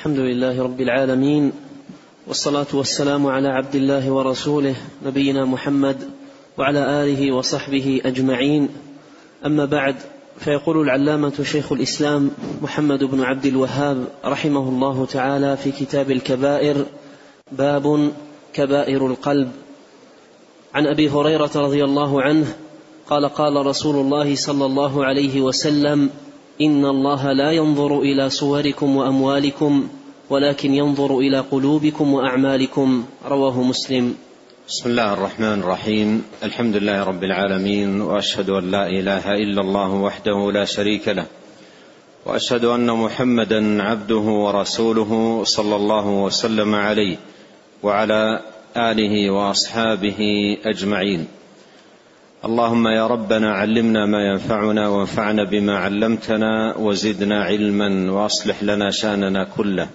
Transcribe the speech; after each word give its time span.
الحمد 0.00 0.18
لله 0.18 0.62
رب 0.62 0.80
العالمين 0.80 1.52
والصلاة 2.26 2.66
والسلام 2.72 3.26
على 3.26 3.48
عبد 3.48 3.74
الله 3.74 4.10
ورسوله 4.10 4.74
نبينا 5.06 5.44
محمد 5.44 5.96
وعلى 6.58 7.04
آله 7.04 7.34
وصحبه 7.34 8.00
أجمعين. 8.04 8.68
أما 9.46 9.64
بعد 9.64 9.96
فيقول 10.38 10.80
العلامة 10.80 11.42
شيخ 11.42 11.72
الإسلام 11.72 12.30
محمد 12.62 13.04
بن 13.04 13.22
عبد 13.22 13.46
الوهاب 13.46 14.04
رحمه 14.24 14.68
الله 14.68 15.06
تعالى 15.06 15.56
في 15.56 15.72
كتاب 15.72 16.10
الكبائر 16.10 16.86
باب 17.52 18.12
كبائر 18.52 19.06
القلب. 19.06 19.52
عن 20.74 20.86
أبي 20.86 21.10
هريرة 21.10 21.50
رضي 21.56 21.84
الله 21.84 22.22
عنه 22.22 22.56
قال 23.10 23.28
قال 23.28 23.66
رسول 23.66 23.96
الله 23.96 24.34
صلى 24.34 24.66
الله 24.66 25.04
عليه 25.04 25.40
وسلم 25.40 26.10
إن 26.60 26.84
الله 26.84 27.32
لا 27.32 27.50
ينظر 27.50 28.00
إلى 28.00 28.30
صوركم 28.30 28.96
وأموالكم 28.96 29.88
ولكن 30.30 30.74
ينظر 30.74 31.18
إلى 31.18 31.38
قلوبكم 31.38 32.14
وأعمالكم. 32.14 33.04
رواه 33.26 33.62
مسلم. 33.62 34.14
بسم 34.68 34.90
الله 34.90 35.12
الرحمن 35.12 35.60
الرحيم. 35.60 36.22
الحمد 36.44 36.76
لله 36.76 37.04
رب 37.04 37.24
العالمين 37.24 38.00
وأشهد 38.00 38.50
أن 38.50 38.70
لا 38.70 38.86
إله 38.86 39.34
إلا 39.34 39.60
الله 39.60 39.90
وحده 39.94 40.52
لا 40.52 40.64
شريك 40.64 41.08
له 41.08 41.26
وأشهد 42.26 42.64
أن 42.64 42.90
محمدا 42.90 43.82
عبده 43.82 44.26
ورسوله 44.44 45.42
صلى 45.44 45.76
الله 45.76 46.06
وسلم 46.06 46.74
عليه 46.74 47.16
وعلى 47.82 48.40
آله 48.76 49.30
وأصحابه 49.30 50.20
أجمعين. 50.64 51.39
اللهم 52.44 52.86
يا 52.86 53.06
ربنا 53.06 53.52
علمنا 53.54 54.06
ما 54.06 54.22
ينفعنا 54.24 54.88
وانفعنا 54.88 55.44
بما 55.44 55.78
علمتنا 55.78 56.76
وزدنا 56.76 57.44
علما 57.44 58.12
واصلح 58.12 58.62
لنا 58.62 58.90
شأننا 58.90 59.44
كله. 59.44 59.88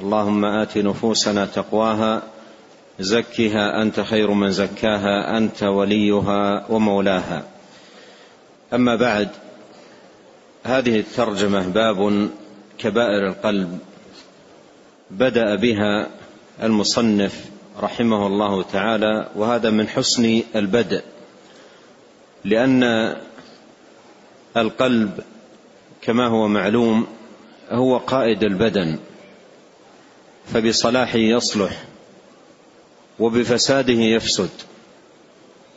اللهم 0.00 0.44
آت 0.44 0.78
نفوسنا 0.78 1.46
تقواها 1.46 2.22
زكها 3.00 3.82
أنت 3.82 4.00
خير 4.00 4.30
من 4.30 4.50
زكاها 4.50 5.38
أنت 5.38 5.62
وليها 5.62 6.66
ومولاها. 6.70 7.42
أما 8.74 8.96
بعد 8.96 9.28
هذه 10.64 11.00
الترجمة 11.00 11.68
باب 11.68 12.28
كبائر 12.78 13.28
القلب. 13.28 13.78
بدأ 15.10 15.54
بها 15.54 16.06
المصنف 16.62 17.44
رحمه 17.80 18.26
الله 18.26 18.62
تعالى 18.62 19.28
وهذا 19.36 19.70
من 19.70 19.88
حسن 19.88 20.42
البدء. 20.54 21.02
لأن 22.46 23.16
القلب 24.56 25.20
كما 26.02 26.26
هو 26.26 26.48
معلوم 26.48 27.06
هو 27.70 27.96
قائد 27.98 28.42
البدن 28.42 28.98
فبصلاحه 30.46 31.18
يصلح 31.18 31.84
وبفساده 33.18 33.92
يفسد. 33.92 34.50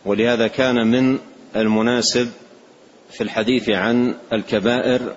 ولهذا 0.06 0.48
كان 0.48 0.88
من 0.88 1.20
المناسب 1.56 2.32
في 3.12 3.22
الحديث 3.24 3.70
عن 3.70 4.16
الكبائر 4.34 5.16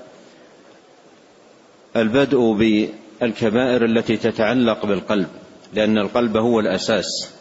البدء 1.97 2.53
بالكبائر 2.53 3.85
التي 3.85 4.17
تتعلق 4.17 4.87
بالقلب 4.87 5.29
لأن 5.75 5.99
القلب 5.99 6.37
هو 6.37 6.61
الأساس. 6.61 7.33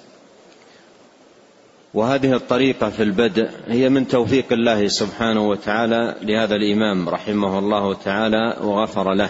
وهذه 1.93 2.35
الطريقة 2.35 2.89
في 2.89 3.03
البدء 3.03 3.49
هي 3.67 3.89
من 3.89 4.07
توفيق 4.07 4.53
الله 4.53 4.87
سبحانه 4.87 5.49
وتعالى 5.49 6.15
لهذا 6.21 6.55
الإمام 6.55 7.09
رحمه 7.09 7.59
الله 7.59 7.93
تعالى 7.93 8.57
وغفر 8.61 9.13
له. 9.13 9.29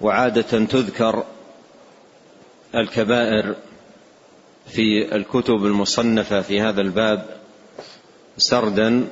وعادة 0.00 0.64
تذكر 0.64 1.24
الكبائر 2.74 3.54
في 4.66 5.16
الكتب 5.16 5.66
المصنفة 5.66 6.40
في 6.40 6.60
هذا 6.60 6.80
الباب 6.80 7.26
سردا 8.36 9.08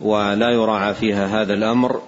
ولا 0.00 0.50
يراعى 0.50 0.94
فيها 0.94 1.26
هذا 1.26 1.54
الأمر 1.54 2.02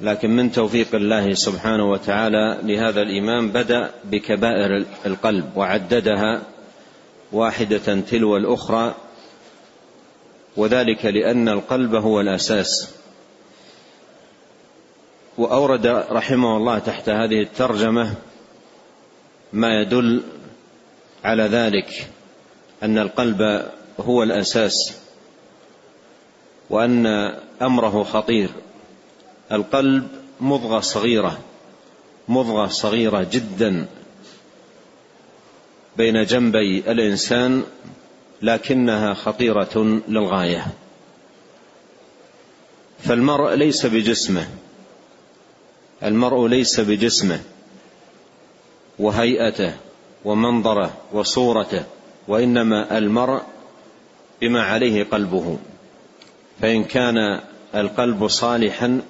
لكن 0.00 0.30
من 0.30 0.52
توفيق 0.52 0.94
الله 0.94 1.34
سبحانه 1.34 1.90
وتعالى 1.90 2.58
لهذا 2.62 3.02
الإمام 3.02 3.48
بدأ 3.48 3.90
بكبائر 4.04 4.84
القلب 5.06 5.50
وعددها 5.56 6.42
واحدة 7.32 8.00
تلو 8.00 8.36
الأخرى 8.36 8.94
وذلك 10.56 11.04
لأن 11.04 11.48
القلب 11.48 11.94
هو 11.94 12.20
الأساس. 12.20 12.94
وأورد 15.38 15.86
رحمه 15.86 16.56
الله 16.56 16.78
تحت 16.78 17.08
هذه 17.08 17.42
الترجمة 17.42 18.14
ما 19.52 19.80
يدل 19.80 20.22
على 21.24 21.42
ذلك 21.42 22.10
أن 22.82 22.98
القلب 22.98 23.70
هو 24.00 24.22
الأساس 24.22 24.98
وأن 26.70 27.06
أمره 27.62 28.02
خطير. 28.02 28.50
القلب 29.52 30.08
مضغة 30.40 30.80
صغيرة 30.80 31.38
مضغة 32.28 32.66
صغيرة 32.66 33.26
جدا. 33.32 33.86
بين 35.96 36.24
جنبي 36.24 36.78
الإنسان 36.78 37.62
لكنها 38.42 39.14
خطيرة 39.14 40.00
للغاية. 40.08 40.66
فالمرء 42.98 43.54
ليس 43.54 43.86
بجسمه. 43.86 44.48
المرء 46.02 46.46
ليس 46.46 46.80
بجسمه 46.80 47.40
وهيئته 48.98 49.74
ومنظره 50.24 50.92
وصورته 51.12 51.84
وإنما 52.28 52.98
المرء 52.98 53.42
بما 54.40 54.62
عليه 54.62 55.04
قلبه. 55.04 55.58
فإن 56.60 56.84
كان 56.84 57.40
القلب 57.74 58.28
صالحا 58.28 59.00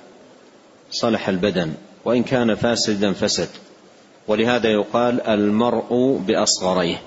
صلح 0.91 1.29
البدن 1.29 1.75
وإن 2.05 2.23
كان 2.23 2.55
فاسدا 2.55 3.13
فسد. 3.13 3.49
ولهذا 4.29 4.69
يقال 4.71 5.21
المرء 5.21 6.21
بأصغريه. 6.27 7.03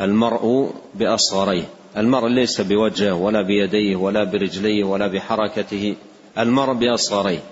المرء 0.00 0.74
بأصغريه. 0.94 1.68
المرء 1.96 2.28
ليس 2.28 2.60
بوجهه 2.60 3.12
ولا 3.12 3.42
بيديه 3.42 3.96
ولا 3.96 4.24
برجليه 4.24 4.84
ولا 4.84 5.06
بحركته. 5.06 5.96
المرء 6.38 6.72
بأصغريه. 6.72 7.42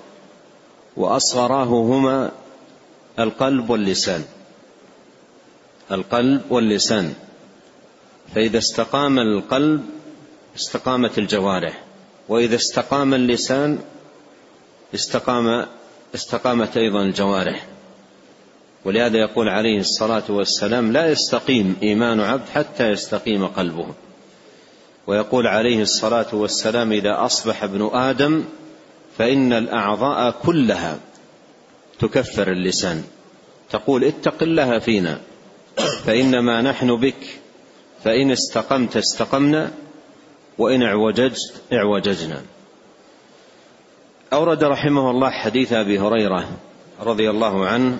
وأصغراه 0.96 1.64
هما 1.64 2.30
القلب 3.18 3.70
واللسان. 3.70 4.24
القلب 5.92 6.42
واللسان. 6.50 7.14
فإذا 8.34 8.58
استقام 8.58 9.18
القلب 9.18 9.84
استقامت 10.56 11.18
الجوارح. 11.18 11.84
وإذا 12.28 12.56
استقام 12.56 13.14
اللسان 13.14 13.78
استقام 14.94 15.66
استقامت 16.14 16.76
أيضا 16.76 17.02
الجوارح. 17.02 17.66
ولهذا 18.86 19.18
يقول 19.18 19.48
عليه 19.48 19.78
الصلاة 19.78 20.22
والسلام 20.28 20.92
لا 20.92 21.10
يستقيم 21.10 21.76
إيمان 21.82 22.20
عبد 22.20 22.48
حتى 22.48 22.90
يستقيم 22.90 23.46
قلبه. 23.46 23.86
ويقول 25.06 25.46
عليه 25.46 25.82
الصلاة 25.82 26.26
والسلام 26.32 26.92
إذا 26.92 27.24
أصبح 27.24 27.62
ابن 27.62 27.90
آدم 27.92 28.44
فإن 29.18 29.52
الأعضاء 29.52 30.30
كلها 30.30 30.98
تكفر 31.98 32.52
اللسان. 32.52 33.04
تقول 33.70 34.04
اتق 34.04 34.42
الله 34.42 34.78
فينا 34.78 35.20
فإنما 36.04 36.62
نحن 36.62 36.96
بك 36.96 37.40
فإن 38.04 38.30
استقمت 38.30 38.96
استقمنا 38.96 39.72
وإن 40.58 40.82
اعوججت 40.82 41.62
اعوججنا. 41.72 42.42
أورد 44.32 44.64
رحمه 44.64 45.10
الله 45.10 45.30
حديث 45.30 45.72
أبي 45.72 45.98
هريرة 45.98 46.48
رضي 47.00 47.30
الله 47.30 47.66
عنه 47.66 47.98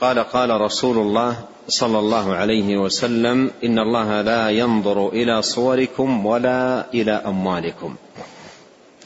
قال 0.00 0.18
قال 0.18 0.60
رسول 0.60 0.98
الله 0.98 1.44
صلى 1.68 1.98
الله 1.98 2.34
عليه 2.34 2.76
وسلم 2.76 3.50
إن 3.64 3.78
الله 3.78 4.20
لا 4.20 4.50
ينظر 4.50 5.08
إلى 5.08 5.42
صوركم 5.42 6.26
ولا 6.26 6.86
إلى 6.94 7.12
أموالكم. 7.12 7.96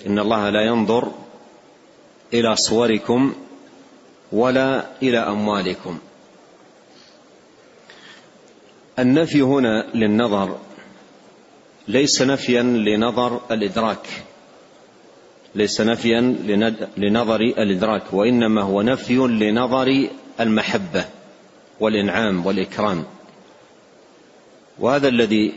إن 0.06 0.18
الله 0.18 0.50
لا 0.50 0.62
ينظر 0.66 1.12
إلى 2.34 2.56
صوركم 2.56 3.32
ولا 4.32 4.86
إلى 5.02 5.18
أموالكم. 5.18 5.98
النفي 8.98 9.42
هنا 9.42 9.86
للنظر 9.94 10.58
ليس 11.88 12.22
نفيا 12.22 12.62
لنظر 12.62 13.40
الإدراك. 13.50 14.06
ليس 15.54 15.80
نفيا 15.80 16.20
لنظر 16.96 17.40
الإدراك 17.40 18.12
وإنما 18.12 18.62
هو 18.62 18.82
نفي 18.82 19.16
لنظر 19.16 20.08
المحبة 20.40 21.04
والإنعام 21.80 22.46
والإكرام. 22.46 23.04
وهذا 24.78 25.08
الذي 25.08 25.52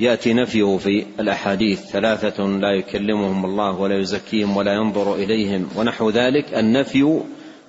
يأتي 0.00 0.32
نفيه 0.32 0.78
في 0.78 1.06
الأحاديث 1.20 1.80
ثلاثة 1.80 2.46
لا 2.46 2.70
يكلمهم 2.70 3.44
الله 3.44 3.80
ولا 3.80 3.98
يزكيهم 3.98 4.56
ولا 4.56 4.72
ينظر 4.72 5.14
إليهم 5.14 5.68
ونحو 5.76 6.10
ذلك. 6.10 6.54
النفي 6.54 7.20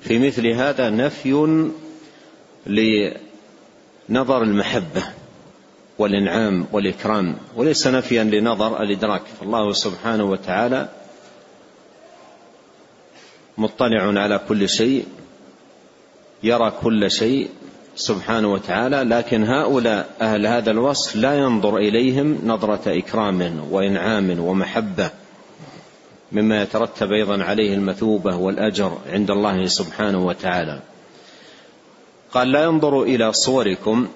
في 0.02 0.20
مثل 0.20 0.48
هذا 0.48 0.90
نفي 0.90 1.70
لنظر 4.10 4.44
المحبة 4.44 5.04
والإنعام 5.98 6.66
والإكرام 6.72 7.36
وليس 7.56 7.88
نفيا 7.88 8.24
لنظر 8.24 8.82
الإدراك. 8.84 9.22
فالله 9.40 9.74
سبحانه 9.74 10.24
وتعالى 10.24 10.90
مطلع 13.58 14.22
على 14.22 14.40
كل 14.50 14.70
شيء. 14.70 15.06
يرى 16.44 16.74
كل 16.82 17.12
شيء 17.12 17.50
سبحانه 17.96 18.54
وتعالى 18.54 18.98
لكن 18.98 19.44
هؤلاء 19.44 20.10
أهل 20.22 20.48
هذا 20.48 20.72
الوصف 20.72 21.16
لا 21.16 21.40
ينظر 21.40 21.78
إليهم 21.78 22.40
نظرة 22.46 22.82
إكرام 22.88 23.68
وإنعام 23.72 24.40
ومحبة 24.40 25.10
مما 26.32 26.62
يترتب 26.62 27.12
أيضا 27.12 27.44
عليه 27.44 27.74
المثوبة 27.74 28.36
والأجر 28.36 28.98
عند 29.10 29.32
الله 29.32 29.66
سبحانه 29.66 30.26
وتعالى. 30.26 30.80
قال 32.32 32.52
لا 32.52 32.64
ينظر 32.64 33.04
إلى 33.04 33.34
صوركم 33.34 34.08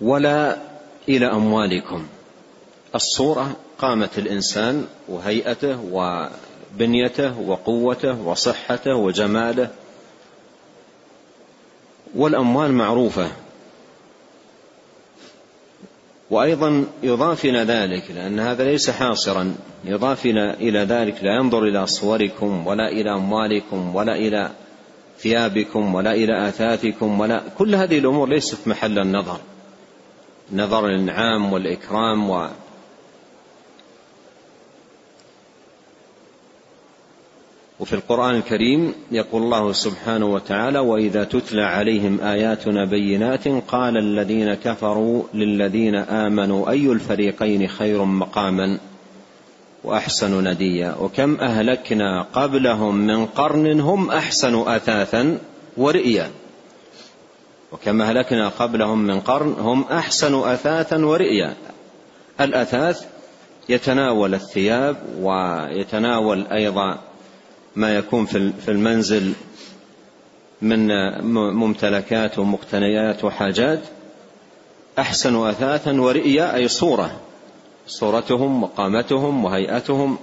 ولا 0.00 0.56
إلى 1.08 1.26
أموالكم. 1.26 2.06
الصورة 2.94 3.56
قامه 3.78 4.10
الإنسان 4.18 4.86
وهيئته 5.08 5.78
وبنيته 5.92 7.40
وقوته 7.40 8.20
وصحته 8.22 8.94
وجماله 8.94 9.70
والأموال 12.14 12.72
معروفة. 12.72 13.30
وأيضا 16.30 16.86
يضاف 17.02 17.44
إلى 17.44 17.58
ذلك 17.58 18.10
لأن 18.10 18.40
هذا 18.40 18.64
ليس 18.64 18.90
حاصرا. 18.90 19.54
يضاف 19.84 20.26
إلى 20.26 20.78
ذلك 20.78 21.24
لا 21.24 21.34
ينظر 21.36 21.64
إلى 21.64 21.86
صوركم 21.86 22.66
ولا 22.66 22.88
إلى 22.88 23.14
أموالكم 23.14 23.96
ولا 23.96 24.14
إلى 24.14 24.50
ثيابكم 25.18 25.94
ولا 25.94 26.12
إلى 26.12 26.48
آثاثكم 26.48 27.20
ولا 27.20 27.42
كل 27.58 27.74
هذه 27.74 27.98
الأمور 27.98 28.28
ليست 28.28 28.68
محل 28.68 28.98
النظر. 28.98 29.40
نظر 30.52 30.86
الانعام 30.86 31.52
والإكرام 31.52 32.30
وفي 37.80 37.92
القرآن 37.92 38.34
الكريم 38.34 38.94
يقول 39.10 39.42
الله 39.42 39.72
سبحانه 39.72 40.26
وتعالى 40.26 40.78
وإذا 40.78 41.24
تتلى 41.24 41.62
عليهم 41.62 42.20
آياتنا 42.20 42.84
بينات 42.84 43.48
قال 43.48 43.96
الذين 43.96 44.54
كفروا 44.54 45.22
للذين 45.34 45.94
آمنوا 45.94 46.70
أي 46.70 46.86
الفريقين 46.92 47.68
خير 47.68 48.04
مقاما 48.04 48.78
وأحسن 49.84 50.48
نديا؟ 50.48 50.94
وكم 51.00 51.36
أهلكنا 51.40 52.22
قبلهم 52.22 52.96
من 52.96 53.26
قرن 53.26 53.80
هم 53.80 54.10
أحسن 54.10 54.54
أثاثا 54.54 55.38
ورئيا؟ 55.76 56.30
وكم 57.72 58.02
أهلكنا 58.02 58.48
قبلهم 58.48 58.98
من 58.98 59.20
قرن 59.20 59.52
هم 59.58 59.84
أحسن 59.84 60.34
أثاثا 60.34 61.04
ورئيا؟ 61.04 61.54
الأثاث 62.40 63.04
يتناول 63.68 64.34
الثياب 64.34 64.96
ويتناول 65.20 66.46
أيضا 66.46 67.09
ما 67.76 67.96
يكون 67.96 68.26
في 68.26 68.68
المنزل 68.68 69.32
من 70.62 70.88
ممتلكات 71.54 72.38
ومقتنيات 72.38 73.24
وحاجات 73.24 73.80
أحسن 74.98 75.36
اثاثا 75.36 76.00
ورئيا 76.00 76.54
أي 76.54 76.68
صورة. 76.68 77.20
صورتهم 77.86 78.62
وقامتهم 78.62 79.44
وهيئتهم 79.44 80.18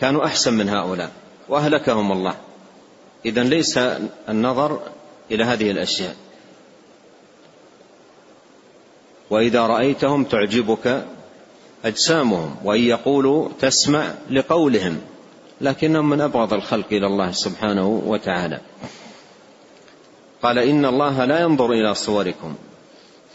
كانوا 0.00 0.24
أحسن 0.24 0.54
من 0.54 0.68
هؤلاء 0.68 1.10
وأهلكهم 1.48 2.12
الله. 2.12 2.34
اذا 3.24 3.42
ليس 3.42 3.78
النظر 4.28 4.80
إلى 5.30 5.44
هذه 5.44 5.70
الأشياء. 5.70 6.16
وإذا 9.30 9.66
رأيتهم 9.66 10.24
تعجبك 10.24 11.04
أجسامهم 11.84 12.56
وإن 12.64 12.80
يقولوا 12.80 13.48
تسمع 13.60 14.14
لقولهم. 14.30 15.00
لكنهم 15.60 16.10
من 16.10 16.20
أبغض 16.20 16.52
الخلق 16.54 16.86
إلى 16.92 17.06
الله 17.06 17.32
سبحانه 17.32 18.02
وتعالى. 18.06 18.60
قال 20.42 20.58
إن 20.58 20.84
الله 20.84 21.24
لا 21.24 21.40
ينظر 21.40 21.72
إلى 21.72 21.94
صوركم 21.94 22.54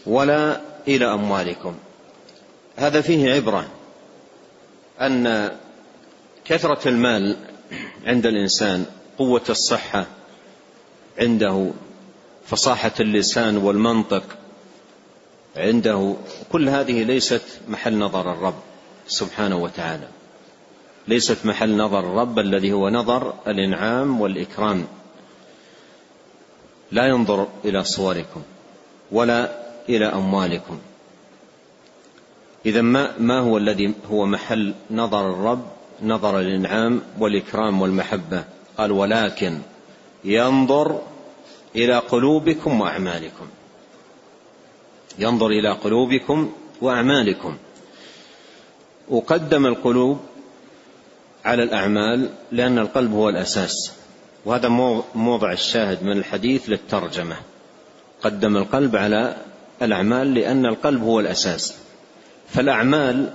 ولا 0.06 0.60
إلى 0.88 1.14
أموالكم. 1.14 1.74
هذا 2.76 3.00
فيه 3.00 3.32
عبرة 3.32 3.66
أن 5.00 5.50
كثرة 6.44 6.88
المال 6.88 7.36
عند 8.06 8.26
الإنسان 8.26 8.86
قوة 9.18 9.44
الصحة 9.50 10.06
عنده 11.18 11.70
فصاحة 12.46 12.92
اللسان 13.00 13.56
والمنطق 13.56 14.22
عنده 15.56 16.14
كل 16.52 16.68
هذه 16.68 17.04
ليست 17.04 17.42
محل 17.68 17.98
نظر 17.98 18.32
الرب 18.32 18.54
سبحانه 19.06 19.56
وتعالى. 19.56 20.08
ليست 21.08 21.46
محل 21.46 21.76
نظر. 21.76 22.00
الرب 22.00 22.38
الذي 22.38 22.72
هو 22.72 22.88
نظر 22.88 23.34
الإنعام 23.46 24.20
والإكرام. 24.20 24.86
لا 26.92 27.06
ينظر 27.06 27.48
إلى 27.64 27.84
صوركم 27.84 28.42
ولا 29.12 29.64
إلى 29.88 30.06
أموالكم. 30.06 30.78
إذا 32.66 32.82
ما 32.82 33.18
ما 33.18 33.40
هو 33.40 33.56
الذي 33.58 33.94
هو 34.10 34.26
محل 34.26 34.74
نظر 34.90 35.30
الرب؟ 35.30 35.64
نظر 36.02 36.40
الإنعام 36.40 37.02
والإكرام 37.18 37.82
والمحبة. 37.82 38.44
قال 38.78 38.92
ولكن 38.92 39.58
ينظر 40.24 41.02
إلى 41.76 41.98
قلوبكم 41.98 42.80
وأعمالكم. 42.80 43.46
ينظر 45.18 45.46
إلى 45.46 45.72
قلوبكم 45.72 46.52
وأعمالكم. 46.80 47.56
وقدم 49.08 49.66
القلوب 49.66 50.20
على 51.44 51.62
الأعمال 51.62 52.28
لأن 52.52 52.78
القلب 52.78 53.12
هو 53.12 53.28
الأساس. 53.28 53.92
وهذا 54.44 54.68
موضع 55.14 55.52
الشاهد 55.52 56.02
من 56.02 56.12
الحديث 56.12 56.68
للترجمة. 56.68 57.36
قدم 58.22 58.56
القلب 58.56 58.96
على 58.96 59.36
الأعمال 59.82 60.34
لأن 60.34 60.66
القلب 60.66 61.02
هو 61.02 61.20
الأساس. 61.20 61.74
فالأعمال 62.48 63.30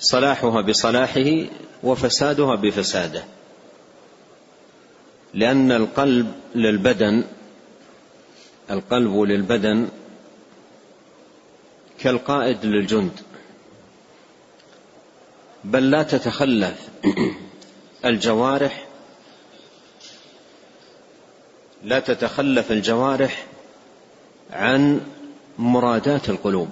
صلاحها 0.00 0.60
بصلاحه 0.60 1.46
وفسادها 1.82 2.54
بفساده. 2.54 3.24
لأن 5.34 5.72
القلب 5.72 6.32
للبدن 6.54 7.24
القلب 8.70 9.20
للبدن 9.20 9.88
كالقائد 11.98 12.66
للجند. 12.66 13.12
بل 15.64 15.90
لا 15.90 16.02
تتخلف 16.02 16.88
الجوارح 18.04 18.86
لا 21.84 22.00
تتخلف 22.00 22.72
الجوارح 22.72 23.46
عن 24.50 25.00
مرادات 25.58 26.28
القلوب. 26.28 26.68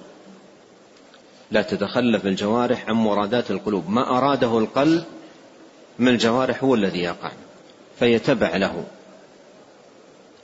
لا 1.51 1.61
تتخلف 1.61 2.25
الجوارح 2.25 2.89
عن 2.89 2.93
مرادات 2.93 3.51
القلوب. 3.51 3.89
ما 3.89 4.17
أراده 4.17 4.57
القلب 4.57 5.03
من 5.99 6.07
الجوارح 6.07 6.63
هو 6.63 6.75
الذي 6.75 6.99
يقع 6.99 7.31
فهي 7.99 8.19
تبع 8.19 8.57
له. 8.57 8.83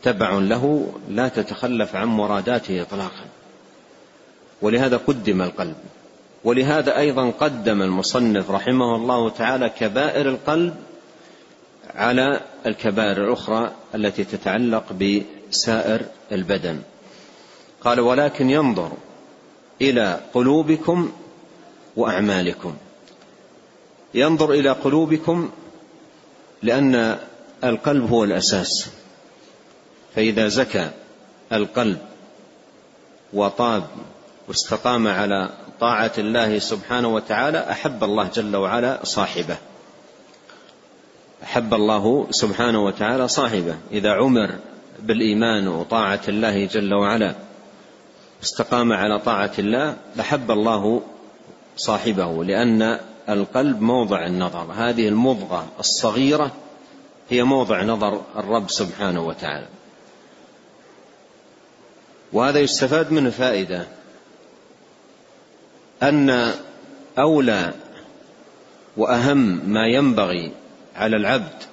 تبع 0.04 0.34
له 0.34 0.94
لا 1.10 1.28
تتخلف 1.28 1.96
عن 1.96 2.08
مراداته 2.08 2.82
إطلاقا. 2.82 3.26
ولهذا 4.62 4.98
قدم 4.98 5.42
القلب. 5.42 5.76
ولهذا 6.46 6.98
أيضا 6.98 7.30
قدم 7.30 7.82
المصنف 7.82 8.52
رحمه 8.52 8.96
الله 8.96 9.30
تعالى 9.30 9.70
كبائر 9.70 10.30
القلب 10.30 10.76
على 11.96 12.42
الكبائر 12.66 13.24
الأخرى 13.24 13.72
التي 13.96 14.24
تتعلق 14.24 14.84
بسائر 14.94 16.02
البدن. 16.32 16.82
قال 17.82 18.00
ولكن 18.00 18.50
ينظر 18.50 18.92
إلى 19.82 20.20
قلوبكم 20.34 21.12
وأعمالكم. 21.96 22.76
ينظر 24.14 24.52
إلى 24.52 24.70
قلوبكم 24.70 25.50
لأن 26.64 27.18
القلب 27.64 28.10
هو 28.12 28.24
الأساس. 28.24 28.90
فإذا 30.16 30.48
زكى 30.48 30.90
القلب 31.52 31.98
وطاب 33.34 33.84
واستقام 34.48 35.08
على 35.08 35.50
طاعة 35.80 36.12
الله 36.18 36.60
سبحانه 36.60 37.08
وتعالى 37.08 37.72
أحب 37.72 38.04
الله 38.04 38.30
جل 38.34 38.56
وعلا 38.56 39.00
صاحبه. 39.04 39.58
أحب 41.44 41.74
الله 41.74 42.28
سبحانه 42.32 42.86
وتعالى 42.86 43.28
صاحبه. 43.28 43.76
إذا 43.92 44.14
عمر 44.14 44.56
بالإيمان 45.00 45.68
وطاعة 45.68 46.22
الله 46.28 46.66
جل 46.66 46.94
وعلا 46.94 47.36
استقام 48.44 48.94
على 48.94 49.20
طاعة 49.20 49.52
الله 49.60 49.96
أحب 50.20 50.52
الله 50.52 51.02
صاحبه 51.78 52.44
لأن 52.44 53.00
القلب 53.30 53.82
موضع 53.82 54.26
النظر. 54.26 54.72
هذه 54.72 55.08
المضغة 55.08 55.68
الصغيرة 55.80 56.52
هي 57.30 57.44
موضع 57.44 57.84
نظر 57.84 58.22
الرب 58.36 58.70
سبحانه 58.70 59.28
وتعالى. 59.28 59.68
وهذا 62.34 62.60
يستفاد 62.60 63.12
منه 63.12 63.30
فائدة. 63.30 63.88
أن 66.04 66.54
أولى 67.20 67.74
وأهم 68.98 69.70
ما 69.70 69.88
ينبغي 69.88 70.52
على 70.96 71.18
العبد 71.18 71.64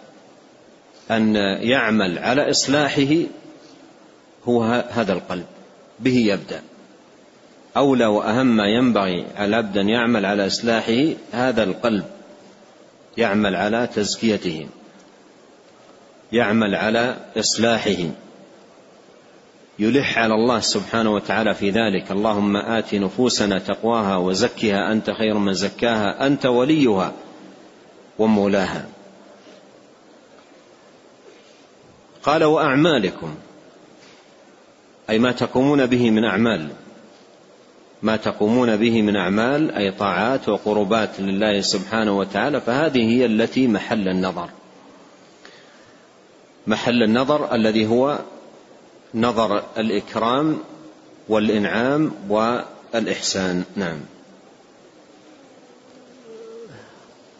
أن 1.11 1.37
يعمل 1.61 2.19
على 2.19 2.51
إصلاحه 2.51 3.15
هو 4.49 4.63
هذا 4.91 5.13
القلب 5.13 5.47
به 6.01 6.17
يبدأ. 6.17 6.63
أولى 7.77 8.07
وأهم 8.07 8.57
ما 8.57 8.67
ينبغي 8.67 9.27
على 9.37 9.47
العبد 9.47 9.79
أن 9.79 9.89
يعمل 9.89 10.27
على 10.27 10.47
إصلاحه 10.47 11.07
هذا 11.33 11.63
القلب 11.63 12.05
يعمل 13.17 13.57
على 13.57 13.89
تزكيته 13.95 14.69
يعمل 16.33 16.75
على 16.75 17.17
إصلاحه. 17.37 18.11
يلح 19.79 20.19
على 20.19 20.35
الله 20.35 20.61
سبحانه 20.61 21.15
وتعالى 21.15 21.55
في 21.55 21.71
ذلك. 21.71 22.11
اللهم 22.11 22.57
آت 22.57 22.95
نفوسنا 22.95 23.59
تقواها 23.59 24.17
وزكها. 24.17 24.93
أنت 24.93 25.11
خير 25.11 25.39
من 25.39 25.53
زكاها. 25.53 26.27
أنت 26.27 26.47
وليها 26.47 27.13
ومولاها. 28.19 28.87
قال 32.23 32.45
وأعمالكم. 32.45 33.35
أي 35.11 35.19
ما 35.19 35.33
تقومون 35.33 35.87
به 35.87 36.11
من 36.11 36.25
أعمال. 36.25 36.69
ما 38.03 38.17
تقومون 38.17 38.77
به 38.77 39.03
من 39.03 39.17
أعمال 39.17 39.75
أي 39.75 39.91
طاعات 39.91 40.49
وقربات 40.49 41.21
لله 41.21 41.61
سبحانه 41.61 42.19
وتعالى 42.19 42.61
فهذه 42.61 43.09
هي 43.09 43.27
التي 43.27 43.69
محل 43.69 44.09
النظر. 44.09 44.49
محل 46.67 47.03
النظر 47.03 47.55
الذي 47.55 47.87
هو 47.87 48.19
نظر 49.15 49.63
الإكرام 49.79 50.59
والإنعام 51.29 52.13
والإحسان. 52.29 53.65
نعم. 53.77 54.01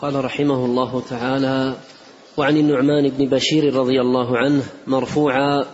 قال 0.01 0.25
رحمه 0.25 0.65
الله 0.65 1.03
تعالى 1.11 1.77
وعن 2.37 2.57
النعمان 2.57 3.09
بن 3.09 3.27
بشير 3.27 3.75
رضي 3.75 4.01
الله 4.01 4.39
عنه 4.39 4.63
مرفوعا 4.87 5.65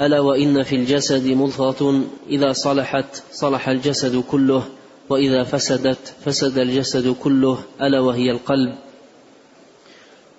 ألا 0.00 0.20
وإن 0.20 0.62
في 0.62 0.76
الجسد 0.76 1.26
مضغه 1.26 2.04
إذا 2.28 2.52
صلحت 2.52 3.22
صلح 3.32 3.68
الجسد 3.68 4.24
كله 4.30 4.62
وإذا 5.08 5.44
فسدت 5.44 6.14
فسد 6.24 6.58
الجسد 6.58 7.16
كله 7.22 7.58
ألا 7.82 8.00
وهي 8.00 8.30
القلب. 8.30 8.74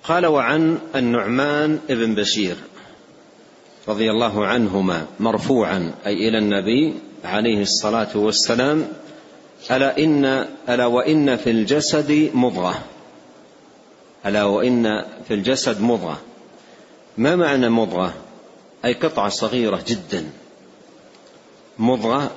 قال 0.04 0.26
وعن 0.26 0.78
النعمان 0.96 1.80
بن 1.90 2.16
بشير. 2.16 2.56
رضي 3.90 4.12
الله 4.12 4.46
عنهما 4.46 5.06
مرفوعا 5.20 5.92
أي 6.06 6.30
إلى 6.30 6.38
النبي 6.38 6.94
عليه 7.24 7.62
الصلاة 7.62 8.18
والسلام 8.18 8.88
ألا 9.72 9.98
إن 9.98 10.26
ألا 10.70 10.86
وإن 10.86 11.36
في 11.36 11.50
الجسد 11.50 12.32
مضغة. 12.34 12.84
ألا 14.26 14.44
وإن 14.44 15.06
في 15.28 15.34
الجسد 15.34 15.82
مضغة. 15.82 16.22
ما 17.18 17.36
معنى 17.36 17.70
مضغة؟ 17.70 18.14
أي 18.86 18.94
قطعة 18.94 19.30
صغيرة 19.30 19.84
جدا. 19.88 20.30
مضغة 21.80 22.32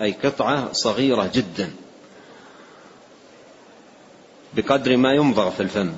أي 0.00 0.12
قطعة 0.12 0.72
صغيرة 0.72 1.30
جدا. 1.34 1.70
بقدر 4.54 4.96
ما 4.96 5.14
يمضغ 5.14 5.50
في 5.50 5.60
الفم. 5.60 5.92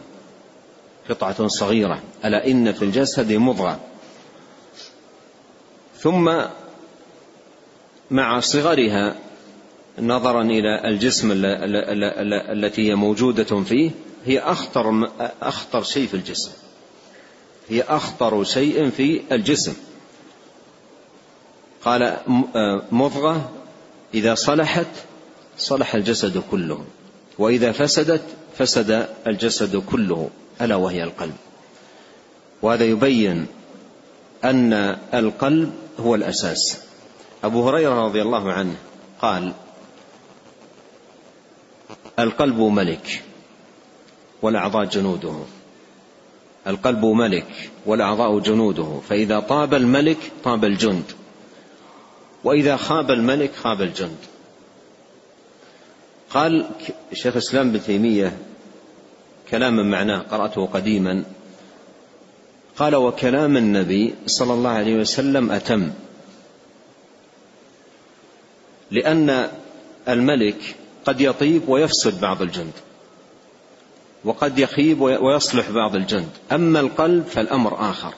قطعة 1.10 1.46
صغيرة. 1.46 2.00
ألا 2.24 2.46
إن 2.46 2.72
في 2.72 2.82
الجسد 2.82 3.32
مضغة. 3.32 3.89
ثم 6.00 6.42
مع 8.11 8.40
صغرها 8.40 9.16
نظرا 9.99 10.42
إلى 10.42 10.88
الجسم 10.88 11.33
التي 12.52 12.90
هي 12.90 12.95
موجودة 12.95 13.62
فيه 13.62 13.90
هي 14.26 14.38
أخطر 14.38 15.11
أخطر 15.42 15.83
شيء 15.83 16.07
في 16.07 16.14
الجسم. 16.14 16.50
هي 17.69 17.83
أخطر 17.83 18.45
شيء 18.45 18.90
في 18.90 19.21
الجسم. 19.33 19.75
قال 21.85 22.16
مضغة 22.92 23.50
إذا 24.14 24.35
صلحت 24.35 24.87
صلح 25.59 25.95
الجسد 25.95 26.42
كله 26.50 26.85
وإذا 27.38 27.73
فسدت 27.73 28.23
فسد 28.59 29.09
الجسد 29.26 29.76
كله 29.76 30.30
ألا 30.61 30.75
وهي 30.75 31.04
القلب. 31.04 31.37
وهذا 32.62 32.85
يبين 32.85 33.47
أن 34.45 34.73
القلب 35.14 35.73
هو 36.00 36.14
الأساس. 36.14 36.80
أبو 37.45 37.69
هريرة 37.69 38.04
رضي 38.04 38.23
الله 38.23 38.52
عنه 38.52 38.76
قال 39.23 39.52
القلب 42.19 42.61
ملك 42.61 43.23
والأعضاء 44.42 44.85
جنوده. 44.85 45.35
القلب 46.66 47.04
ملك 47.04 47.71
والأعضاء 47.87 48.38
جنوده. 48.38 49.00
فإذا 49.09 49.40
طاب 49.40 49.75
الملك 49.75 50.19
طاب 50.45 50.64
الجند. 50.64 51.04
وإذا 52.45 52.76
خاب 52.76 53.11
الملك 53.11 53.54
خاب 53.54 53.83
الجند. 53.83 54.19
قال 56.30 56.66
شيخ 57.12 57.33
الإسلام 57.33 57.73
بن 57.73 57.83
تيمية 57.83 58.38
كلاما 59.50 59.83
معناه 59.83 60.19
قرأته 60.19 60.66
قديما. 60.66 61.25
قال 62.80 62.96
وكلام 62.96 63.56
النبي 63.56 64.14
صلى 64.26 64.52
الله 64.52 64.70
عليه 64.70 64.96
وسلم 64.96 65.50
أتم 65.50 65.90
لأن 68.90 69.49
الملك 70.08 70.76
قد 71.04 71.20
يطيب 71.20 71.68
ويفسد 71.68 72.20
بعض 72.20 72.42
الجند 72.42 72.72
وقد 74.25 74.58
يخيب 74.58 75.00
ويصلح 75.00 75.70
بعض 75.70 75.96
الجند. 75.96 76.28
أما 76.52 76.80
القلب 76.80 77.25
فالأمر 77.25 77.90
آخر. 77.90 78.14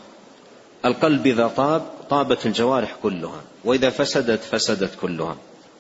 القلب 0.85 1.27
إذا 1.27 1.49
طاب 1.49 1.83
طابت 2.11 2.47
الجوارح 2.47 2.97
كلها 3.03 3.43
وإذا 3.65 3.91
فسدت 3.91 4.43
فسدت 4.43 4.91
كلها. 5.01 5.37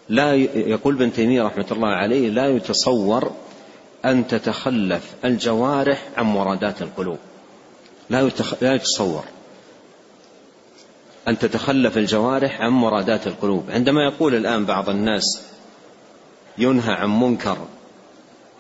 لا 0.08 0.34
يقول 0.34 0.94
ابن 0.94 1.12
تيمية 1.12 1.42
رحمة 1.42 1.66
الله 1.72 1.88
عليه 1.88 2.28
لا 2.28 2.48
يتصور 2.48 3.32
أن 4.04 4.26
تتخلف 4.26 5.14
الجوارح 5.24 6.08
عن 6.16 6.24
مرادات 6.24 6.82
القلوب. 6.82 7.18
لا 8.12 8.30
لا 8.60 8.74
يتصور. 8.74 9.24
أن 11.28 11.38
تتخلف 11.38 11.98
الجوارح 11.98 12.60
عن 12.60 12.70
مرادات 12.70 13.26
القلوب. 13.26 13.70
عندما 13.70 14.04
يقول 14.04 14.34
الآن 14.34 14.64
بعض 14.64 14.88
الناس 14.88 15.42
ينهى 16.58 16.92
عن 16.92 17.20
منكر 17.20 17.58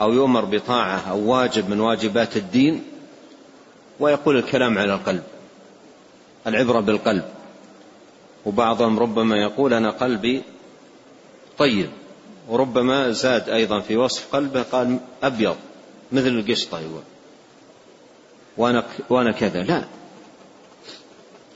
أو 0.00 0.12
يؤمر 0.12 0.44
بطاعة 0.44 1.10
أو 1.10 1.30
واجب 1.32 1.70
من 1.70 1.80
واجبات 1.80 2.36
الدين 2.36 2.84
ويقول 4.00 4.36
الكلام 4.36 4.78
على 4.78 4.94
القلب 4.94 5.22
العبرة 6.46 6.80
بالقلب. 6.80 7.24
وبعضهم 8.46 8.98
ربما 8.98 9.36
يقول 9.36 9.74
أنا 9.74 9.90
قلبي 9.90 10.42
طيب 11.58 11.90
وربما 12.48 13.10
زاد 13.10 13.48
أيضا 13.48 13.80
في 13.80 13.96
وصف 13.96 14.36
قلبه 14.36 14.62
قال 14.62 14.98
أبيض 15.22 15.56
مثل 16.12 16.28
القشطة 16.28 16.80
يقول. 16.80 17.02
وأنا 18.56 18.84
وأنا 19.10 19.32
كذا 19.32 19.62
لا. 19.62 19.84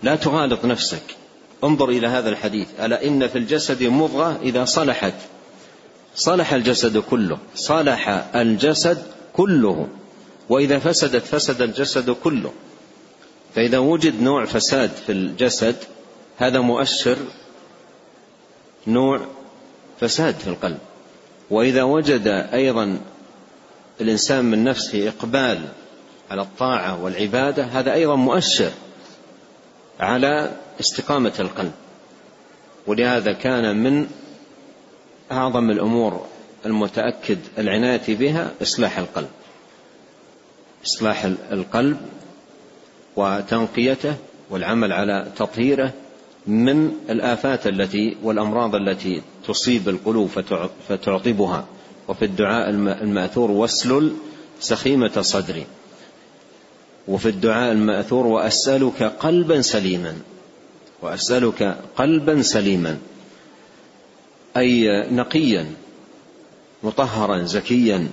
لا 0.03 0.17
تغالط 0.17 0.65
نفسك. 0.65 1.03
انظر 1.65 1.89
إلى 1.89 2.07
هذا 2.07 2.29
الحديث. 2.29 2.69
ألا 2.81 3.07
إن 3.07 3.29
في 3.29 3.39
الجسد 3.39 3.83
مضغة 3.83 4.41
إذا 4.43 4.65
صلحت. 4.65 5.15
صلح 6.15 6.53
الجسد 6.53 6.99
كله. 6.99 7.39
صلح 7.55 8.09
الجسد 8.37 9.03
كله. 9.33 9.89
وإذا 10.49 10.79
فسدت 10.79 11.25
فسد 11.25 11.63
الجسد 11.63 12.11
كله. 12.11 12.53
فإذا 13.55 13.79
وجد 13.79 14.23
نوع 14.23 14.45
فساد 14.45 14.91
في 14.91 15.13
الجسد 15.13 15.77
هذا 16.39 16.61
مؤشر 16.61 17.17
نوع 18.87 19.21
فساد 20.01 20.35
في 20.35 20.47
القلب. 20.47 20.79
وإذا 21.51 21.83
وجد 21.83 22.27
أيضا 22.53 22.99
الإنسان 24.01 24.45
من 24.45 24.65
نفسه 24.65 25.09
إقبال 25.09 25.69
على 26.31 26.43
الطاعة 26.43 27.03
والعبادة 27.03 27.65
هذا 27.65 27.93
أيضا 27.93 28.17
مؤشر 28.17 28.71
على 30.01 30.51
استقامة 30.81 31.33
القلب. 31.41 31.73
ولهذا 32.87 33.33
كان 33.33 33.77
من 33.77 34.07
أعظم 35.33 35.71
الأمور 35.71 36.27
المتأكد 36.67 37.39
العناية 37.59 38.17
بها 38.17 38.53
إصلاح 38.63 38.99
القلب. 38.99 39.29
إصلاح 40.85 41.25
القلب 41.53 41.97
وتنقيته 43.17 44.15
والعمل 44.51 44.93
على 44.93 45.27
تطهيره 45.37 45.93
من 46.47 46.93
الآفات 47.11 47.67
التي 47.67 48.17
والأمراض 48.23 48.75
التي 48.75 49.23
تصيب 49.47 49.89
القلوب 49.89 50.31
فتعطبها. 50.89 51.67
وفي 52.09 52.25
الدعاء 52.25 52.71
المأثور 52.71 53.51
واسلل 53.51 54.13
سخيمة 54.61 55.21
صدري. 55.23 55.67
وفي 57.09 57.29
الدعاء 57.29 57.73
المأثور 57.73 58.27
وأسألك 58.27 59.03
قلبا 59.03 59.61
سليما 59.61 60.15
وأسألك 61.03 61.77
قلبا 61.97 62.43
سليما 62.43 62.99
أي 64.57 65.07
نقيا 65.11 65.67
مطهرا 66.83 67.43
زكيا. 67.43 68.09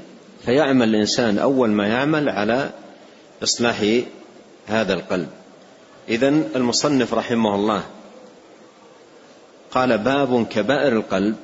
فيعمل 0.45 0.89
الإنسان 0.89 1.37
أول 1.37 1.69
ما 1.69 1.87
يعمل 1.87 2.29
على 2.29 2.69
إصلاح 3.43 3.85
هذا 4.67 4.93
القلب. 4.93 5.27
إذا 6.09 6.27
المصنف 6.55 7.13
رحمه 7.13 7.55
الله 7.55 7.83
قال 9.71 9.97
باب 9.97 10.45
كبائر 10.47 10.93
القلب 10.97 11.35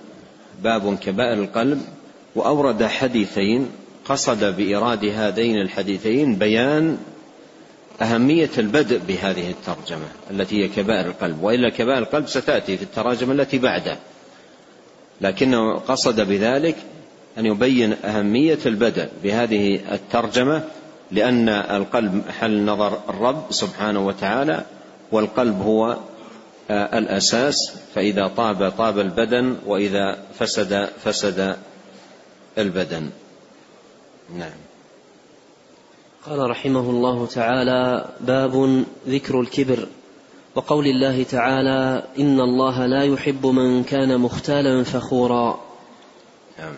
باب 0.63 0.97
كبائر 0.97 1.43
القلب. 1.43 1.81
وأورد 2.35 2.83
حديثين 2.83 3.69
قصد 4.05 4.43
بإيراد 4.43 5.05
هذين 5.05 5.61
الحديثين 5.61 6.35
بيان 6.35 6.97
أهمية 8.01 8.49
البدء 8.57 9.01
بهذه 9.07 9.51
الترجمة 9.51 10.07
التي 10.31 10.63
هي 10.63 10.67
كبائر 10.67 11.05
القلب 11.05 11.43
وإلا 11.43 11.69
كبائر 11.69 11.97
القلب 11.97 12.27
ستأتي 12.27 12.77
في 12.77 12.83
التراجم 12.83 13.31
التي 13.31 13.57
بعده. 13.57 13.97
لكنه 15.21 15.79
قصد 15.79 16.21
بذلك 16.21 16.75
أن 17.37 17.45
يبين 17.45 17.93
أهمية 18.05 18.59
البدء 18.65 19.09
بهذه 19.23 19.79
الترجمة 19.91 20.63
لأن 21.11 21.49
القلب 21.49 22.23
محل 22.27 22.65
نظر 22.65 22.99
الرب 23.09 23.45
سبحانه 23.49 24.07
وتعالى 24.07 24.65
والقلب 25.11 25.61
هو 25.61 25.97
الأساس. 26.71 27.73
فإذا 27.95 28.27
طاب 28.27 28.71
طاب 28.77 28.99
البدن 28.99 29.55
وإذا 29.65 30.17
فسد 30.39 30.89
فسد 31.03 31.55
البدن. 32.57 33.09
نعم. 34.37 34.68
قال 36.29 36.49
رحمه 36.49 36.89
الله 36.89 37.25
تعالى 37.25 38.05
باب 38.21 38.83
ذكر 39.07 39.41
الكبر. 39.41 39.87
وقول 40.55 40.87
الله 40.87 41.23
تعالى 41.23 42.03
إن 42.19 42.39
الله 42.39 42.85
لا 42.85 43.03
يحب 43.03 43.45
من 43.45 43.83
كان 43.83 44.19
مختالا 44.19 44.83
فخورا. 44.83 45.59
نعم. 46.59 46.73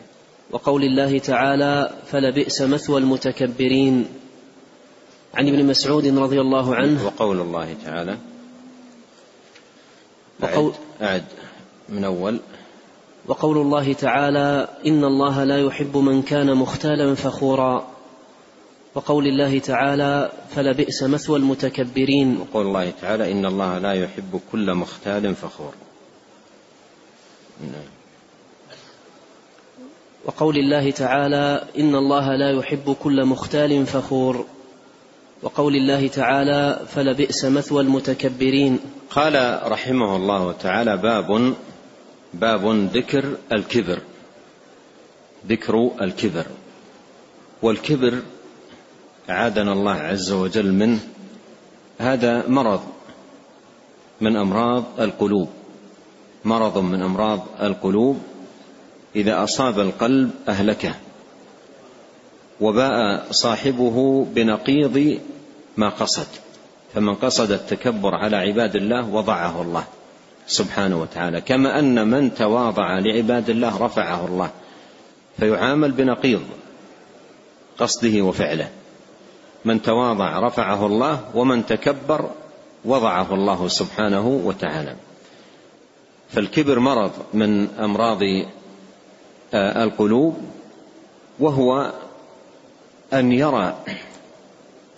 وقول 0.52 0.84
الله 0.84 1.20
تعالى 1.20 1.92
فلبئس 2.06 2.62
مثوى 2.62 2.98
المتكبرين. 3.00 4.06
عن 5.34 5.48
ابن 5.48 5.66
مسعود 5.66 6.18
رضي 6.18 6.42
الله 6.42 6.76
عنه. 6.76 7.06
وقول 7.06 7.42
الله 7.42 7.76
تعالى 7.86 8.18
وقول 10.40 10.74
أعد 11.02 11.26
من 11.90 12.04
أول. 12.04 12.40
وقول 13.28 13.58
الله 13.58 13.94
تعالى 13.94 14.68
إن 14.86 15.04
الله 15.04 15.44
لا 15.44 15.58
يحب 15.58 15.98
من 15.98 16.22
كان 16.22 16.58
مختالا 16.58 17.16
فخورا. 17.16 17.91
وقول 18.96 19.28
الله 19.28 19.60
تعالى 19.60 20.32
فلبئس 20.56 21.04
مثوى 21.04 21.40
المتكبرين. 21.40 22.38
وقول 22.40 22.66
الله 22.68 22.94
تعالى 23.02 23.32
إن 23.32 23.46
الله 23.46 23.78
لا 23.78 23.94
يحب 23.94 24.42
كل 24.52 24.74
مختال 24.74 25.36
فخور. 25.36 25.74
نعم. 27.62 27.90
وقول 30.26 30.56
الله 30.58 30.92
تعالى 30.92 31.64
إن 31.80 31.96
الله 31.96 32.36
لا 32.36 32.52
يحب 32.52 32.96
كل 33.04 33.26
مختال 33.26 33.86
فخور. 33.86 34.46
وقول 35.42 35.76
الله 35.76 36.08
تعالى 36.08 36.80
فلبئس 36.88 37.46
مثوى 37.46 37.84
المتكبرين. 37.84 38.80
قال 39.10 39.60
رحمه 39.72 40.16
الله 40.16 40.52
تعالى 40.52 40.98
باب 40.98 41.54
باب 42.34 42.90
ذكر 42.94 43.38
الكبر. 43.52 44.00
ذكر 45.48 45.92
الكبر. 46.02 46.46
والكبر 47.62 48.22
أعاذنا 49.30 49.74
الله 49.74 49.94
عز 49.94 50.32
وجل 50.32 50.72
منه 50.74 51.00
هذا 52.00 52.48
مرض 52.48 52.82
من 54.22 54.36
أمراض 54.36 54.84
القلوب. 55.00 55.50
مرض 56.46 56.78
من 56.78 57.02
أمراض 57.02 57.40
القلوب. 57.62 58.22
إذا 59.16 59.44
أصاب 59.44 59.80
القلب 59.80 60.32
أهلكه. 60.48 60.94
وباء 62.62 63.32
صاحبه 63.32 64.28
بنقيض 64.36 65.20
ما 65.78 65.90
قصد. 65.90 66.28
فمن 66.94 67.16
قصد 67.16 67.52
التكبر 67.52 68.16
على 68.16 68.38
عباد 68.38 68.76
الله 68.76 69.10
وضعه 69.10 69.62
الله 69.62 69.84
سبحانه 70.48 71.02
وتعالى. 71.02 71.42
كما 71.42 71.80
أن 71.80 72.08
من 72.08 72.34
تواضع 72.36 73.00
لعباد 73.00 73.50
الله 73.50 73.78
رفعه 73.78 74.26
الله. 74.26 74.50
فيعامل 75.40 75.92
بنقيض 75.92 76.42
قصده 77.78 78.22
وفعله. 78.22 78.70
من 79.66 79.82
تواضع 79.82 80.40
رفعه 80.40 80.86
الله 80.86 81.20
ومن 81.36 81.66
تكبر 81.66 82.30
وضعه 82.86 83.34
الله 83.34 83.68
سبحانه 83.68 84.28
وتعالى. 84.28 84.96
فالكبر 86.30 86.80
مرض 86.80 87.12
من 87.34 87.68
أمراض 87.80 88.24
آه، 89.54 89.84
القلوب 89.84 90.38
وهو 91.40 91.92
أن 93.14 93.32
يرى 93.32 93.78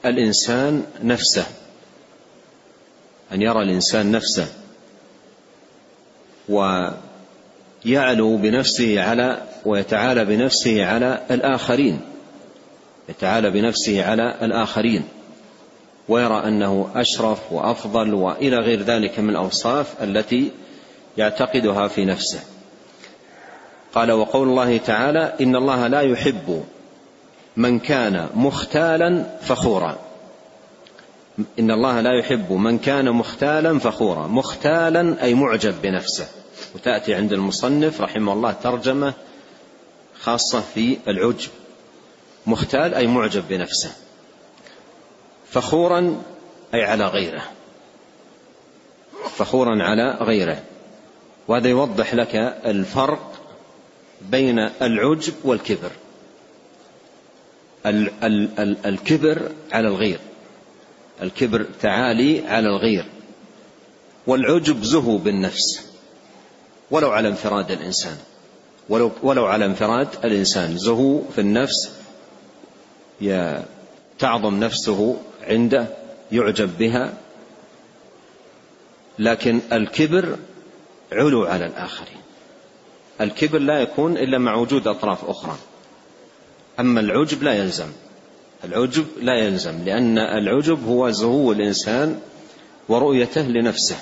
الإنسان 0.06 0.84
نفسه 1.04 1.46
أن 3.34 3.42
يرى 3.42 3.62
الإنسان 3.62 4.12
نفسه 4.12 4.48
ويعلو 6.50 8.38
بنفسه 8.38 9.02
على 9.02 9.42
ويتعالى 9.66 10.26
بنفسه 10.26 10.86
على 10.86 11.22
الآخرين. 11.32 12.02
يتعالى 13.10 13.50
بنفسه 13.50 14.06
على 14.06 14.36
الآخرين 14.42 15.04
ويرى 16.10 16.48
أنه 16.48 16.90
أشرف 16.96 17.52
وأفضل 17.52 18.14
وإلى 18.14 18.58
غير 18.58 18.82
ذلك 18.82 19.20
من 19.20 19.30
الأوصاف 19.30 20.04
التي 20.04 20.52
يعتقدها 21.18 21.88
في 21.88 22.06
نفسه. 22.06 22.40
قال 23.96 24.12
وقول 24.12 24.48
الله 24.48 24.78
تعالى 24.78 25.34
إن 25.42 25.56
الله 25.56 25.88
لا 25.88 26.02
يحب 26.02 26.64
من 27.58 27.80
كان 27.80 28.30
مختالا 28.36 29.26
فخورا. 29.42 29.98
إن 31.60 31.72
الله 31.72 32.02
لا 32.02 32.20
يحب 32.20 32.52
من 32.52 32.78
كان 32.78 33.12
مختالا 33.12 33.80
فخورا. 33.80 34.28
مختالا 34.28 35.24
أي 35.24 35.34
معجب 35.34 35.82
بنفسه. 35.82 36.28
وتأتي 36.76 37.16
عند 37.16 37.34
المصنف 37.34 38.02
رحمه 38.02 38.34
الله 38.34 38.52
ترجمة 38.52 39.14
خاصة 40.22 40.62
في 40.62 40.98
العجب. 41.08 41.50
مختال 42.48 42.94
أي 42.94 43.08
معجب 43.08 43.48
بنفسه. 43.48 43.92
فخورا 45.52 46.22
أي 46.74 46.84
على 46.84 47.06
غيره. 47.06 47.44
فخورا 49.36 49.84
على 49.84 50.18
غيره. 50.22 50.64
وهذا 51.48 51.70
يوضح 51.70 52.14
لك 52.14 52.36
الفرق 52.66 53.34
بين 54.22 54.60
العجب 54.60 55.34
والكبر. 55.44 55.92
ال 57.86 58.12
ال 58.24 58.60
ال 58.60 58.86
الكبر 58.86 59.52
على 59.72 59.88
الغير. 59.88 60.20
الكبر 61.22 61.66
تعالي 61.82 62.48
على 62.48 62.68
الغير. 62.68 63.06
والعجب 64.28 64.84
زهو 64.84 65.18
بالنفس. 65.18 65.82
ولو 66.92 67.12
على 67.12 67.28
انفراد 67.28 67.72
الإنسان. 67.72 68.18
ولو, 68.90 69.12
ولو 69.24 69.46
على 69.46 69.66
انفراد 69.66 70.08
الإنسان. 70.24 70.78
زهو 70.78 71.22
في 71.36 71.42
النفس 71.42 72.03
تعظم 74.20 74.60
نفسه 74.60 75.18
عنده 75.44 75.88
يعجب 76.32 76.78
بها 76.78 77.14
لكن 79.20 79.60
الكبر 79.72 80.38
علو 81.12 81.44
على 81.44 81.66
الآخرين. 81.66 82.18
الكبر 83.22 83.60
لا 83.60 83.80
يكون 83.80 84.18
إلا 84.18 84.38
مع 84.38 84.56
وجود 84.56 84.88
أطراف 84.88 85.26
أخرى. 85.26 85.56
أما 86.80 87.00
العجب 87.00 87.44
لا 87.44 87.54
يلزم. 87.54 87.92
العجب 88.64 89.06
لا 89.22 89.40
يلزم 89.40 89.84
لأن 89.86 90.18
العجب 90.18 90.88
هو 90.88 91.10
زهو 91.10 91.52
الإنسان 91.52 92.20
ورؤيته 92.90 93.42
لنفسه. 93.42 93.98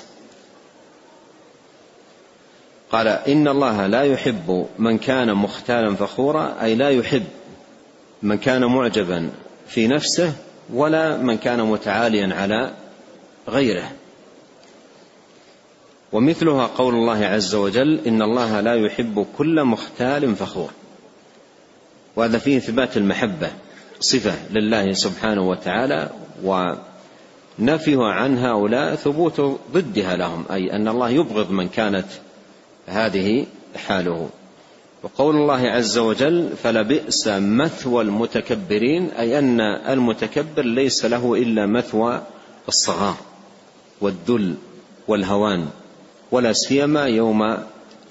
قال 2.92 3.08
إن 3.08 3.48
الله 3.48 3.86
لا 3.86 4.02
يحب 4.02 4.66
من 4.78 4.98
كان 4.98 5.34
مختالا 5.34 5.94
فخورا 5.94 6.56
أي 6.62 6.74
لا 6.74 6.90
يحب 6.90 7.24
من 8.22 8.38
كان 8.38 8.64
معجبا 8.64 9.30
في 9.68 9.86
نفسه 9.86 10.32
ولا 10.72 11.16
من 11.16 11.36
كان 11.36 11.62
متعاليا 11.62 12.34
على 12.34 12.70
غيره. 13.48 13.92
ومثلها 16.12 16.66
قول 16.66 16.94
الله 16.94 17.26
عز 17.26 17.54
وجل 17.54 18.00
إن 18.06 18.22
الله 18.22 18.60
لا 18.60 18.74
يحب 18.74 19.26
كل 19.38 19.64
مختال 19.64 20.36
فخور. 20.36 20.70
وهذا 22.16 22.38
فيه 22.38 22.56
اثبات 22.56 22.96
المحبة 22.96 23.50
صفة 24.00 24.34
لله 24.50 24.92
سبحانه 24.92 25.48
وتعالى 25.48 26.10
ونفيه 26.44 27.98
عن 27.98 28.38
هؤلاء 28.38 28.94
ثبوت 28.94 29.40
ضدها 29.72 30.16
لهم 30.16 30.44
أي 30.50 30.72
أن 30.72 30.88
الله 30.88 31.10
يبغض 31.10 31.50
من 31.50 31.68
كانت 31.68 32.06
هذه 32.86 33.46
حاله. 33.76 34.28
وقول 35.02 35.36
الله 35.36 35.60
عز 35.60 35.98
وجل 35.98 36.50
فلبئس 36.62 37.28
مثوى 37.28 38.02
المتكبرين 38.02 39.10
أي 39.10 39.38
أن 39.38 39.60
المتكبر 39.60 40.64
ليس 40.64 41.04
له 41.04 41.34
إلا 41.34 41.66
مثوى 41.66 42.22
الصغار 42.68 43.16
والذل 44.00 44.54
والهوان 45.08 45.68
ولا 46.30 46.52
سيما 46.52 47.06
يوم 47.06 47.58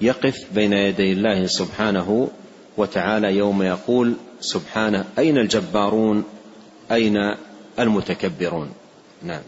يقف 0.02 0.46
بين 0.56 0.74
يدي 0.74 1.12
الله 1.14 1.48
سبحانه 1.48 2.30
وتعالى 2.78 3.38
يوم 3.38 3.64
يقول 3.64 4.14
سبحانه 4.42 5.06
أين 5.18 5.38
الجبارون؟ 5.38 6.24
أين 6.92 7.36
المتكبرون؟ 7.80 8.70
نعم. 9.24 9.42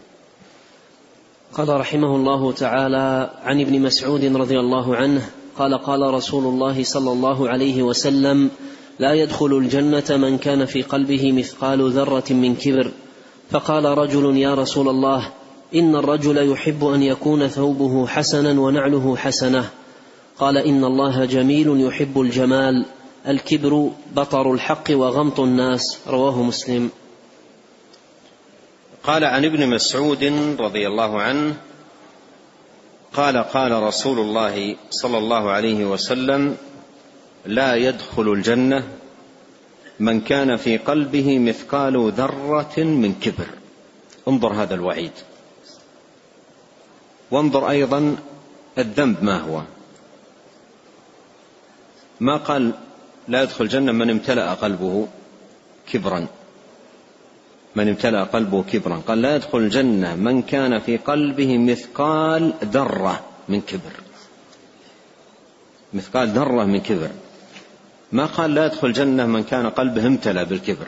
قال 1.52 1.68
رحمه 1.68 2.16
الله 2.16 2.52
تعالى 2.52 3.30
عن 3.42 3.60
ابن 3.60 3.80
مسعود 3.80 4.24
رضي 4.24 4.60
الله 4.60 4.96
عنه 4.96 5.30
قال 5.58 5.78
قال 5.78 6.14
رسول 6.14 6.44
الله 6.44 6.84
صلى 6.84 7.12
الله 7.12 7.48
عليه 7.48 7.82
وسلم 7.82 8.50
لا 8.98 9.12
يدخل 9.14 9.46
الجنة 9.46 10.16
من 10.16 10.38
كان 10.38 10.64
في 10.64 10.82
قلبه 10.82 11.32
مثقال 11.32 11.90
ذرة 11.90 12.32
من 12.32 12.56
كبر. 12.56 12.90
فقال 13.50 13.84
رجل 13.84 14.36
يا 14.36 14.54
رسول 14.54 14.88
الله 14.88 15.32
إن 15.74 15.96
الرجل 15.96 16.52
يحب 16.52 16.84
أن 16.84 17.02
يكون 17.02 17.48
ثوبه 17.48 18.06
حسنا 18.06 18.60
ونعله 18.60 19.16
حسنة. 19.16 19.70
قال 20.38 20.58
إن 20.58 20.84
الله 20.84 21.24
جميل 21.24 21.80
يحب 21.80 22.20
الجمال 22.20 22.86
الكبر 23.28 23.90
بطر 24.16 24.52
الحق 24.52 24.84
وغمط 24.90 25.40
الناس. 25.40 25.98
رواه 26.08 26.42
مسلم. 26.42 26.90
قال 29.04 29.24
عن 29.24 29.44
ابن 29.44 29.68
مسعود 29.68 30.24
رضي 30.60 30.86
الله 30.86 31.22
عنه 31.22 31.56
قال 33.14 33.36
قال 33.36 33.82
رسول 33.82 34.18
الله 34.18 34.76
صلى 34.90 35.18
الله 35.18 35.50
عليه 35.50 35.84
وسلم 35.84 36.56
لا 37.46 37.74
يدخل 37.74 38.32
الجنة 38.32 38.88
من 40.00 40.20
كان 40.20 40.56
في 40.56 40.78
قلبه 40.78 41.38
مثقال 41.38 42.12
ذرة 42.12 42.74
من 42.78 43.14
كبر. 43.14 43.46
انظر 44.28 44.52
هذا 44.52 44.74
الوعيد. 44.74 45.12
وانظر 47.30 47.70
أيضا 47.70 48.16
الذنب 48.78 49.24
ما 49.24 49.40
هو. 49.40 49.62
ما 52.20 52.36
قال 52.36 52.72
لا 53.28 53.42
يدخل 53.42 53.64
الجنة 53.64 53.92
من 53.92 54.10
امتلأ 54.10 54.54
قلبه 54.54 55.08
كبرا. 55.92 56.26
من 57.76 57.88
امتلأ 57.88 58.24
قلبه 58.24 58.62
كبرا 58.62 58.96
قال 58.96 59.22
لا 59.22 59.36
يدخل 59.36 59.58
الجنة 59.58 60.14
من 60.14 60.42
كان 60.42 60.78
في 60.78 60.96
قلبه 60.96 61.58
مثقال 61.58 62.52
ذرة 62.64 63.24
من 63.48 63.60
كبر. 63.60 63.92
مثقال 65.94 66.28
ذرة 66.28 66.64
من 66.64 66.80
كبر. 66.80 67.10
ما 68.12 68.26
قال 68.26 68.54
لا 68.54 68.66
يدخل 68.66 68.86
الجنة 68.86 69.26
من 69.26 69.42
كان 69.42 69.70
قلبه 69.70 70.06
امتلأ 70.06 70.42
بالكبر. 70.42 70.86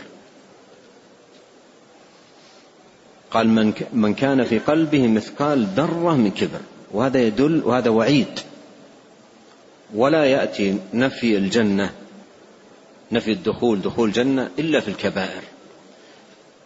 قال 3.31 3.49
من 3.49 3.72
من 3.92 4.14
كان 4.14 4.44
في 4.44 4.59
قلبه 4.59 5.09
مثقال 5.09 5.66
ذرة 5.66 6.16
من 6.16 6.31
كبر. 6.31 6.61
وهذا 6.92 7.18
يدل 7.18 7.62
وهذا 7.64 7.90
وعيد. 7.90 8.40
ولا 9.94 10.25
يأتي 10.25 10.79
نفي 10.94 11.37
الجنة 11.37 11.92
نفي 13.12 13.33
الدخول 13.33 13.81
دخول 13.81 14.12
جنة 14.12 14.51
إلا 14.59 14.81
في 14.81 14.88
الكبائر. 14.88 15.56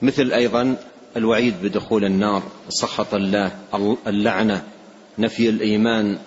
مثل 0.03 0.33
أيضا 0.33 0.77
الوعيد 1.17 1.55
بدخول 1.63 2.05
النار 2.05 2.43
سخط 2.69 3.15
الله 3.15 3.53
اللعنة 4.07 4.65
نفي 5.19 5.49
الإيمان. 5.49 6.19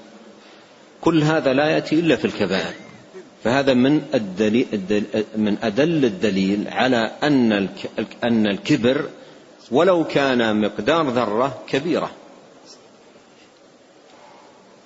كل 1.01 1.23
هذا 1.23 1.53
لا 1.53 1.69
يأتي 1.69 1.99
إلا 1.99 2.15
في 2.15 2.25
الكبائر. 2.25 2.73
فهذا 3.43 3.73
من 3.73 4.01
الدليل 4.13 4.67
من 5.35 5.57
أدل 5.63 6.05
الدليل 6.05 6.67
على 6.67 7.11
أن 7.23 7.69
أن 8.23 8.47
الكبر 8.47 9.09
ولو 9.71 10.03
كان 10.03 10.61
مقدار 10.61 11.09
ذرة 11.09 11.63
كبيرة. 11.67 12.11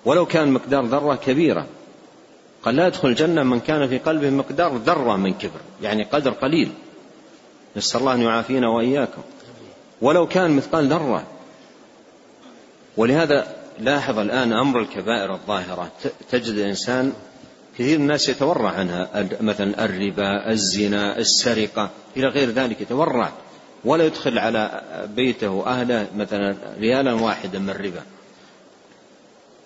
ولو 0.06 0.26
كان 0.26 0.52
مقدار 0.52 0.86
ذرة 0.86 1.16
كبيرة. 1.16 1.68
قال 2.64 2.76
لا 2.76 2.88
يدخل 2.88 3.08
الجنة 3.08 3.44
من 3.44 3.60
كان 3.60 3.88
في 3.88 3.98
قلبه 3.98 4.30
مقدار 4.30 4.76
ذرة 4.78 5.16
من 5.16 5.34
كبر 5.34 5.60
يعني 5.82 6.04
قدر 6.04 6.32
قليل. 6.32 6.70
نسأل 7.78 8.00
الله 8.00 8.14
أن 8.14 8.22
يعافينا 8.22 8.70
وإياكم. 8.70 9.22
ولو 10.02 10.28
كان 10.28 10.52
مثقال 10.52 10.88
ذرة. 10.88 11.24
ولهذا 12.98 13.56
لاحظ 13.80 14.20
الآن 14.20 14.54
أمر 14.54 14.80
الكبائر 14.80 15.34
الظاهرة. 15.34 15.92
تجد 16.32 16.54
الإنسان 16.54 17.14
كثير 17.78 17.98
من 17.98 18.04
الناس 18.04 18.30
يتورع 18.30 18.70
عنها. 18.70 19.28
مثلا 19.42 19.86
الربا 19.86 20.52
الزنا 20.52 21.18
السرقة 21.18 21.90
إلى 22.18 22.28
غير 22.28 22.50
ذلك 22.50 22.82
يتورع. 22.82 23.32
ولا 23.86 24.06
يدخل 24.06 24.40
على 24.40 24.82
بيته 25.16 25.50
وأهله 25.50 26.08
مثلا 26.18 26.56
ريالا 26.80 27.14
واحدا 27.14 27.60
من 27.60 27.70
الربا. 27.70 28.02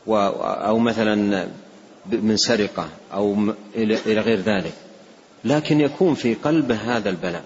أو 0.08 0.80
مثلا 0.80 1.48
من 2.12 2.38
سرقة 2.38 2.90
أو 3.14 3.54
إلى 3.76 4.22
غير 4.22 4.40
ذلك. 4.40 4.74
لكن 5.46 5.82
يكون 5.82 6.14
في 6.14 6.34
قلبه 6.34 6.76
هذا 6.76 7.10
البلاء. 7.10 7.44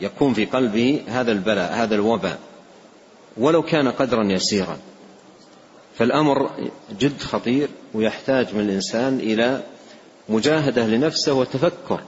يكون 0.00 0.34
في 0.34 0.44
قلبه 0.44 1.02
هذا 1.08 1.32
البلاء 1.32 1.72
هذا 1.74 1.94
الوباء. 1.94 2.38
ولو 3.36 3.62
كان 3.62 3.88
قدرا 3.88 4.24
يسيرا. 4.24 4.78
فالأمر 5.98 6.50
جد 7.00 7.20
خطير 7.20 7.68
ويحتاج 7.94 8.54
من 8.54 8.60
الإنسان 8.60 9.18
إلى 9.18 9.62
مجاهدة 10.28 10.86
لنفسه 10.86 11.32
وتفكر 11.32 12.00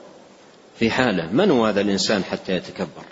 في 0.79 0.91
حاله. 0.91 1.33
من 1.33 1.51
هو 1.51 1.67
هذا 1.67 1.81
الإنسان 1.81 2.25
حتى 2.25 2.53
يتكبر؟ 2.53 3.05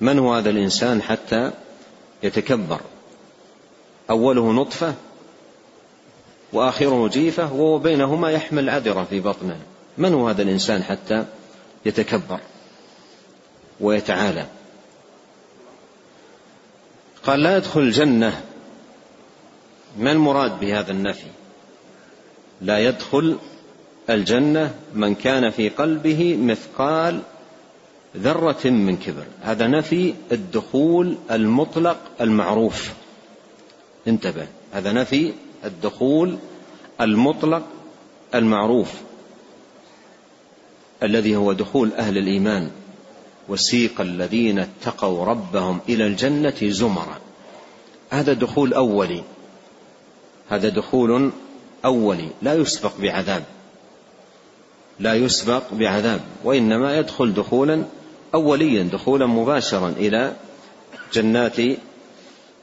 من 0.00 0.18
هو 0.18 0.34
هذا 0.34 0.50
الإنسان 0.50 1.02
حتى 1.02 1.52
يتكبر؟ 2.22 2.80
أوله 4.10 4.52
نطفة 4.52 4.94
وآخره 6.52 7.08
جيفة 7.08 7.52
وبينهما 7.52 8.30
يحمل 8.30 8.70
عذرة 8.70 9.04
في 9.10 9.20
بطنه. 9.20 9.58
من 9.98 10.14
هو 10.14 10.28
هذا 10.28 10.42
الإنسان 10.42 10.82
حتى 10.82 11.24
يتكبر؟ 11.86 12.40
ويتعالى. 13.80 14.46
قال 17.24 17.42
لا 17.42 17.56
يدخل 17.56 17.80
الجنة. 17.80 18.42
ما 19.98 20.12
المراد 20.12 20.60
بهذا 20.60 20.92
النفي؟ 20.92 21.26
لا 22.62 22.78
يدخل 22.78 23.38
الجنة 24.10 24.74
من 24.94 25.14
كان 25.14 25.50
في 25.50 25.68
قلبه 25.68 26.36
مثقال 26.36 27.20
ذرة 28.16 28.66
من 28.66 28.96
كبر. 28.96 29.24
هذا 29.42 29.66
نفي 29.66 30.14
الدخول 30.32 31.16
المطلق 31.30 31.98
المعروف. 32.20 32.92
انتبه 34.08 34.46
هذا 34.72 34.92
نفي 34.92 35.32
الدخول 35.64 36.38
المطلق 37.00 37.62
المعروف 38.34 38.92
الذي 41.02 41.36
هو 41.36 41.52
دخول 41.52 41.92
أهل 41.92 42.18
الإيمان. 42.18 42.70
وسيق 43.48 44.00
الذين 44.00 44.58
اتقوا 44.58 45.24
ربهم 45.24 45.80
إلى 45.88 46.06
الجنة 46.06 46.54
زمرا. 46.62 47.18
هذا 48.10 48.32
دخول 48.32 48.74
أولي. 48.74 49.22
هذا 50.48 50.68
دخول 50.68 51.30
أولي. 51.84 52.28
لا 52.42 52.54
يسبق 52.54 52.92
بعذاب. 53.00 53.44
لا 55.00 55.14
يسبق 55.14 55.62
بعذاب. 55.72 56.20
وإنما 56.44 56.98
يدخل 56.98 57.34
دخولا 57.34 57.84
اوليا 58.34 58.82
دخولا 58.82 59.26
مباشرا 59.26 59.88
إلى 59.88 60.32
جنات 61.12 61.60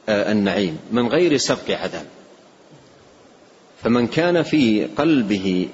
آه، 0.08 0.32
النعيم. 0.32 0.78
من 0.92 1.08
غير 1.08 1.36
سبق 1.36 1.70
عذاب. 1.70 2.06
فمن 3.82 4.06
كان 4.06 4.42
في 4.42 4.84
قلبه 4.84 5.68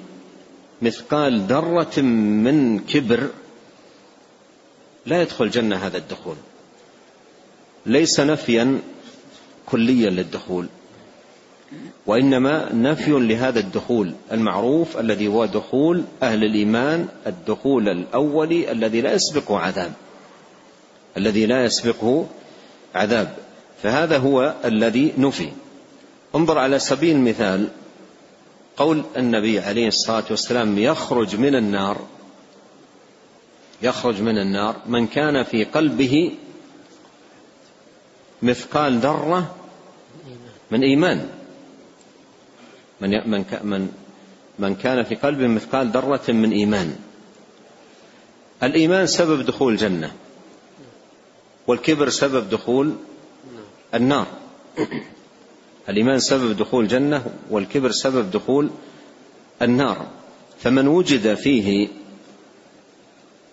مثقال 0.81 1.41
ذرة 1.41 2.01
من 2.01 2.79
كبر 2.79 3.29
لا 5.05 5.21
يدخل 5.21 5.45
الجنة 5.45 5.75
هذا 5.75 5.97
الدخول. 5.97 6.35
ليس 7.85 8.19
نفيا 8.19 8.81
كليا 9.65 10.09
للدخول 10.09 10.67
وإنما 12.05 12.73
نفي 12.73 13.11
لهذا 13.11 13.59
الدخول 13.59 14.13
المعروف 14.31 14.97
الذي 14.97 15.27
هو 15.27 15.45
دخول 15.45 16.03
أهل 16.23 16.43
الإيمان 16.43 17.07
الدخول 17.27 17.89
الأولي 17.89 18.71
الذي 18.71 19.01
لا 19.01 19.13
يسبقه 19.13 19.59
عذاب 19.59 19.93
الذي 21.17 21.45
لا 21.45 21.65
يسبقه 21.65 22.27
عذاب. 22.95 23.35
فهذا 23.83 24.17
هو 24.17 24.55
الذي 24.65 25.13
نفي. 25.17 25.49
انظر 26.35 26.57
على 26.57 26.79
سبيل 26.79 27.15
المثال 27.15 27.67
قول 28.77 29.03
النبي 29.17 29.59
عليه 29.59 29.87
الصلاة 29.87 30.23
والسلام 30.29 30.77
يخرج 30.77 31.35
من 31.35 31.55
النار. 31.55 31.97
يخرج 33.83 34.21
من 34.21 34.37
النار 34.37 34.75
من 34.85 35.07
كان 35.07 35.43
في 35.43 35.63
قلبه 35.63 36.31
مثقال 38.41 38.99
ذرة 38.99 39.55
من 40.71 40.83
إيمان. 40.83 41.29
من 43.01 43.09
من 43.29 43.45
من 43.63 43.89
من 44.59 44.75
كان 44.75 45.03
في 45.03 45.15
قلبه 45.15 45.47
مثقال 45.47 45.87
ذرة 45.87 46.31
من 46.31 46.51
إيمان. 46.51 46.95
الإيمان 48.63 49.07
سبب 49.07 49.45
دخول 49.45 49.73
الجنة 49.73 50.11
والكبر 51.67 52.09
سبب 52.09 52.49
دخول 52.49 52.95
النار. 53.93 54.27
الإيمان 55.89 56.19
سبب 56.19 56.57
دخول 56.57 56.83
الجنة 56.83 57.25
والكبر 57.49 57.91
سبب 57.91 58.31
دخول 58.31 58.69
النار. 59.61 60.07
فمن 60.59 60.87
وجد 60.87 61.33
فيه 61.33 61.87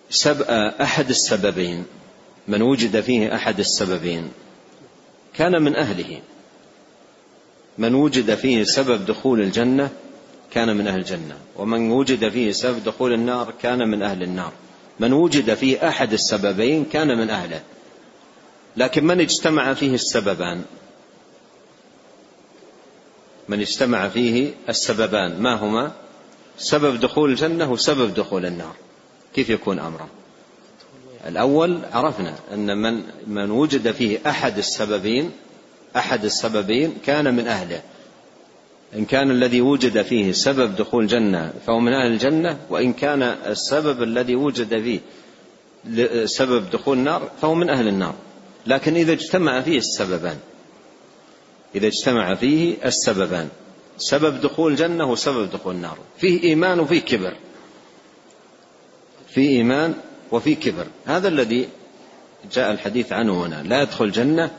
سب 0.09 0.41
أحد 0.81 1.09
السببين. 1.09 1.85
من 2.47 2.61
وجد 2.61 3.01
فيه 3.01 3.35
أحد 3.35 3.59
السببين. 3.59 4.31
كان 5.33 5.61
من 5.61 5.75
أهله. 5.75 6.21
من 7.77 7.95
وجد 7.95 8.35
فيه 8.35 8.63
سبب 8.63 9.05
دخول 9.05 9.41
الجنة 9.41 9.89
كان 10.51 10.77
من 10.77 10.87
أهل 10.87 10.99
الجنة. 10.99 11.37
ومن 11.55 11.91
وجد 11.91 12.29
فيه 12.29 12.51
سبب 12.51 12.83
دخول 12.83 13.13
النار 13.13 13.53
كان 13.61 13.87
من 13.87 14.01
أهل 14.01 14.23
النار. 14.23 14.51
من 14.99 15.13
وجد 15.13 15.53
فيه 15.53 15.87
أحد 15.87 16.13
السببين 16.13 16.85
كان 16.85 17.07
من 17.07 17.29
أهله. 17.29 17.61
لكن 18.77 19.03
من 19.03 19.19
اجتمع 19.19 19.73
فيه 19.73 19.93
السببان؟ 19.93 20.63
من 23.49 23.61
اجتمع 23.61 24.09
فيه 24.09 24.53
السببان. 24.69 25.41
ما 25.41 25.55
هما؟ 25.55 25.91
سبب 26.57 26.99
دخول 26.99 27.29
الجنة 27.29 27.71
وسبب 27.71 28.13
دخول 28.13 28.45
النار. 28.45 28.75
كيف 29.33 29.49
يكون 29.49 29.79
أمره 29.79 30.07
الأول 31.27 31.79
عرفنا 31.93 32.35
أن 32.53 32.77
من, 32.77 33.03
من 33.27 33.51
وجد 33.51 33.91
فيه 33.91 34.19
أحد 34.27 34.57
السببين 34.57 35.31
أحد 35.95 36.25
السببين 36.25 36.93
كان 37.05 37.35
من 37.35 37.47
أهله. 37.47 37.81
إن 38.95 39.05
كان 39.05 39.31
الذي 39.31 39.61
وجد 39.61 40.01
فيه 40.01 40.31
سبب 40.31 40.75
دخول 40.75 41.03
الجنة 41.03 41.53
فهو 41.67 41.79
من 41.79 41.93
أهل 41.93 42.11
الجنة 42.11 42.57
وإن 42.69 42.93
كان 42.93 43.23
السبب 43.23 44.03
الذي 44.03 44.35
وجد 44.35 44.81
فيه 44.81 44.99
سبب 46.25 46.69
دخول 46.69 46.97
النار 46.97 47.31
فهو 47.41 47.55
من 47.55 47.69
أهل 47.69 47.87
النار. 47.87 48.15
لكن 48.67 48.95
إذا 48.95 49.11
اجتمع 49.11 49.61
فيه 49.61 49.77
السببان 49.77 50.37
إذا 51.75 51.87
اجتمع 51.87 52.35
فيه 52.35 52.75
السببان 52.85 53.49
سبب 53.97 54.41
دخول 54.41 54.71
الجنة 54.71 55.11
وسبب 55.11 55.51
دخول 55.51 55.75
النار. 55.75 55.97
فيه 56.17 56.43
إيمان 56.43 56.79
وفيه 56.79 56.99
كبر. 56.99 57.33
في 59.31 59.41
إيمان 59.41 59.93
وفي 60.31 60.55
كبر. 60.55 60.85
هذا 61.05 61.27
الذي 61.27 61.67
جاء 62.51 62.71
الحديث 62.71 63.13
عنه 63.13 63.45
هنا. 63.45 63.63
لا 63.63 63.81
يدخل 63.81 64.05
الجنة 64.05 64.51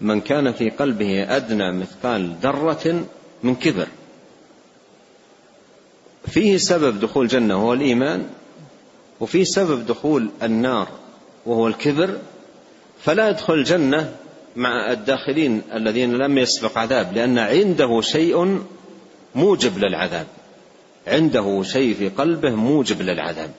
من 0.00 0.20
كان 0.20 0.52
في 0.52 0.70
قلبه 0.70 1.36
أدنى 1.36 1.72
مثقال 1.72 2.36
ذرة 2.42 3.04
من 3.42 3.54
كبر. 3.54 3.86
فيه 6.26 6.56
سبب 6.56 7.00
دخول 7.00 7.24
الجنة 7.24 7.56
وهو 7.56 7.72
الإيمان 7.72 8.26
وفيه 9.20 9.44
سبب 9.44 9.86
دخول 9.86 10.30
النار 10.42 10.88
وهو 11.46 11.68
الكبر. 11.68 12.18
فلا 13.04 13.28
يدخل 13.28 13.54
الجنة 13.54 14.14
مع 14.56 14.92
الداخلين 14.92 15.62
الذين 15.74 16.14
لم 16.14 16.38
يسبق 16.38 16.78
عذاب 16.78 17.12
لأن 17.12 17.38
عنده 17.38 18.00
شيء 18.00 18.62
موجب 19.34 19.78
للعذاب. 19.78 20.26
عنده 21.06 21.62
شيء 21.62 21.94
في 21.94 22.08
قلبه 22.08 22.50
موجب 22.50 23.02
للعذاب. 23.02 23.50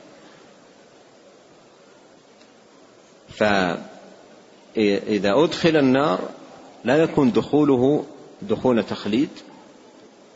فإذا 3.30 3.84
أدخل 5.44 5.78
النار 5.78 6.30
لا 6.84 6.98
يكون 6.98 7.32
دخوله 7.32 8.06
دخول 8.42 8.84
تخليد 8.84 9.30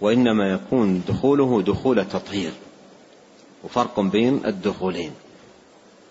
وإنما 0.02 0.52
يكون 0.52 1.04
دخوله 1.08 1.62
دخول 1.62 2.06
تطهير 2.06 2.52
وفرق 3.64 4.00
بين 4.00 4.46
الدخولين. 4.46 5.12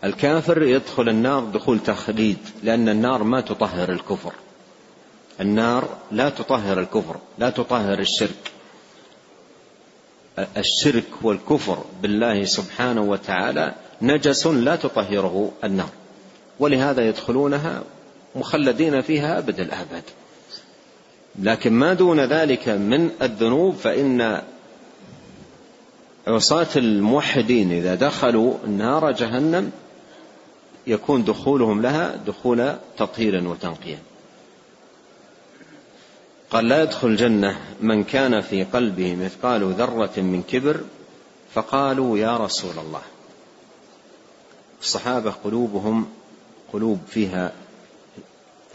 الكافر 0.05 0.63
يدخل 0.63 1.09
النار 1.09 1.45
دخول 1.45 1.79
تخليد 1.79 2.39
لأن 2.63 2.89
النار 2.89 3.23
ما 3.23 3.41
تطهر 3.41 3.93
الكفر. 3.93 4.33
النار 5.41 5.89
لا 6.13 6.29
تطهر 6.29 6.81
الكفر 6.81 7.17
لا 7.39 7.51
تطهر 7.51 7.99
الشرك. 7.99 8.53
الشرك 10.57 11.05
والكفر 11.23 11.85
بالله 12.03 12.45
سبحانه 12.45 13.01
وتعالى 13.01 13.75
نجس 14.03 14.47
لا 14.47 14.77
تطهره 14.77 15.53
النار. 15.65 15.89
ولهذا 16.61 17.09
يدخلونها 17.09 17.83
مخلدين 18.37 19.01
فيها 19.01 19.39
أبد 19.39 19.61
الآباد 19.61 20.03
لكن 21.43 21.73
ما 21.73 21.95
دون 21.95 22.21
ذلك 22.21 22.69
من 22.69 23.11
الذنوب 23.23 23.75
فإن 23.75 24.43
عصاة 26.27 26.67
الموحدين 26.77 27.73
إذا 27.73 27.95
دخلوا 27.95 28.55
نار 28.67 29.13
جهنم 29.13 29.71
يكون 30.87 31.25
دخولهم 31.25 31.83
لها 31.83 32.17
دخول 32.27 32.73
تطهير 32.99 33.49
وتنقية. 33.49 33.99
قال 36.51 36.69
لا 36.69 36.83
يدخل 36.83 37.09
الجنة 37.09 37.61
من 37.81 38.05
كان 38.05 38.41
في 38.41 38.65
قلبه 38.65 39.17
مثقال 39.17 39.73
ذرة 39.73 40.13
من 40.17 40.43
كبر 40.43 40.81
فقالوا 41.55 42.19
يا 42.19 42.37
رسول 42.37 42.79
الله. 42.79 43.03
الصحابة 44.81 45.31
قلوبهم 45.31 46.07
قلوب 46.73 46.99
فيها 47.09 47.53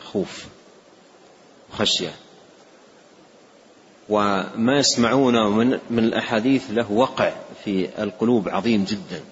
خوف 0.03 0.45
وخشية. 1.73 2.15
وما 4.10 4.79
يسمعونه 4.79 5.49
من 5.49 5.79
من 5.89 6.03
الأحاديث 6.03 6.63
له 6.69 6.91
وقع 6.91 7.31
في 7.63 8.03
القلوب 8.03 8.49
عظيم 8.49 8.84
جدا. 8.84 9.23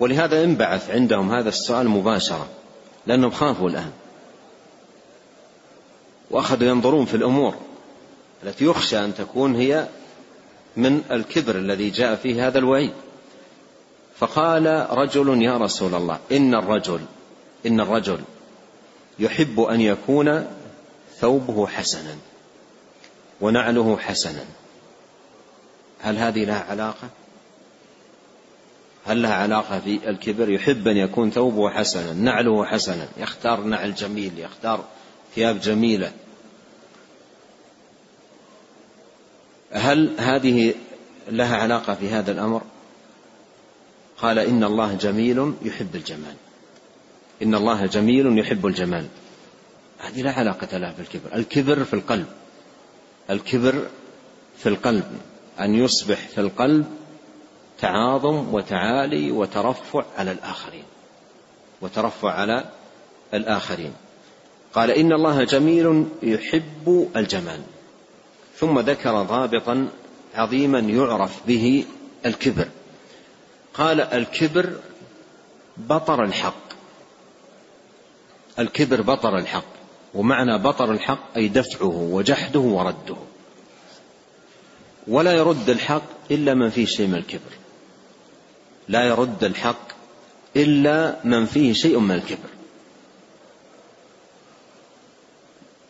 ولهذا 0.00 0.44
انبعث 0.44 0.90
عندهم 0.90 1.32
هذا 1.32 1.48
السؤال 1.48 1.88
مباشرة 1.88 2.48
لأنهم 3.06 3.30
خافوا 3.30 3.68
الآن. 3.68 3.92
وأخذوا 6.30 6.68
ينظرون 6.68 7.04
في 7.04 7.14
الأمور 7.14 7.54
التي 8.44 8.64
يخشى 8.64 9.04
أن 9.04 9.14
تكون 9.14 9.54
هي 9.54 9.88
من 10.76 11.02
الكبر 11.10 11.56
الذي 11.56 11.90
جاء 11.90 12.16
فيه 12.16 12.46
هذا 12.46 12.58
الوعيد. 12.58 12.92
فقال 14.18 14.86
رجل 14.90 15.42
يا 15.42 15.56
رسول 15.56 15.94
الله 15.94 16.18
إن 16.32 16.54
الرجل 16.54 17.00
إن 17.66 17.80
الرجل 17.80 18.20
يحب 19.18 19.60
أن 19.60 19.80
يكون 19.80 20.46
ثوبه 21.18 21.66
حسنا 21.66 22.16
ونعله 23.40 23.96
حسنا. 23.96 24.44
هل 26.00 26.18
هذه 26.18 26.44
لها 26.44 26.64
علاقة؟ 26.70 27.08
هل 29.06 29.22
لها 29.22 29.34
علاقة 29.34 29.80
في 29.80 30.10
الكبر؟ 30.10 30.50
يحب 30.50 30.88
أن 30.88 30.96
يكون 30.96 31.30
ثوبه 31.30 31.70
حسنا 31.70 32.12
نعله 32.12 32.64
حسنا. 32.64 33.08
يختار 33.18 33.60
نعل 33.60 33.94
جميل 33.94 34.38
يختار 34.38 34.84
ثياب 35.36 35.60
جميلة. 35.60 36.12
هل 39.72 40.14
هذه 40.18 40.74
لها 41.28 41.56
علاقة 41.56 41.94
في 41.94 42.08
هذا 42.08 42.32
الأمر؟ 42.32 42.62
قال 44.18 44.38
إن 44.38 44.64
الله 44.64 44.94
جميل 44.94 45.54
يحب 45.62 45.94
الجمال. 45.94 46.34
إن 47.42 47.54
الله 47.54 47.86
جميل 47.86 48.38
يحب 48.38 48.66
الجمال. 48.66 49.06
هذه 49.98 50.22
لا 50.22 50.32
علاقة 50.32 50.78
لها 50.78 50.94
بالكبر 50.98 51.34
الكبر 51.34 51.84
في 51.84 51.94
القلب. 51.94 52.26
الكبر 53.30 53.86
في 54.58 54.68
القلب. 54.68 55.18
أن 55.60 55.74
يصبح 55.74 56.18
في 56.28 56.40
القلب 56.40 56.86
تعاظم 57.78 58.54
وتعالي 58.54 59.30
وترفع 59.30 60.04
على 60.18 60.32
الآخرين. 60.32 60.84
وترفع 61.80 62.32
على 62.32 62.64
الآخرين. 63.34 63.92
قال 64.76 64.90
إن 64.90 65.12
الله 65.12 65.44
جميل 65.44 66.06
يحب 66.22 67.10
الجمال 67.16 67.60
ثم 68.58 68.78
ذكر 68.78 69.22
ضابطا 69.22 69.88
عظيما 70.34 70.78
يعرف 70.78 71.46
به 71.46 71.84
الكبر. 72.26 72.68
قال 73.74 74.00
الكبر 74.00 74.72
بطر 75.76 76.24
الحق 76.24 76.66
الكبر 78.58 79.02
بطر 79.02 79.38
الحق 79.38 79.64
ومعنى 80.14 80.58
بطر 80.58 80.92
الحق 80.92 81.36
أي 81.36 81.48
دفعه 81.48 81.96
وجحده 81.96 82.60
ورده. 82.60 83.16
ولا 85.08 85.32
يرد 85.32 85.70
الحق 85.70 86.02
إلا 86.30 86.54
من 86.54 86.70
فيه 86.70 86.86
شيء 86.86 87.06
من 87.06 87.14
الكبر. 87.14 87.52
لا 88.88 89.04
يرد 89.04 89.44
الحق 89.44 89.88
إلا 90.56 91.16
من 91.24 91.46
فيه 91.46 91.72
شيء 91.72 91.98
من 91.98 92.14
الكبر. 92.14 92.55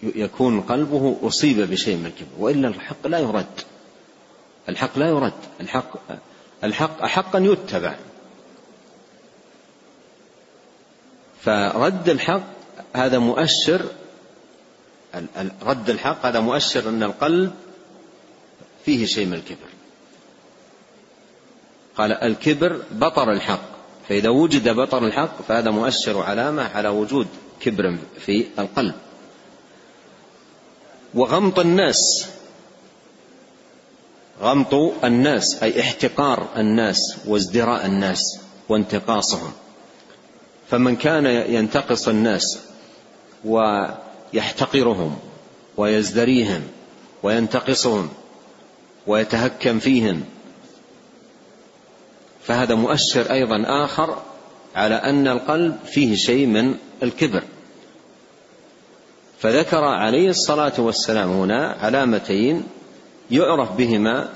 يكون 0.02 0.61
قلبه 0.61 1.16
أصيب 1.22 1.70
بشيء 1.70 1.96
من 1.96 2.06
الكبر 2.06 2.28
وإلا 2.38 2.68
الحق 2.68 3.06
لا 3.06 3.18
يرد. 3.18 3.61
الحق 4.68 4.98
لا 4.98 5.09
يرد. 5.09 5.32
الحق 5.61 5.96
الحق 6.64 7.02
أحق 7.02 7.37
أن 7.37 7.44
يتبع. 7.44 7.96
فرد 11.42 12.09
الحق 12.09 12.42
هذا 12.94 13.18
مؤشر 13.18 13.85
رد 15.62 15.90
الحق 15.90 16.26
هذا 16.26 16.40
مؤشر 16.40 16.88
أن 16.88 17.02
القلب 17.02 17.54
فيه 18.85 19.06
شيء 19.06 19.26
من 19.26 19.35
الكبر. 19.35 19.68
قال 21.96 22.12
الكبر 22.12 22.82
بطر 22.92 23.32
الحق. 23.32 23.76
فإذا 24.09 24.28
وجد 24.28 24.68
بطر 24.68 25.06
الحق 25.06 25.42
فهذا 25.42 25.70
مؤشر 25.70 26.22
علامة 26.22 26.62
على 26.62 26.88
وجود 26.88 27.26
كبر 27.61 27.98
في 28.18 28.46
القلب. 28.59 28.94
وغمط 31.16 31.59
الناس. 31.59 32.26
غمط 34.42 34.74
الناس 35.05 35.62
أي 35.62 35.81
احتقار 35.81 36.48
الناس 36.57 37.16
وازدراء 37.26 37.87
الناس 37.87 38.20
وانتقاصهم. 38.68 39.52
فمن 40.70 40.96
كان 40.96 41.26
ينتقص 41.26 42.09
الناس 42.09 42.59
ويحتقرهم 43.44 45.18
ويزدريهم 45.76 46.62
وينتقصهم 47.22 48.09
ويتهكم 49.07 49.79
فيهم 49.79 50.24
فهذا 52.42 52.74
مؤشر 52.74 53.33
أيضا 53.33 53.64
آخر 53.66 54.22
على 54.74 54.94
أن 54.94 55.29
القلب 55.29 55.76
فيه 55.87 56.16
شيء 56.16 56.46
من 56.46 56.74
الكبر. 57.02 57.42
فذكر 59.46 59.85
عليه 59.85 60.28
الصلاة 60.28 60.72
والسلام 60.78 61.30
هنا 61.30 61.76
علامتين 61.80 62.62
يعرف 63.30 63.72
بهما 63.72 64.28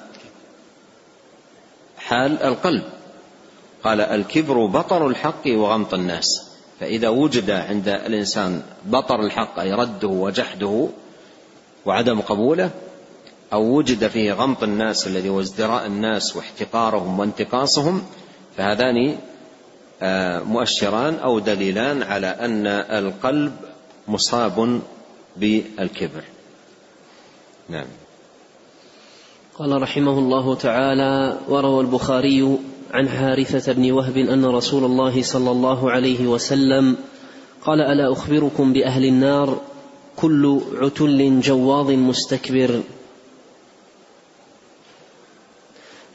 حال 1.98 2.42
القلب. 2.42 2.82
قال 3.84 4.00
الكبر 4.00 4.66
بطر 4.66 5.06
الحق 5.06 5.46
وغمط 5.46 5.94
الناس. 5.94 6.50
فإذا 6.80 7.08
وجد 7.08 7.50
عند 7.50 7.88
الإنسان 7.88 8.62
بطر 8.86 9.20
الحق 9.20 9.58
أي 9.58 9.72
رده 9.72 10.08
وجحده 10.08 10.88
وعدم 11.86 12.20
قبوله 12.20 12.70
أو 13.52 13.62
وجد 13.62 14.08
فيه 14.08 14.32
غمط 14.32 14.62
الناس 14.62 15.06
الذي 15.06 15.28
هو 15.28 15.40
ازدراء 15.40 15.86
الناس 15.86 16.36
واحتقارهم 16.36 17.18
وانتقاصهم 17.18 18.02
فهذان 18.56 19.16
آه، 20.02 20.40
مؤشران 20.40 21.14
أو 21.14 21.38
دليلان 21.38 22.02
على 22.02 22.26
أن 22.26 22.66
القلب 22.66 23.52
مصاب 24.08 24.80
بالكبر. 25.36 26.24
نعم. 27.68 27.86
قال 29.58 29.82
رحمه 29.82 30.18
الله 30.18 30.54
تعالى 30.54 31.38
وروى 31.48 31.80
البخاري 31.80 32.58
عن 32.90 33.08
حارثة 33.08 33.72
بن 33.72 33.92
وهب 33.92 34.16
أن 34.16 34.44
رسول 34.44 34.84
الله 34.84 35.22
صلى 35.22 35.50
الله 35.50 35.90
عليه 35.90 36.26
وسلم 36.26 36.96
قال 37.64 37.80
ألا 37.80 38.12
أخبركم 38.12 38.72
بأهل 38.72 39.04
النار 39.04 39.60
كل 40.16 40.60
عتل 40.80 41.40
جواظ 41.40 41.90
مستكبر. 41.90 42.82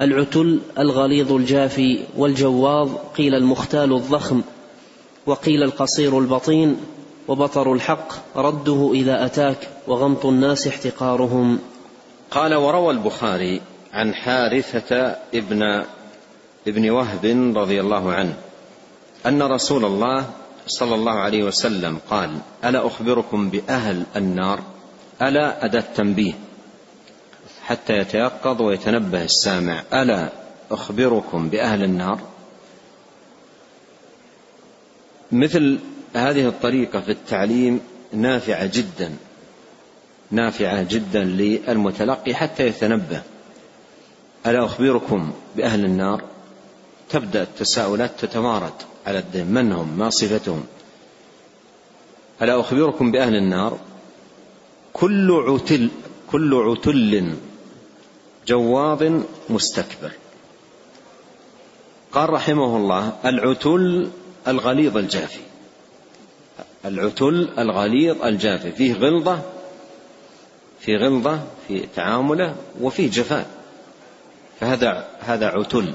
العتل 0.02 0.60
الغليظ 0.80 1.32
الجافي 1.32 2.00
والجواظ 2.18 2.90
قيل 3.18 3.36
المختال 3.36 3.94
الضخم 3.94 4.42
وقيل 5.26 5.64
القصير 5.64 6.20
البطين 6.20 6.78
وبطر 7.28 7.74
الحق 7.74 8.38
رده 8.38 8.92
إذا 8.94 9.26
أتاك 9.26 9.70
وغمط 9.88 10.26
الناس 10.26 10.68
احتقارهم. 10.68 11.60
قال 12.32 12.56
وروى 12.56 12.94
البخاري 12.94 13.62
عن 13.94 14.14
حارثة 14.14 15.16
ابن 15.34 15.86
ابن 16.68 16.90
وهب 16.90 17.26
رضي 17.56 17.82
الله 17.82 18.14
عنه 18.14 18.38
أن 19.26 19.42
رسول 19.42 19.86
الله 19.86 20.26
صلى 20.68 20.96
الله 20.96 21.12
عليه 21.12 21.44
وسلم 21.44 21.98
قال 22.10 22.38
ألا 22.64 22.88
أخبركم 22.88 23.50
بأهل 23.50 24.04
النار؟ 24.16 24.60
ألا 25.22 25.66
أداة 25.66 25.84
تنبيه 25.96 26.34
حتى 27.66 27.94
يتيقظ 27.94 28.62
ويتنبه 28.62 29.24
السامع 29.24 29.84
ألا 29.94 30.30
أخبركم 30.72 31.50
بأهل 31.50 31.84
النار؟ 31.84 32.20
مثل 35.32 35.80
هذه 36.16 36.48
الطريقة 36.48 37.00
في 37.00 37.12
التعليم 37.12 37.82
نافعة 38.14 38.66
جدا 38.74 39.16
نافعة 40.32 40.84
جدا 40.84 41.24
للمتلقي 41.24 42.36
حتى 42.36 42.68
يتنبه. 42.68 43.22
ألا 44.46 44.66
أخبركم 44.66 45.34
بأهل 45.56 45.86
النار؟ 45.86 46.22
تبدأ 47.10 47.42
التساؤلات 47.44 48.12
تتوارد 48.20 48.74
على 49.08 49.20
الدين. 49.20 49.48
من 49.48 49.72
هم؟ 49.72 49.98
ما 49.98 50.10
صفتهم؟ 50.10 50.64
ألا 52.42 52.60
أخبركم 52.60 53.12
بأهل 53.12 53.36
النار؟ 53.36 53.80
كل 54.94 55.32
عتل 55.32 55.90
كل 56.32 56.54
عتل 56.54 57.36
جواظ 58.48 59.04
مستكبر. 59.50 60.12
قال 62.12 62.30
رحمه 62.30 62.78
الله 62.78 63.14
العتل 63.26 64.10
الغليظ 64.48 64.98
الجافي. 64.98 65.55
العتل 66.86 67.50
الغليظ 67.60 68.24
الجافي. 68.24 68.72
فيه 68.72 68.94
غلظة 68.94 69.42
في 70.80 70.98
غلظة 70.98 71.44
في 71.68 71.88
تعامله 71.96 72.56
وفيه 72.82 73.12
جفاء. 73.12 73.48
فهذا 74.60 75.08
هذا 75.20 75.48
عتل. 75.48 75.94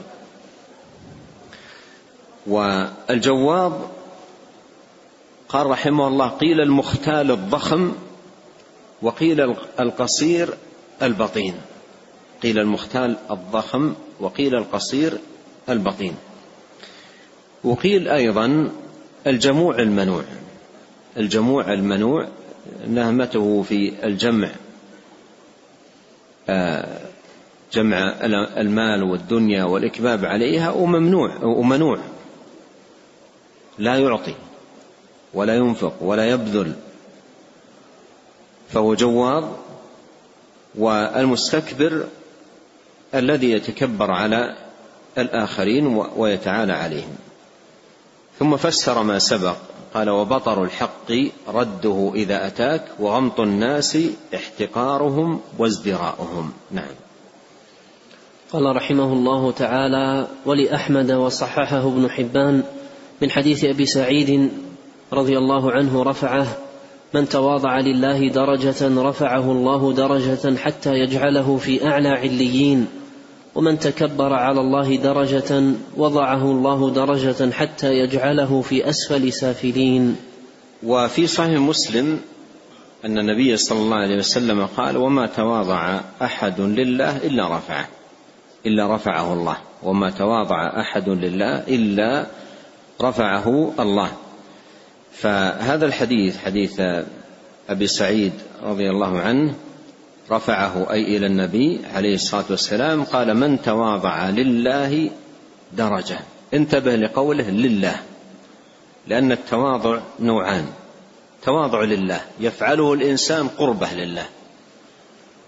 والجواظ 2.46 3.72
قال 5.48 5.66
رحمه 5.66 6.08
الله 6.08 6.28
قيل 6.28 6.60
المختال 6.60 7.30
الضخم 7.30 7.92
وقيل 9.02 9.54
القصير 9.80 10.54
البطين. 11.02 11.54
قيل 12.42 12.58
المختال 12.58 13.16
الضخم 13.30 13.94
وقيل 14.20 14.54
القصير 14.54 15.18
البطين. 15.68 16.14
وقيل 17.64 18.08
أيضا 18.08 18.70
الجموع 19.26 19.78
المنوع. 19.78 20.24
الجموع 21.16 21.72
المنوع 21.72 22.28
نهمته 22.88 23.62
في 23.62 23.92
الجمع 24.04 24.48
آه، 26.48 27.00
جمع 27.72 28.16
المال 28.56 29.02
والدنيا 29.02 29.64
والإكباب 29.64 30.24
عليها 30.24 30.70
وممنوع 30.70 31.44
ومنوع. 31.44 31.98
لا 33.78 33.98
يعطي 33.98 34.34
ولا 35.34 35.56
ينفق 35.56 35.94
ولا 36.00 36.30
يبذل 36.30 36.72
فهو 38.68 38.94
جواظ 38.94 39.44
والمستكبر 40.74 42.06
الذي 43.14 43.50
يتكبر 43.50 44.10
على 44.10 44.56
الآخرين 45.18 45.86
ويتعالى 46.16 46.72
عليهم. 46.72 47.16
ثم 48.38 48.56
فسر 48.56 49.02
ما 49.02 49.18
سبق 49.18 49.56
قال 49.94 50.10
وبطر 50.10 50.64
الحق 50.64 51.12
رده 51.48 52.12
إذا 52.14 52.46
أتاك 52.46 52.84
وغمط 52.98 53.40
الناس 53.40 53.98
احتقارهم 54.34 55.40
وازدراؤهم. 55.58 56.52
نعم. 56.70 56.94
قال 58.52 58.76
رحمه 58.76 59.12
الله 59.12 59.50
تعالى 59.52 60.26
ولأحمد 60.46 61.12
وصححه 61.12 61.88
ابن 61.88 62.10
حبان 62.10 62.62
من 63.22 63.30
حديث 63.30 63.64
أبي 63.64 63.86
سعيد 63.86 64.50
رضي 65.12 65.38
الله 65.38 65.72
عنه 65.72 66.02
رفعه 66.02 66.46
من 67.14 67.28
تواضع 67.28 67.78
لله 67.78 68.28
درجة 68.28 69.02
رفعه 69.02 69.52
الله 69.52 69.92
درجة 69.92 70.56
حتى 70.56 70.94
يجعله 70.94 71.56
في 71.56 71.86
أعلى 71.86 72.08
عليين. 72.08 72.86
ومن 73.54 73.78
تكبر 73.78 74.32
على 74.32 74.60
الله 74.60 74.96
درجة 74.96 75.62
وضعه 75.96 76.42
الله 76.44 76.90
درجة 76.90 77.50
حتى 77.50 77.92
يجعله 77.92 78.62
في 78.62 78.88
أسفل 78.88 79.32
سافلين. 79.32 80.16
وفي 80.82 81.26
صحيح 81.26 81.60
مسلم 81.60 82.20
أن 83.04 83.18
النبي 83.18 83.56
صلى 83.56 83.78
الله 83.78 83.96
عليه 83.96 84.16
وسلم 84.16 84.66
قال 84.66 84.96
وما 84.96 85.26
تواضع 85.26 86.00
أحد 86.22 86.60
لله 86.60 87.16
إلا 87.16 87.56
رفعه 87.56 87.88
إلا 88.66 88.94
رفعه 88.94 89.32
الله. 89.32 89.56
وما 89.82 90.10
تواضع 90.10 90.80
أحد 90.80 91.08
لله 91.08 91.54
إلا 91.68 92.26
رفعه 93.02 93.72
الله. 93.80 94.10
فهذا 95.12 95.86
الحديث 95.86 96.38
حديث 96.38 96.80
أبي 97.68 97.86
سعيد 97.86 98.32
رضي 98.62 98.90
الله 98.90 99.18
عنه 99.20 99.54
رفعه 100.30 100.92
أي 100.92 101.16
إلى 101.16 101.26
النبي 101.26 101.80
عليه 101.94 102.14
الصلاة 102.14 102.44
والسلام 102.50 103.04
قال 103.04 103.36
من 103.36 103.62
تواضع 103.62 104.28
لله 104.28 105.10
درجة. 105.72 106.18
انتبه 106.54 106.96
لقوله 106.96 107.50
لله 107.50 107.96
لأن 109.06 109.32
التواضع 109.32 110.00
نوعان. 110.20 110.66
تواضع 111.42 111.82
لله 111.82 112.20
يفعله 112.40 112.92
الإنسان 112.92 113.48
قربه 113.48 113.92
لله. 113.92 114.26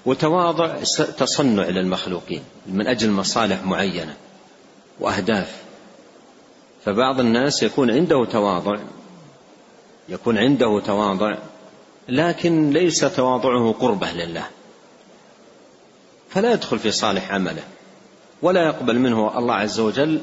وتواضع 0.06 0.76
تصنع 1.18 1.68
للمخلوقين 1.68 2.42
من 2.66 2.86
أجل 2.86 3.10
مصالح 3.10 3.64
معينة 3.64 4.14
وأهداف. 5.00 5.62
فبعض 6.84 7.20
الناس 7.20 7.62
يكون 7.62 7.90
عنده 7.90 8.24
تواضع 8.24 8.78
يكون 10.08 10.38
عنده 10.38 10.80
تواضع 10.80 11.34
لكن 12.08 12.70
ليس 12.70 13.00
تواضعه 13.00 13.74
قربه 13.80 14.12
لله. 14.12 14.46
فلا 16.34 16.52
يدخل 16.52 16.78
في 16.78 16.90
صالح 16.90 17.32
عمله. 17.32 17.62
ولا 18.42 18.66
يقبل 18.66 18.98
منه 18.98 19.38
الله 19.38 19.54
عز 19.54 19.80
وجل 19.80 20.20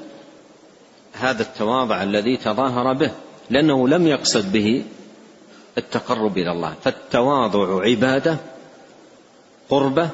هذا 1.14 1.42
التواضع 1.42 2.04
الذي 2.04 2.38
تظاهر 2.38 2.94
به 2.94 3.12
لأنه 3.50 3.88
لم 3.88 4.08
يقصد 4.08 4.52
به 4.52 4.86
التقرب 5.78 6.38
إلى 6.38 6.52
الله. 6.52 6.74
فالتواضع 6.84 7.84
عبادة 7.84 8.38
قربة 9.70 10.10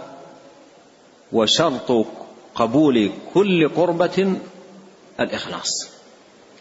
وشرط 1.31 2.05
قبول 2.55 3.11
كل 3.33 3.69
قربة 3.69 4.35
الإخلاص. 5.19 5.89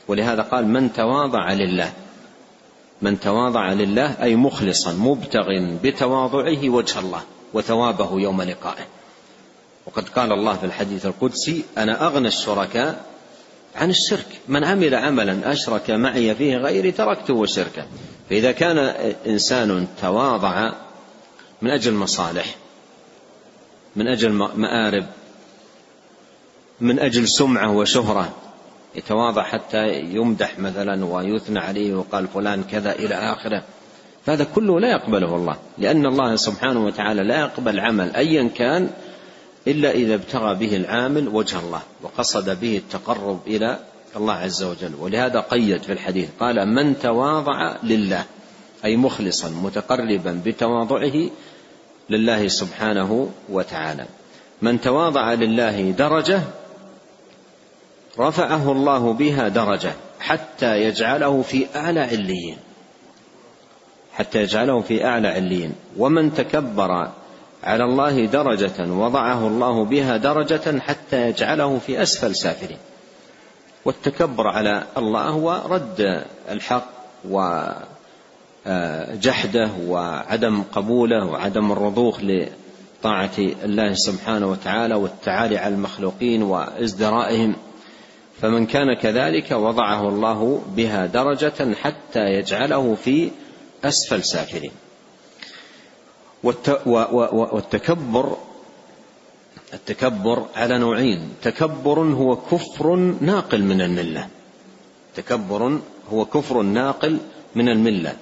ولهذا 0.08 0.42
قال 0.42 0.68
من 0.68 0.92
تواضع 0.92 1.52
لله. 1.52 1.92
من 3.02 3.20
تواضع 3.20 3.72
لله 3.72 4.22
أي 4.22 4.36
مخلصا 4.36 4.92
مبتغ 4.92 5.46
بتواضعه 5.82 6.68
وجه 6.68 6.98
الله 6.98 7.22
وثوابه 7.54 8.20
يوم 8.20 8.42
لقائه. 8.42 8.84
وقد 9.86 10.08
قال 10.08 10.32
الله 10.32 10.56
في 10.56 10.66
الحديث 10.66 11.06
القدسي 11.06 11.64
أنا 11.78 12.06
أغنى 12.06 12.28
الشركاء 12.28 13.04
عن 13.74 13.90
الشرك. 13.90 14.26
من 14.48 14.64
عمل 14.64 14.94
عملا 14.94 15.52
أشرك 15.52 15.90
معي 15.90 16.34
فيه 16.34 16.56
غيري 16.56 16.92
تركته 16.92 17.34
وشركه 17.34 17.86
فإذا 18.30 18.52
كان 18.52 18.78
إنسان 19.26 19.86
تواضع 20.02 20.72
من 21.62 21.70
أجل 21.70 21.94
مصالح 21.94 22.56
من 23.96 24.08
أجل 24.08 24.32
مآرب 24.32 25.06
من 26.80 26.98
أجل 26.98 27.28
سمعة 27.28 27.76
وشهرة 27.76 28.34
يتواضع 28.94 29.42
حتى 29.42 30.00
يمدح 30.00 30.58
مثلا 30.58 31.04
ويثنى 31.04 31.58
عليه 31.58 31.94
وقال 31.94 32.28
فلان 32.28 32.62
كذا 32.62 32.92
إلى 32.92 33.14
آخره. 33.14 33.62
فهذا 34.26 34.44
كله 34.44 34.80
لا 34.80 34.90
يقبله 34.90 35.36
الله 35.36 35.56
لأن 35.78 36.06
الله 36.06 36.36
سبحانه 36.36 36.84
وتعالى 36.84 37.22
لا 37.22 37.40
يقبل 37.40 37.80
عمل 37.80 38.16
أيا 38.16 38.48
كان 38.48 38.90
إلا 39.68 39.90
إذا 39.90 40.14
ابتغى 40.14 40.54
به 40.54 40.76
العامل 40.76 41.28
وجه 41.28 41.58
الله 41.58 41.82
وقصد 42.02 42.60
به 42.60 42.76
التقرب 42.76 43.40
إلى 43.46 43.78
الله 44.16 44.34
عز 44.34 44.62
وجل. 44.62 44.94
ولهذا 44.98 45.40
قيد 45.40 45.82
في 45.82 45.92
الحديث 45.92 46.28
قال 46.40 46.68
من 46.68 46.98
تواضع 46.98 47.76
لله 47.82 48.24
أي 48.84 48.96
مخلصا 48.96 49.48
متقربا 49.48 50.42
بتواضعه 50.44 51.30
لله 52.10 52.48
سبحانه 52.48 53.30
وتعالى. 53.48 54.06
من 54.62 54.80
تواضع 54.80 55.32
لله 55.32 55.90
درجة 55.90 56.40
رفعه 58.18 58.72
الله 58.72 59.12
بها 59.12 59.48
درجة 59.48 59.92
حتى 60.20 60.82
يجعله 60.82 61.42
في 61.42 61.66
أعلى 61.76 62.00
عليين 62.00 62.56
حتى 64.12 64.42
يجعله 64.42 64.80
في 64.80 65.04
أعلى 65.04 65.28
عليين. 65.28 65.72
ومن 65.96 66.34
تكبر 66.34 67.10
على 67.64 67.84
الله 67.84 68.26
درجة 68.26 68.92
وضعه 68.92 69.46
الله 69.46 69.84
بها 69.84 70.16
درجة 70.16 70.78
حتى 70.78 71.28
يجعله 71.28 71.78
في 71.78 72.02
أسفل 72.02 72.36
سافلين. 72.36 72.78
والتكبر 73.84 74.48
على 74.48 74.82
الله 74.96 75.28
هو 75.28 75.62
رد 75.66 76.24
الحق 76.50 76.88
وجحده 78.66 79.70
وعدم 79.86 80.62
قبوله 80.62 81.26
وعدم 81.26 81.72
الرضوخ 81.72 82.20
لطاعة 82.22 83.38
الله 83.38 83.94
سبحانه 83.94 84.50
وتعالى 84.50 84.94
والتعالي 84.94 85.58
على 85.58 85.74
المخلوقين 85.74 86.42
وإزدرائهم. 86.42 87.56
فمن 88.42 88.66
كان 88.66 88.94
كذلك 88.94 89.50
وضعه 89.50 90.08
الله 90.08 90.62
بها 90.76 91.06
درجة 91.06 91.74
حتى 91.82 92.20
يجعله 92.20 92.94
في 92.94 93.30
أسفل 93.84 94.24
سافلين. 94.24 94.72
والتكبر 96.44 98.36
التكبر 99.74 100.46
على 100.56 100.78
نوعين. 100.78 101.20
تكبر 101.42 101.98
هو 101.98 102.36
كفر 102.36 102.96
ناقل 103.20 103.62
من 103.62 103.80
الملة. 103.80 104.28
تكبر 105.16 105.80
هو 106.12 106.24
كفر 106.24 106.62
ناقل 106.62 107.18
من 107.54 107.68
الملة. 107.68 108.16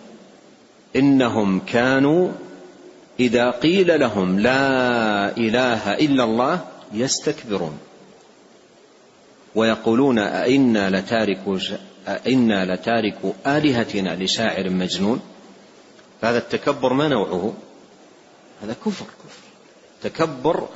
إنهم 0.97 1.61
كانوا 1.61 2.29
إذا 3.21 3.51
قيل 3.51 4.01
لهم 4.01 4.41
لا 4.41 5.37
إله 5.37 5.95
إلا 5.95 6.25
الله 6.25 6.61
يستكبرون. 6.93 7.79
ويقولون 9.55 10.19
أئنا 10.19 10.91
لتارك 10.91 11.41
أئنا 12.09 12.75
لتارك 12.75 13.19
آلهتنا 13.47 14.17
لشاعر 14.25 14.71
مجنون. 14.71 15.21
فهذا 16.21 16.39
التكبر 16.39 16.93
ما 16.93 17.09
نوعه؟ 17.09 17.53
هذا 18.63 18.77
كفر. 18.87 19.07
تكبر 20.03 20.69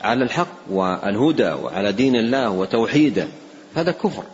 على 0.00 0.24
الحق 0.24 0.48
والهدى 0.70 1.52
وعلى 1.52 1.92
دين 1.92 2.16
الله 2.16 2.50
وتوحيده 2.50 3.28
هذا 3.74 3.92
كفر. 3.92 4.24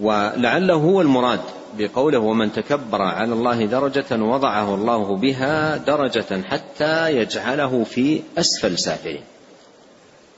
ولعله 0.00 0.74
هو 0.74 1.00
المراد 1.00 1.40
بقوله 1.78 2.18
ومن 2.18 2.52
تكبر 2.52 3.02
على 3.02 3.32
الله 3.32 3.66
درجة 3.66 4.22
وضعه 4.22 4.74
الله 4.74 5.16
بها 5.16 5.76
درجة 5.76 6.42
حتى 6.42 7.16
يجعله 7.16 7.84
في 7.84 8.22
أسفل 8.38 8.78
سافلين. 8.78 9.24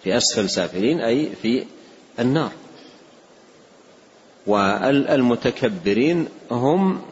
في 0.04 0.16
أسفل 0.16 0.50
سافلين 0.50 1.00
أي 1.00 1.30
في 1.42 1.64
النار. 2.18 2.50
والمتكبرين 4.46 6.28
هم 6.50 7.02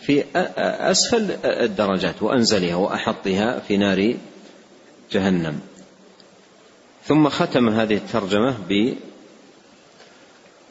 في 0.00 0.24
أسفل 0.90 1.30
الدرجات 1.44 2.22
وأنزلها 2.22 2.74
وأحطها 2.74 3.58
في 3.58 3.76
نار 3.76 4.14
جهنم. 5.12 5.60
ثم 7.04 7.28
ختم 7.28 7.68
هذه 7.68 7.94
الترجمة 7.94 8.56
ب 8.68 8.94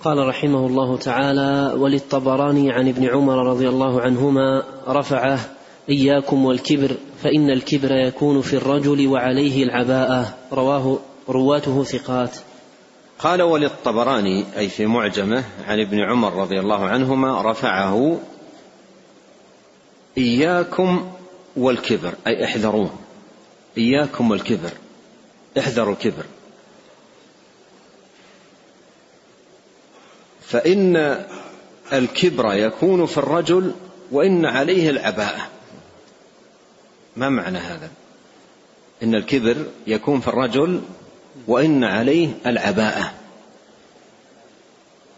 قال 0.02 0.28
رحمه 0.28 0.68
الله 0.68 0.98
تعالى 0.98 1.74
وللطبراني 1.78 2.72
عن 2.72 2.88
ابن 2.88 3.06
عمر 3.06 3.48
رضي 3.48 3.70
الله 3.70 4.02
عنهما 4.02 4.64
رفعه 4.88 5.40
إياكم 5.90 6.46
والكبر 6.46 6.92
فإن 7.24 7.50
الكبر 7.50 7.92
يكون 7.92 8.42
في 8.42 8.54
الرجل 8.54 9.08
وعليه 9.08 9.64
العباءة 9.64 10.38
رواه 10.54 11.00
رواته 11.30 11.84
ثقات. 11.84 12.36
قال 13.20 13.42
وللطبراني 13.42 14.46
أي 14.58 14.70
في 14.70 14.86
معجمة 14.86 15.44
عن 15.68 15.80
ابن 15.80 16.00
عمر 16.00 16.34
رضي 16.34 16.60
الله 16.60 16.86
عنهما 16.86 17.52
رفعه 17.52 18.20
إياكم 20.18 21.12
والكبر 21.56 22.14
أي 22.28 22.46
احذروه 22.46 23.00
إياكم 23.78 24.32
والكبر 24.32 24.72
احذروا 25.60 25.94
الكبر. 25.94 26.26
فإن 30.42 31.26
الكبر 31.94 32.54
يكون 32.54 33.06
في 33.06 33.18
الرجل 33.18 33.74
وإن 34.12 34.46
عليه 34.46 34.90
العباءة. 34.90 35.50
ما 37.16 37.30
معنى 37.30 37.58
هذا؟ 37.58 37.90
إن 39.04 39.16
الكبر 39.16 39.66
يكون 39.88 40.20
في 40.20 40.28
الرجل 40.28 40.82
وإن 41.48 41.84
عليه 41.84 42.30
العباءة. 42.46 43.14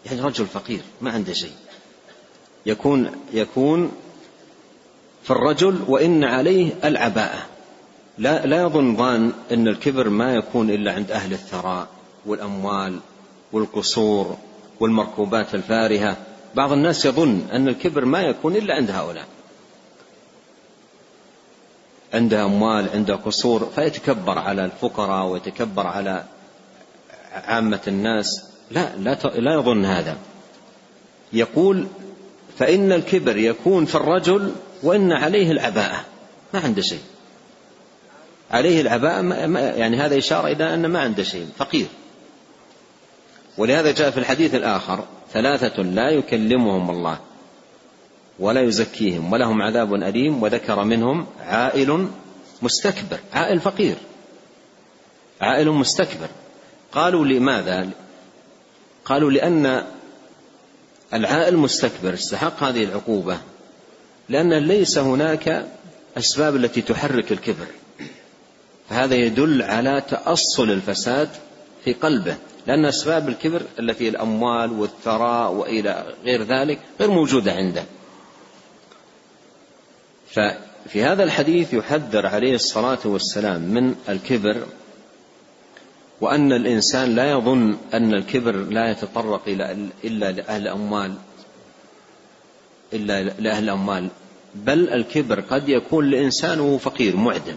يعني 0.06 0.20
رجل 0.20 0.46
فقير 0.46 0.80
ما 1.00 1.10
عنده 1.10 1.32
شيء. 1.32 1.52
يكون 2.66 3.10
يكون 3.32 3.92
في 5.22 5.30
الرجل 5.30 5.80
وإن 5.88 6.24
عليه 6.24 6.72
العباءة. 6.84 7.46
لا 8.18 8.46
لا 8.46 8.62
يظن 8.62 8.96
ظان 8.96 9.32
أن 9.52 9.68
الكبر 9.68 10.08
ما 10.08 10.34
يكون 10.34 10.70
إلا 10.70 10.92
عند 10.92 11.10
أهل 11.10 11.32
الثراء 11.32 11.88
والأموال 12.26 13.00
والقصور 13.52 14.36
والمركوبات 14.80 15.54
الفارهة. 15.54 16.16
بعض 16.54 16.72
الناس 16.72 17.04
يظن 17.04 17.40
أن 17.52 17.68
الكبر 17.68 18.04
ما 18.04 18.22
يكون 18.22 18.56
إلا 18.56 18.74
عند 18.74 18.90
هؤلاء. 18.90 19.26
عنده 22.14 22.44
أموال 22.44 22.88
عنده 22.94 23.16
قصور 23.16 23.70
فيتكبر 23.74 24.38
على 24.38 24.64
الفقراء 24.64 25.26
ويتكبر 25.26 25.86
على 25.86 26.24
عامة 27.32 27.80
الناس. 27.88 28.44
لا 28.70 28.96
لا 28.96 29.14
لا 29.34 29.54
يظن 29.54 29.84
هذا. 29.84 30.16
يقول 31.32 31.86
فإن 32.58 32.92
الكبر 32.92 33.36
يكون 33.36 33.84
في 33.84 33.94
الرجل 33.94 34.52
وإن 34.82 35.12
عليه 35.12 35.50
العباءة. 35.50 36.04
ما 36.54 36.60
عنده 36.60 36.82
شيء. 36.82 37.02
عليه 38.50 38.80
العباءة 38.80 39.22
يعني 39.78 39.96
هذا 39.96 40.18
إشارة 40.18 40.48
إلى 40.48 40.74
أن 40.74 40.86
ما 40.86 41.00
عنده 41.00 41.22
شيء 41.22 41.48
فقير. 41.58 41.86
ولهذا 43.58 43.92
جاء 43.92 44.10
في 44.10 44.18
الحديث 44.18 44.54
الآخر 44.54 45.04
ثلاثة 45.32 45.82
لا 45.82 46.10
يكلمهم 46.10 46.90
الله 46.90 47.18
ولا 48.38 48.60
يزكيهم 48.60 49.32
ولهم 49.32 49.62
عذاب 49.62 49.94
أليم 49.94 50.42
وذكر 50.42 50.84
منهم 50.84 51.26
عائل 51.40 52.08
مستكبر 52.62 53.18
عائل 53.32 53.60
فقير. 53.60 53.96
عائل 55.40 55.70
مستكبر. 55.70 56.28
قالوا 56.92 57.24
لماذا؟ 57.24 57.90
قالوا 59.04 59.30
لأن 59.30 59.84
العائل 61.14 61.56
مستكبر 61.56 62.14
استحق 62.14 62.62
هذه 62.62 62.84
العقوبة. 62.84 63.38
لأن 64.30 64.52
ليس 64.52 64.98
هناك 64.98 65.66
أسباب 66.18 66.56
التي 66.56 66.82
تحرك 66.82 67.32
الكبر. 67.32 67.66
فهذا 68.90 69.14
يدل 69.14 69.62
على 69.62 70.02
تأصل 70.08 70.70
الفساد 70.70 71.28
في 71.84 71.92
قلبه 71.92 72.36
لأن 72.66 72.84
أسباب 72.84 73.28
الكبر 73.28 73.62
التي 73.78 74.08
الأموال 74.08 74.72
والثراء 74.72 75.52
وإلى 75.52 76.14
غير 76.24 76.42
ذلك 76.42 76.78
غير 77.00 77.10
موجودة 77.10 77.52
عنده. 77.52 77.84
ففي 80.30 81.02
هذا 81.02 81.22
الحديث 81.22 81.74
يحذر 81.74 82.26
عليه 82.26 82.54
الصلاة 82.54 82.98
والسلام 83.04 83.60
من 83.60 83.94
الكبر 84.08 84.66
وأن 86.20 86.52
الإنسان 86.52 87.14
لا 87.14 87.30
يظن 87.30 87.76
أن 87.94 88.14
الكبر 88.14 88.56
لا 88.56 88.90
يتطرق 88.90 89.42
إلى 89.46 89.88
إلا 90.04 90.32
لأهل 90.32 90.62
الأموال 90.62 91.14
إلا 92.92 93.22
لأهل 93.22 93.64
الأموال. 93.64 94.08
بل 94.54 94.88
الكبر 94.88 95.40
قد 95.40 95.68
يكون 95.68 96.10
لإنسان 96.10 96.60
وهو 96.60 96.78
فقير 96.78 97.16
معدم 97.16 97.56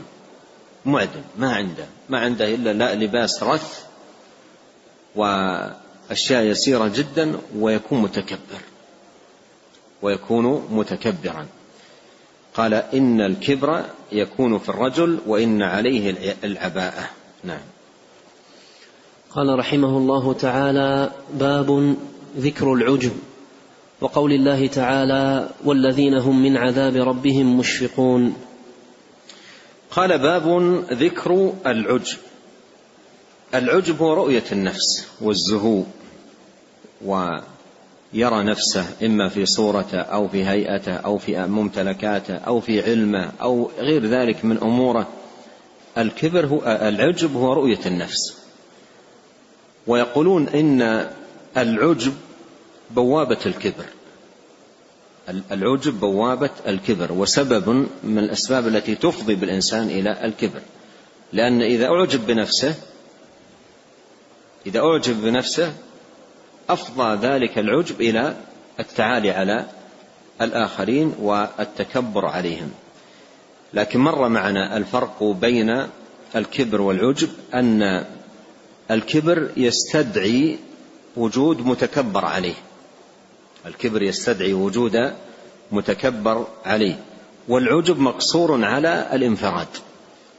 معدم 0.85 1.21
ما 1.37 1.53
عنده 1.53 1.85
ما 2.09 2.19
عنده 2.19 2.55
إلا 2.55 2.73
لا 2.73 2.95
لباس 2.95 3.43
رث 3.43 3.83
وأشياء 5.15 6.43
يسيرة 6.43 6.91
جدا 6.95 7.39
ويكون 7.55 8.01
متكبر 8.01 8.61
ويكون 10.01 10.67
متكبرا. 10.71 11.45
قال 12.55 12.73
إن 12.73 13.21
الكبر 13.21 13.83
يكون 14.11 14.59
في 14.59 14.69
الرجل 14.69 15.19
وإن 15.27 15.61
عليه 15.61 16.15
العباءة. 16.43 17.09
نعم. 17.43 17.61
قال 19.31 19.59
رحمه 19.59 19.97
الله 19.97 20.33
تعالى 20.33 21.11
باب 21.33 21.95
ذكر 22.37 22.73
العجب. 22.73 23.11
وقول 24.03 24.33
الله 24.33 24.67
تعالى 24.67 25.49
والذين 25.65 26.13
هم 26.13 26.43
من 26.43 26.57
عذاب 26.57 26.95
ربهم 26.95 27.57
مشفقون. 27.57 28.35
قال 29.91 30.17
باب 30.17 30.47
ذكر 30.91 31.53
العجب. 31.65 32.17
العجب 33.55 34.01
هو 34.01 34.13
رؤية 34.13 34.43
النفس 34.51 35.07
والزهو 35.21 35.83
ويرى 37.05 38.43
نفسه 38.43 38.85
إما 39.03 39.29
في 39.29 39.45
صورته 39.45 39.99
أو 39.99 40.27
في 40.27 40.45
هيئته 40.45 40.93
أو 40.93 41.17
في 41.17 41.47
ممتلكاته 41.47 42.35
أو 42.35 42.59
في 42.59 42.81
علمه 42.81 43.31
أو 43.41 43.71
غير 43.77 44.05
ذلك 44.05 44.45
من 44.45 44.57
أموره. 44.57 45.07
الكبر 45.97 46.45
هو 46.45 46.61
العجب 46.65 47.35
هو 47.35 47.53
رؤية 47.53 47.85
النفس. 47.85 48.37
ويقولون 49.87 50.47
إن 50.47 51.07
العجب 51.57 52.13
بوابة 52.95 53.39
الكبر. 53.45 53.85
العجب 55.51 55.99
بوابة 55.99 56.49
الكبر 56.67 57.11
وسبب 57.11 57.87
من 58.03 58.19
الأسباب 58.19 58.67
التي 58.67 58.95
تفضي 58.95 59.35
بالإنسان 59.35 59.89
إلى 59.89 60.25
الكبر. 60.25 60.61
لأن 61.33 61.61
إذا 61.61 61.87
أعجب 61.87 62.27
بنفسه 62.27 62.75
إذا 64.65 64.79
أعجب 64.79 65.21
بنفسه 65.21 65.73
أفضى 66.69 67.27
ذلك 67.27 67.59
العجب 67.59 68.01
إلى 68.01 68.35
التعالي 68.79 69.31
على 69.31 69.65
الآخرين 70.41 71.15
والتكبر 71.19 72.25
عليهم. 72.25 72.71
لكن 73.73 73.99
مر 73.99 74.29
معنا 74.29 74.77
الفرق 74.77 75.23
بين 75.23 75.87
الكبر 76.35 76.81
والعجب 76.81 77.29
أن 77.53 78.05
الكبر 78.91 79.49
يستدعي 79.57 80.57
وجود 81.15 81.65
متكبر 81.65 82.25
عليه. 82.25 82.53
الكبر 83.66 84.01
يستدعي 84.01 84.53
وجود 84.53 85.14
متكبر 85.72 86.47
عليه. 86.66 86.99
والعجب 87.47 87.99
مقصور 87.99 88.66
على 88.66 89.09
الانفراد. 89.14 89.68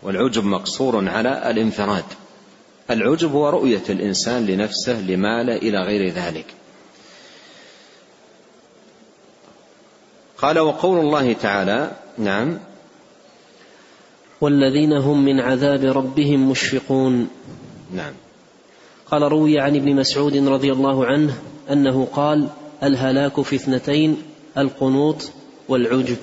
والعجب 0.03 0.45
مقصور 0.45 1.09
على 1.09 1.51
الانفراد. 1.51 2.05
العجب 2.91 3.33
هو 3.33 3.49
رؤية 3.49 3.83
الإنسان 3.91 4.47
لنفسه 4.47 5.01
لماله 5.01 5.57
إلى 5.57 5.79
غير 5.79 6.12
ذلك. 6.12 6.47
قال 10.39 10.59
وقول 10.59 10.99
الله 10.99 11.33
تعالى 11.33 11.91
نعم. 12.18 12.59
والذين 14.41 14.93
هم 14.93 15.25
من 15.25 15.41
عذاب 15.41 15.85
ربهم 15.85 16.51
مشفقون. 16.51 17.29
نعم. 17.95 18.12
قال 19.07 19.22
روي 19.22 19.61
عن 19.61 19.77
ابن 19.77 19.97
مسعود 19.97 20.37
رضي 20.37 20.72
الله 20.72 21.07
عنه 21.07 21.39
أنه 21.70 22.09
قال 22.12 22.49
الهلاك 22.85 23.41
في 23.41 23.57
اثنتين 23.57 24.22
القنوط 24.59 25.30
والعجب. 25.68 26.16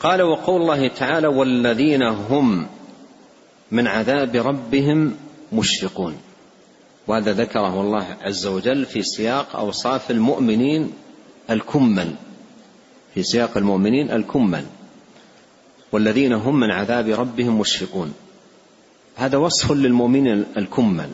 قال 0.00 0.22
وقول 0.22 0.62
الله 0.62 0.88
تعالى 0.88 1.26
والذين 1.28 2.02
هم 2.02 2.66
من 3.70 3.86
عذاب 3.86 4.36
ربهم 4.36 5.16
مشفقون 5.52 6.16
وهذا 7.06 7.32
ذكره 7.32 7.80
الله 7.80 8.16
عز 8.22 8.46
وجل 8.46 8.84
في 8.86 9.02
سياق 9.02 9.56
أوصاف 9.56 10.10
المؤمنين 10.10 10.92
الكمل. 11.50 12.14
في 13.14 13.22
سياق 13.22 13.56
المؤمنين 13.56 14.10
الكمل. 14.10 14.64
والذين 15.92 16.32
هم 16.32 16.60
من 16.60 16.70
عذاب 16.70 17.08
ربهم 17.08 17.58
مشفقون 17.58 18.14
هذا 19.16 19.36
وصف 19.36 19.72
للمؤمنين 19.72 20.44
الكمل. 20.56 21.10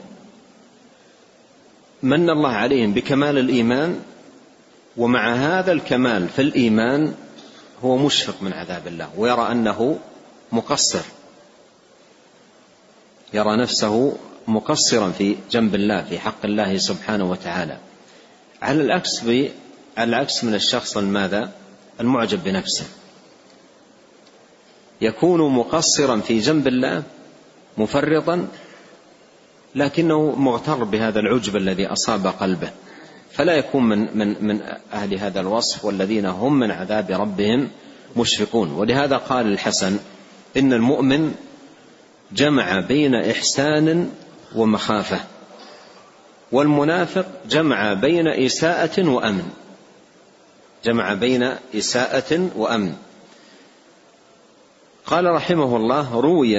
من 2.03 2.31
الله 2.31 2.51
عليهم؟ 2.51 2.93
بكمال 2.93 3.39
الإيمان 3.39 4.01
ومع 4.97 5.35
هذا 5.35 5.73
الكمال 5.73 6.29
في 6.29 6.43
الإيمان 6.43 7.15
هو 7.85 7.97
مشفق 7.97 8.43
من 8.43 8.53
عذاب 8.53 8.87
الله 8.87 9.11
ويرى 9.17 9.53
أنه 9.53 9.99
مقصر. 10.53 11.03
يرى 13.33 13.57
نفسه 13.57 14.17
مقصرا 14.49 15.11
في 15.11 15.37
جنب 15.51 15.75
الله 15.75 16.03
في 16.03 16.19
حق 16.19 16.45
الله 16.45 16.77
سبحانه 16.77 17.31
وتعالى. 17.31 17.79
على 18.63 18.83
العكس 18.83 19.23
على 19.97 20.09
العكس 20.09 20.45
من 20.45 20.55
الشخص 20.55 20.97
الماذا؟ 20.97 21.53
المعجب 22.01 22.45
بنفسه. 22.45 22.85
يكون 25.01 25.55
مقصرا 25.55 26.21
في 26.21 26.39
جنب 26.39 26.69
الله 26.69 27.03
مفرطا 27.79 28.49
لكنه 29.75 30.31
مغتر 30.31 30.85
بهذا 30.85 31.21
العجب 31.21 31.57
الذي 31.57 31.87
أصاب 31.87 32.27
قلبه. 32.27 32.71
فلا 33.35 33.53
يكون 33.53 33.83
من 33.83 34.19
من 34.19 34.37
من 34.41 34.61
أهل 34.93 35.19
هذا 35.19 35.41
الوصف 35.41 35.85
والذين 35.85 36.27
هم 36.27 36.59
من 36.59 36.71
عذاب 36.71 37.11
ربهم 37.11 37.69
مشفقون. 38.17 38.73
ولهذا 38.73 39.17
قال 39.17 39.47
الحسن 39.47 39.99
إن 40.57 40.73
المؤمن 40.73 41.35
جمع 42.33 42.81
بين 42.81 43.15
إحسان 43.15 44.11
ومخافة 44.57 45.21
والمنافق 46.53 47.27
جمع 47.49 47.93
بين 47.93 48.29
إساءة 48.29 49.09
وأمن. 49.09 49.49
جمع 50.85 51.15
بين 51.15 51.55
إساءة 51.75 52.49
وأمن. 52.57 52.95
قال 55.07 55.25
رحمه 55.25 55.77
الله 55.77 56.21
روي 56.21 56.57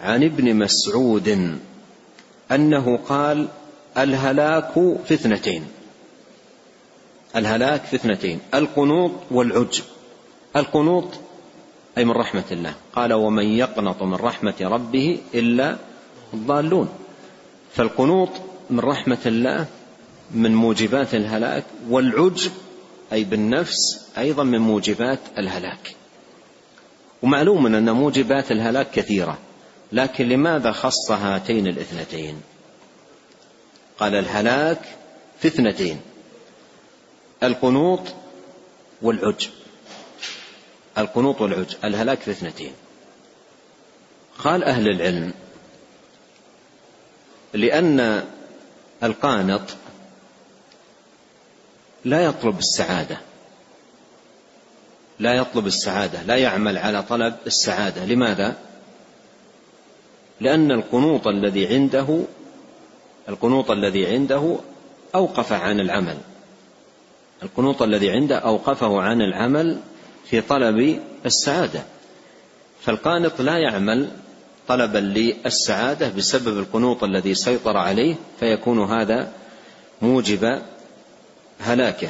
عن 0.00 0.24
ابن 0.24 0.56
مسعود 0.56 1.58
أنه 2.50 2.96
قال 2.96 3.48
الهلاك 3.98 4.72
في 5.04 5.14
اثنتين. 5.14 5.66
الهلاك 7.36 7.84
في 7.84 7.96
اثنتين. 7.96 8.40
القنوط 8.54 9.10
والعجب. 9.30 9.84
القنوط 10.56 11.04
أي 11.98 12.04
من 12.04 12.10
رحمة 12.10 12.44
الله. 12.52 12.74
قال 12.92 13.12
ومن 13.12 13.46
يقنط 13.46 14.02
من 14.02 14.14
رحمة 14.14 14.54
ربه 14.60 15.18
إلا 15.34 15.76
الضالون. 16.34 16.88
فالقنوط 17.74 18.28
من 18.70 18.80
رحمة 18.80 19.18
الله 19.26 19.66
من 20.30 20.54
موجبات 20.54 21.14
الهلاك 21.14 21.64
والعجب 21.88 22.52
أي 23.12 23.24
بالنفس 23.24 24.08
أيضا 24.18 24.44
من 24.44 24.58
موجبات 24.58 25.18
الهلاك. 25.38 25.94
ومعلوم 27.22 27.66
أن 27.66 27.90
موجبات 27.90 28.52
الهلاك 28.52 28.90
كثيرة 28.90 29.38
لكن 29.92 30.28
لماذا 30.28 30.72
خص 30.72 31.10
هاتين 31.10 31.66
الاثنتين؟ 31.66 32.40
قال 34.00 34.14
الهلاك 34.14 34.80
في 35.40 35.48
اثنتين 35.48 36.00
القنوط 37.42 38.00
والعجب 39.02 39.50
القنوط 40.98 41.40
والعجب 41.40 41.76
الهلاك 41.84 42.18
في 42.20 42.30
اثنتين. 42.30 42.72
قال 44.38 44.64
أهل 44.64 44.88
العلم 44.88 45.32
لأن 47.54 48.24
القانط 49.02 49.62
لا 52.04 52.24
يطلب 52.24 52.58
السعادة 52.58 53.20
لا 55.18 55.34
يطلب 55.34 55.66
السعادة 55.66 56.22
لا 56.22 56.36
يعمل 56.36 56.78
على 56.78 57.02
طلب 57.02 57.36
السعادة. 57.46 58.04
لماذا؟ 58.04 58.56
لأن 60.40 60.72
القنوط 60.72 61.26
الذي 61.26 61.66
عنده 61.66 62.22
القنوط 63.30 63.70
الذي 63.70 64.06
عنده 64.06 64.56
أوقف 65.14 65.52
عن 65.52 65.80
العمل. 65.80 66.16
القنوط 67.42 67.82
الذي 67.82 68.10
عنده 68.10 68.38
أوقفه 68.38 69.00
عن 69.00 69.22
العمل 69.22 69.80
في 70.26 70.40
طلب 70.40 71.00
السعادة. 71.26 71.82
فالقانط 72.80 73.40
لا 73.40 73.58
يعمل 73.58 74.08
طلبا 74.68 74.98
للسعادة 74.98 76.08
بسبب 76.08 76.58
القنوط 76.58 77.04
الذي 77.04 77.34
سيطر 77.34 77.76
عليه 77.76 78.14
فيكون 78.40 78.84
هذا 78.84 79.32
موجب 80.02 80.62
هلاكه 81.60 82.08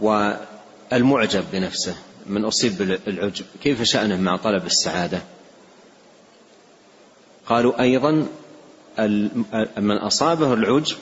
والمعجب 0.00 1.44
بنفسه. 1.52 1.96
من 2.26 2.44
أصيب 2.44 3.00
بالعجب 3.06 3.44
كيف 3.62 3.82
شأنه 3.82 4.16
مع 4.16 4.36
طلب 4.36 4.66
السعادة؟ 4.66 5.22
قالوا 7.48 7.80
أيضا 7.82 8.26
من 9.78 9.96
أصابه 9.96 10.54
العجب 10.54 10.96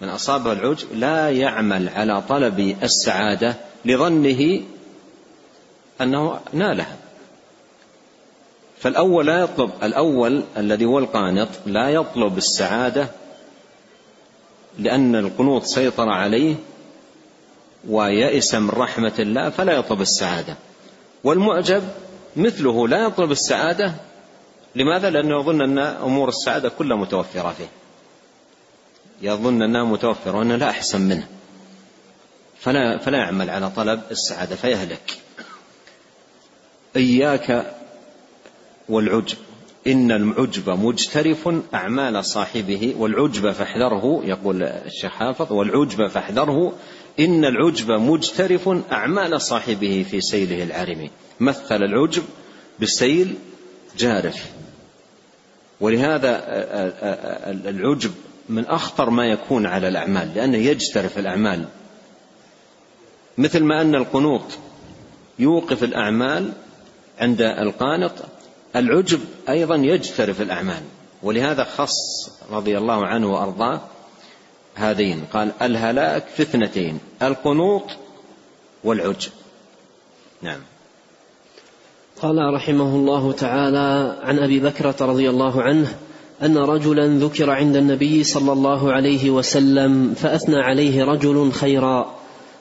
من 0.00 0.08
أصابه 0.08 0.52
العجب 0.52 0.88
لا 0.94 1.30
يعمل 1.30 1.88
على 1.88 2.22
طلب 2.28 2.76
السعادة 2.82 3.54
لظنه 3.84 4.60
أنه 6.00 6.40
نالها. 6.52 6.96
فالأول 8.78 9.26
لا 9.26 9.40
يطلب 9.40 9.70
الأول 9.82 10.42
الذي 10.56 10.84
هو 10.84 10.98
القانط 10.98 11.48
لا 11.66 11.88
يطلب 11.90 12.38
السعادة 12.38 13.08
لأن 14.78 15.16
القنوط 15.16 15.64
سيطر 15.64 16.08
عليه 16.08 16.54
ويئس 17.88 18.54
من 18.54 18.70
رحمة 18.70 19.12
الله 19.18 19.50
فلا 19.50 19.72
يطلب 19.72 20.00
السعادة. 20.00 20.56
والمعجب 21.24 21.82
مثله 22.36 22.88
لا 22.88 23.06
يطلب 23.06 23.30
السعادة 23.30 23.94
لماذا؟ 24.74 25.10
لأنه 25.10 25.40
يظن 25.40 25.60
أن 25.60 25.78
أمور 25.78 26.28
السعادة 26.28 26.68
كلها 26.68 26.96
متوفرة 26.96 27.52
فيه. 27.52 27.68
يظن 29.22 29.62
أنها 29.62 29.84
متوفرة 29.84 30.38
وأنه 30.38 30.56
لا 30.56 30.70
أحسن 30.70 31.00
منه. 31.00 31.28
فلا, 32.60 32.98
فلا 32.98 33.18
يعمل 33.18 33.50
على 33.50 33.70
طلب 33.70 34.02
السعادة 34.10 34.56
فيهلك. 34.56 35.18
إياك 36.96 37.74
والعجب. 38.88 39.36
إن 39.86 40.12
العجب 40.12 40.70
مجترف 40.70 41.48
أعمال 41.74 42.24
صاحبه 42.24 42.94
والعجب 42.98 43.52
فاحذره 43.52 44.22
يقول 44.24 44.62
الشيخ 44.62 45.12
حافظ 45.12 45.52
والعجب 45.52 46.06
فاحذره. 46.06 46.72
إن 47.20 47.44
العجب 47.44 47.90
مجترف 47.90 48.68
أعمال 48.92 49.40
صاحبه 49.40 50.06
في 50.10 50.20
سيله 50.20 50.62
العرم 50.62 51.10
مثل 51.40 51.76
العجب 51.82 52.22
بالسيل 52.78 53.34
جارف. 53.98 54.61
ولهذا 55.82 56.44
العجب 57.68 58.12
من 58.48 58.66
أخطر 58.66 59.10
ما 59.10 59.26
يكون 59.26 59.66
على 59.66 59.88
الأعمال 59.88 60.34
لأنه 60.34 60.58
يجترف 60.58 61.18
الأعمال. 61.18 61.64
مثل 63.38 63.64
ما 63.64 63.80
أن 63.80 63.94
القنوط 63.94 64.42
يوقف 65.38 65.84
الأعمال 65.84 66.52
عند 67.18 67.42
القانط 67.42 68.12
العجب 68.76 69.20
أيضا 69.48 69.76
يجترف 69.76 70.40
الأعمال. 70.40 70.82
ولهذا 71.22 71.64
خص 71.64 72.30
رضي 72.50 72.78
الله 72.78 73.06
عنه 73.06 73.32
وأرضاه 73.32 73.80
هذين 74.74 75.24
قال 75.32 75.52
الهلاك 75.62 76.26
في 76.26 76.42
اثنتين 76.42 76.98
القنوط 77.22 77.84
والعجب. 78.84 79.32
نعم. 80.42 80.60
قال 82.22 82.54
رحمه 82.54 82.96
الله 82.96 83.32
تعالى 83.32 84.16
عن 84.22 84.38
أبي 84.38 84.60
بكره 84.60 84.94
رضي 85.00 85.30
الله 85.30 85.62
عنه 85.62 85.94
أن 86.42 86.58
رجلا 86.58 87.06
ذكر 87.06 87.50
عند 87.50 87.76
النبي 87.76 88.24
صلى 88.24 88.52
الله 88.52 88.92
عليه 88.92 89.30
وسلم 89.30 90.14
فأثنى 90.14 90.56
عليه 90.56 91.04
رجل 91.04 91.52
خيرا. 91.52 92.14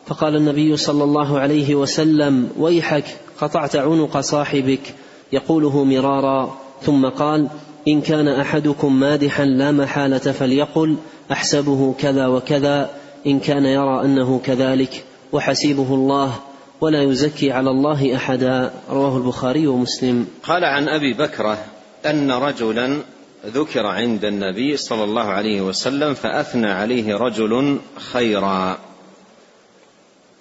فقال 0.05 0.35
النبي 0.35 0.77
صلى 0.77 1.03
الله 1.03 1.39
عليه 1.39 1.75
وسلم 1.75 2.49
ويحك 2.59 3.03
قطعت 3.41 3.75
عنق 3.75 4.19
صاحبك 4.19 4.95
يقوله 5.31 5.83
مرارا. 5.83 6.57
ثم 6.81 7.05
قال 7.09 7.47
إن 7.87 8.01
كان 8.01 8.27
أحدكم 8.27 8.99
مادحا 8.99 9.45
لا 9.45 9.71
محالة 9.71 10.17
فليقل 10.17 10.95
أحسبه 11.31 11.95
كذا 11.99 12.27
وكذا 12.27 12.89
إن 13.27 13.39
كان 13.39 13.65
يرى 13.65 14.05
أنه 14.05 14.39
كذلك 14.45 15.03
وحسيبه 15.31 15.95
الله. 15.95 16.50
ولا 16.81 17.03
يزكي 17.03 17.51
على 17.51 17.69
الله 17.69 18.15
أحدا. 18.15 18.73
رواه 18.89 19.17
البخاري 19.17 19.67
ومسلم. 19.67 20.27
قال 20.43 20.65
عن 20.65 20.89
أبي 20.89 21.13
بكرة 21.13 21.65
أن 22.05 22.31
رجلا 22.31 23.01
ذكر 23.45 23.85
عند 23.85 24.25
النبي 24.25 24.77
صلى 24.77 25.03
الله 25.03 25.23
عليه 25.23 25.61
وسلم 25.61 26.13
فأثنى 26.13 26.71
عليه 26.71 27.15
رجل 27.15 27.79
خيرا. 27.97 28.79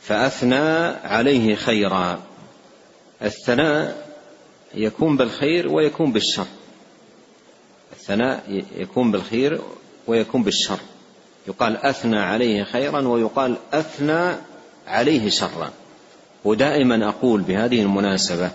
فأثنى 0.02 0.86
عليه 1.04 1.54
خيرا. 1.54 2.20
الثناء 3.22 4.08
يكون 4.74 5.16
بالخير 5.16 5.68
ويكون 5.72 6.12
بالشر. 6.12 6.46
الثناء 7.92 8.64
يكون 8.76 9.10
بالخير 9.12 9.60
ويكون 10.06 10.42
بالشر. 10.42 10.78
يقال 11.48 11.76
أثنى 11.76 12.18
عليه 12.18 12.64
خيرا 12.64 13.08
ويقال 13.08 13.56
أثنى 13.72 14.36
عليه 14.86 15.30
شرا. 15.30 15.70
ودائما 16.44 17.08
أقول 17.08 17.40
بهذه 17.40 17.82
المناسبة 17.82 18.50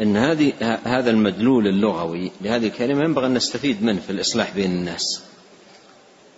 إن 0.00 0.16
هذه 0.16 0.52
هذا 0.84 1.10
المدلول 1.10 1.66
اللغوي 1.66 2.30
لهذه 2.40 2.66
الكلمة 2.66 3.04
ينبغي 3.04 3.26
أن 3.26 3.34
نستفيد 3.34 3.82
منه 3.82 4.00
في 4.00 4.10
الإصلاح 4.10 4.54
بين 4.54 4.70
الناس. 4.70 5.22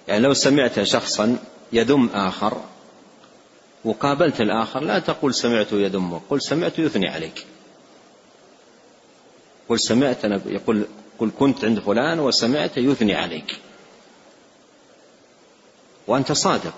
يعني 0.09 0.20
لو 0.20 0.35
سمعت 0.35 0.83
شخصا 0.83 1.39
يذم 1.72 2.11
آخر 2.14 2.61
وقابلت 3.85 4.41
الآخر 4.41 4.80
لا 4.80 4.99
تقول 4.99 5.35
سمعت 5.35 5.72
يذمك 5.72 6.20
قل 6.30 6.43
سمعت 6.43 6.78
يثني 6.78 7.09
عليك. 7.09 7.47
قل 9.68 9.80
سمعت 9.80 10.24
أنا 10.24 10.41
يقول 10.47 10.87
قل 11.18 11.30
كنت 11.39 11.64
عند 11.64 11.78
فلان 11.78 12.20
وسمعت 12.20 12.76
يثني 12.76 13.14
عليك. 13.14 13.59
وأنت 16.07 16.33
صادق. 16.33 16.74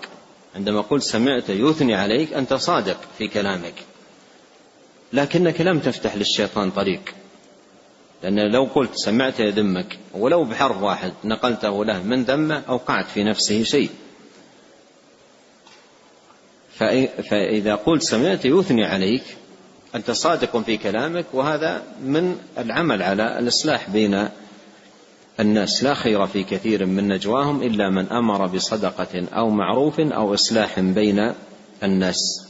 عندما 0.55 0.81
قلت 0.81 1.03
سمعت 1.03 1.49
يثني 1.49 1.95
عليك 1.95 2.33
أنت 2.33 2.53
صادق 2.53 2.97
في 3.17 3.27
كلامك. 3.27 3.73
لكنك 5.13 5.61
لم 5.61 5.79
تفتح 5.79 6.15
للشيطان 6.15 6.71
طريق. 6.71 7.01
لأن 8.23 8.51
لو 8.51 8.63
قلت 8.63 8.91
سمعت 8.95 9.39
يذمك 9.39 9.99
ولو 10.13 10.43
بحرف 10.43 10.81
واحد 10.81 11.13
نقلته 11.23 11.85
له 11.85 12.03
من 12.03 12.23
ذمة 12.23 12.63
أوقعت 12.69 13.05
في 13.07 13.23
نفسه 13.23 13.63
شيء. 13.63 13.89
فإذا 17.29 17.75
قلت 17.75 18.03
سمعت 18.03 18.45
يثني 18.45 18.85
عليك 18.85 19.23
أنت 19.95 20.11
صادق 20.11 20.57
في 20.57 20.77
كلامك 20.77 21.25
وهذا 21.33 21.83
من 22.01 22.39
العمل 22.57 23.03
على 23.03 23.39
الإصلاح 23.39 23.89
بين 23.89 24.29
الناس 25.39 25.83
لا 25.83 25.93
خير 25.93 26.27
في 26.27 26.43
كثير 26.43 26.85
من 26.85 27.07
نجواهم 27.07 27.63
إلا 27.63 27.89
من 27.89 28.11
أمر 28.11 28.45
بصدقة 28.45 29.27
أو 29.33 29.49
معروف 29.49 29.99
أو 29.99 30.33
إصلاح 30.33 30.79
بين 30.79 31.33
الناس. 31.83 32.47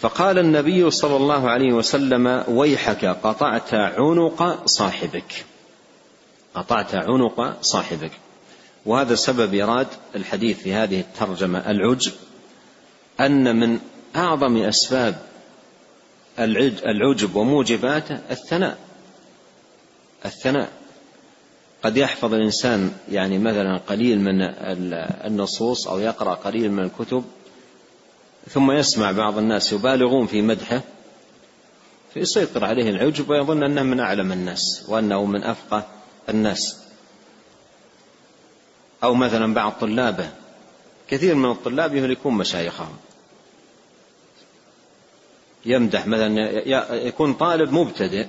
فقال 0.00 0.38
النبي 0.38 0.90
صلى 0.90 1.16
الله 1.16 1.50
عليه 1.50 1.72
وسلم 1.72 2.44
ويحك 2.48 3.04
قطعت 3.04 3.74
عنق 3.74 4.66
صاحبك. 4.66 5.44
قطعت 6.54 6.94
عنق 6.94 7.62
صاحبك. 7.62 8.12
وهذا 8.86 9.14
سبب 9.14 9.54
إيراد 9.54 9.86
الحديث 10.14 10.58
في 10.58 10.74
هذه 10.74 11.00
الترجمة 11.00 11.70
العجب 11.70 12.12
أن 13.20 13.56
من 13.56 13.78
أعظم 14.16 14.56
أسباب 14.56 15.22
العجب 16.86 17.36
وموجباته 17.36 18.18
الثناء. 18.30 18.78
الثناء. 20.24 20.83
قد 21.84 21.96
يحفظ 21.96 22.34
الإنسان 22.34 22.92
يعني 23.10 23.38
مثلا 23.38 23.76
قليل 23.76 24.20
من 24.20 24.42
النصوص 25.26 25.88
أو 25.88 25.98
يقرأ 25.98 26.34
قليل 26.34 26.72
من 26.72 26.84
الكتب 26.84 27.24
ثم 28.50 28.70
يسمع 28.70 29.12
بعض 29.12 29.38
الناس 29.38 29.72
يبالغون 29.72 30.26
في 30.26 30.42
مدحه 30.42 30.82
فيسيطر 32.14 32.64
عليه 32.64 32.90
العجب 32.90 33.30
ويظن 33.30 33.62
أنه 33.62 33.82
من 33.82 34.00
أعلم 34.00 34.32
الناس 34.32 34.84
وأنه 34.88 35.24
من 35.24 35.42
أفقه 35.42 35.86
الناس. 36.28 36.80
أو 39.02 39.14
مثلا 39.14 39.54
بعض 39.54 39.72
طلابه 39.80 40.28
كثير 41.08 41.34
من 41.34 41.50
الطلاب 41.50 41.94
يهلكون 41.94 42.34
مشايخهم. 42.34 42.96
يمدح 45.66 46.06
مثلا 46.06 46.40
يكون 47.06 47.34
طالب 47.34 47.72
مبتدئ 47.72 48.26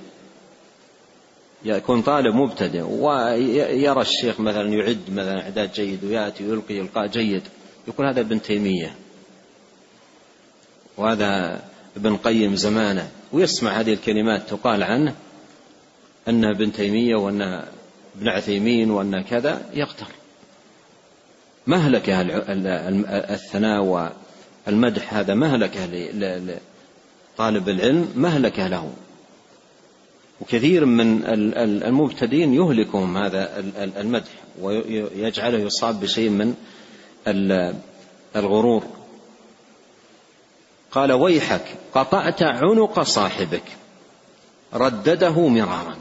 يكون 1.64 2.02
طالب 2.02 2.34
مبتدئ 2.34 2.82
ويرى 2.82 4.00
الشيخ 4.00 4.40
مثلا 4.40 4.68
يعد 4.68 5.10
مثلا 5.10 5.42
اعداد 5.42 5.72
جيد 5.72 6.04
ويأتي 6.04 6.48
ويلقي 6.48 6.80
إلقاء 6.80 7.06
جيد 7.06 7.42
يقول 7.88 8.06
هذا 8.06 8.20
ابن 8.20 8.42
تيمية 8.42 8.94
وهذا 10.96 11.60
ابن 11.96 12.16
قيم 12.16 12.56
زمانه 12.56 13.10
ويسمع 13.32 13.70
هذه 13.70 13.92
الكلمات 13.92 14.48
تقال 14.48 14.82
عنه 14.82 15.14
انه 16.28 16.50
ابن 16.50 16.72
تيمية 16.72 17.16
وانه 17.16 17.64
ابن 18.16 18.28
عثيمين 18.28 18.90
وانه 18.90 19.22
كذا 19.22 19.70
يغتر 19.74 20.06
مهلكه 21.66 22.20
الثناء 23.34 24.10
والمدح 24.66 25.14
هذا 25.14 25.34
مهلكه 25.34 25.88
طالب 27.36 27.68
العلم 27.68 28.12
مهلكة 28.16 28.68
له. 28.68 28.92
وكثير 30.40 30.84
من 30.84 31.22
المبتدين 31.62 32.54
يهلكهم 32.54 33.16
هذا 33.16 33.58
المدح 33.76 34.30
ويجعله 34.60 35.58
يصاب 35.58 36.00
بشيء 36.00 36.30
من 36.30 36.54
الغرور. 38.36 38.82
قال 40.90 41.12
ويحك 41.12 41.64
قطعت 41.94 42.42
عنق 42.42 43.02
صاحبك 43.02 43.62
ردده 44.74 45.48
مرارا. 45.48 45.96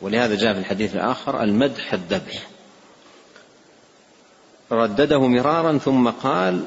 ولهذا 0.00 0.34
جاء 0.34 0.52
في 0.52 0.58
الحديث 0.58 0.94
الآخر 0.94 1.42
المدح 1.42 1.92
الذبح. 1.92 2.46
ردده 4.72 5.20
مرارا 5.20 5.78
ثم 5.78 6.10
قال 6.10 6.64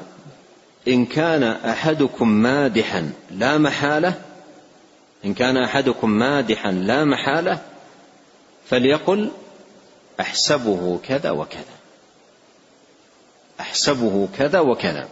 إن 0.88 1.06
كان 1.06 1.42
أحدكم 1.42 2.28
مادحا 2.28 3.10
لا 3.30 3.58
محالة 3.58 4.25
إن 5.26 5.34
كان 5.34 5.56
أحدكم 5.56 6.10
مادحا 6.10 6.72
لا 6.72 7.04
محالة 7.04 7.58
فليقل 8.66 9.30
أحسبه 10.20 11.00
كذا 11.08 11.30
وكذا. 11.30 11.76
أحسبه 13.60 14.28
كذا 14.38 14.60
وكذا. 14.60 15.08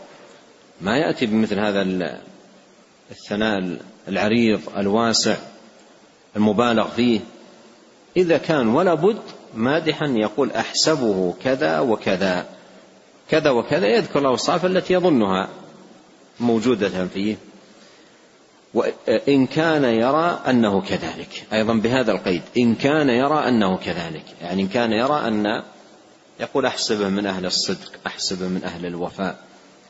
ما 0.80 0.96
يأتي 0.98 1.26
بمثل 1.26 1.58
هذا 1.58 1.82
الثناء 3.10 3.78
العريض 4.08 4.60
الواسع 4.76 5.36
المبالغ 6.36 6.88
فيه. 6.88 7.20
إذا 8.16 8.38
كان 8.38 8.68
ولا 8.68 8.94
بد 8.94 9.22
مادحا 9.54 10.06
يقول 10.06 10.50
أحسبه 10.50 11.34
كذا 11.44 11.80
وكذا. 11.80 12.46
كذا 13.30 13.50
وكذا 13.50 13.86
يذكر 13.86 14.18
الأوصاف 14.18 14.66
التي 14.66 14.94
يظنها 14.94 15.48
موجودة 16.40 17.06
فيه. 17.06 17.36
وإن 18.74 19.46
كان 19.46 19.84
يرى 19.84 20.40
أنه 20.48 20.80
كذلك. 20.80 21.46
أيضا 21.52 21.74
بهذا 21.74 22.12
القيد. 22.12 22.42
إن 22.58 22.74
كان 22.74 23.08
يرى 23.08 23.48
أنه 23.48 23.76
كذلك. 23.76 24.24
يعني 24.40 24.62
إن 24.62 24.68
كان 24.68 24.92
يرى 24.92 25.28
أن 25.28 25.62
يقول 26.40 26.66
أحسبه 26.66 27.08
من 27.08 27.26
أهل 27.26 27.46
الصدق 27.46 27.92
أحسبه 28.06 28.48
من 28.48 28.64
أهل 28.64 28.86
الوفاء 28.86 29.36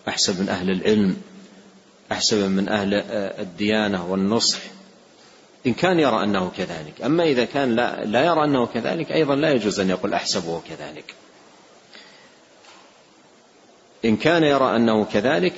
أحسب 0.09 0.41
من 0.41 0.49
أهل 0.49 0.70
العلم 0.70 1.16
أحسبه 2.12 2.49
من 2.49 2.68
أهل 2.68 2.95
الديانة 3.41 4.11
والنصح. 4.11 4.59
إن 5.66 5.74
كان 5.74 6.01
يرى 6.01 6.24
أنه 6.24 6.53
كذلك. 6.57 7.03
أما 7.05 7.24
إذا 7.24 7.45
كان 7.45 7.76
لا, 7.76 8.05
لا 8.05 8.24
يرى 8.24 8.45
أنه 8.45 8.66
كذلك 8.66 9.12
أيضا 9.12 9.35
لا 9.35 9.53
يجوز 9.53 9.80
أن 9.80 9.91
يقول 9.91 10.14
أحسبه 10.14 10.62
كذلك. 10.68 11.14
إن 14.05 14.16
كان 14.16 14.43
يرى 14.43 14.76
أنه 14.76 15.05
كذلك 15.05 15.55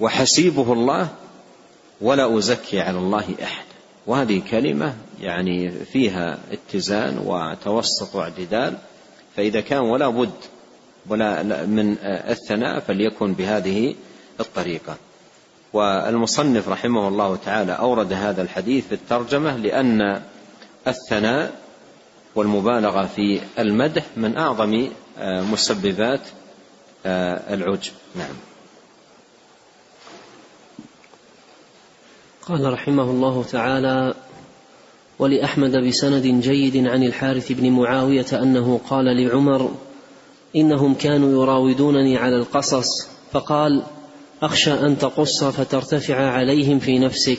وحسيبه 0.00 0.72
الله 0.72 1.08
ولا 2.00 2.38
أزكي 2.38 2.80
على 2.80 2.98
الله 2.98 3.34
أحد. 3.42 3.64
وهذه 4.06 4.42
كلمة 4.50 4.94
يعني 5.20 5.70
فيها 5.70 6.38
اتزان 6.52 7.18
وتوسط 7.18 8.14
واعتدال 8.14 8.78
فإذا 9.36 9.60
كان 9.60 9.80
ولا 9.80 10.08
بد 10.08 10.30
ولا 11.08 11.42
من 11.66 11.96
الثناء 12.02 12.80
فليكن 12.80 13.32
بهذه 13.32 13.94
الطريقة. 14.40 14.96
والمصنف 15.72 16.68
رحمه 16.68 17.08
الله 17.08 17.36
تعالى 17.36 17.72
أورد 17.72 18.12
هذا 18.12 18.42
الحديث 18.42 18.86
في 18.86 18.94
الترجمة 18.94 19.56
لأن 19.56 20.22
الثناء 20.88 21.52
والمبالغة 22.34 23.06
في 23.16 23.40
المدح 23.58 24.04
من 24.16 24.36
أعظم 24.36 24.88
مسببات 25.22 26.20
العجب. 27.06 27.92
نعم. 28.16 28.49
قال 32.46 32.72
رحمه 32.72 33.02
الله 33.02 33.42
تعالى 33.42 34.14
ولأحمد 35.18 35.76
بسند 35.76 36.26
جيد 36.42 36.86
عن 36.86 37.02
الحارث 37.02 37.52
بن 37.52 37.70
معاوية 37.70 38.26
أنه 38.32 38.80
قال 38.90 39.04
لعمر 39.04 39.70
إنهم 40.56 40.94
كانوا 40.94 41.42
يراودونني 41.42 42.16
على 42.16 42.36
القصص 42.36 43.08
فقال 43.32 43.82
أخشى 44.42 44.72
أن 44.72 44.98
تقص 44.98 45.44
فترتفع 45.44 46.16
عليهم 46.16 46.78
في 46.78 46.98
نفسك 46.98 47.38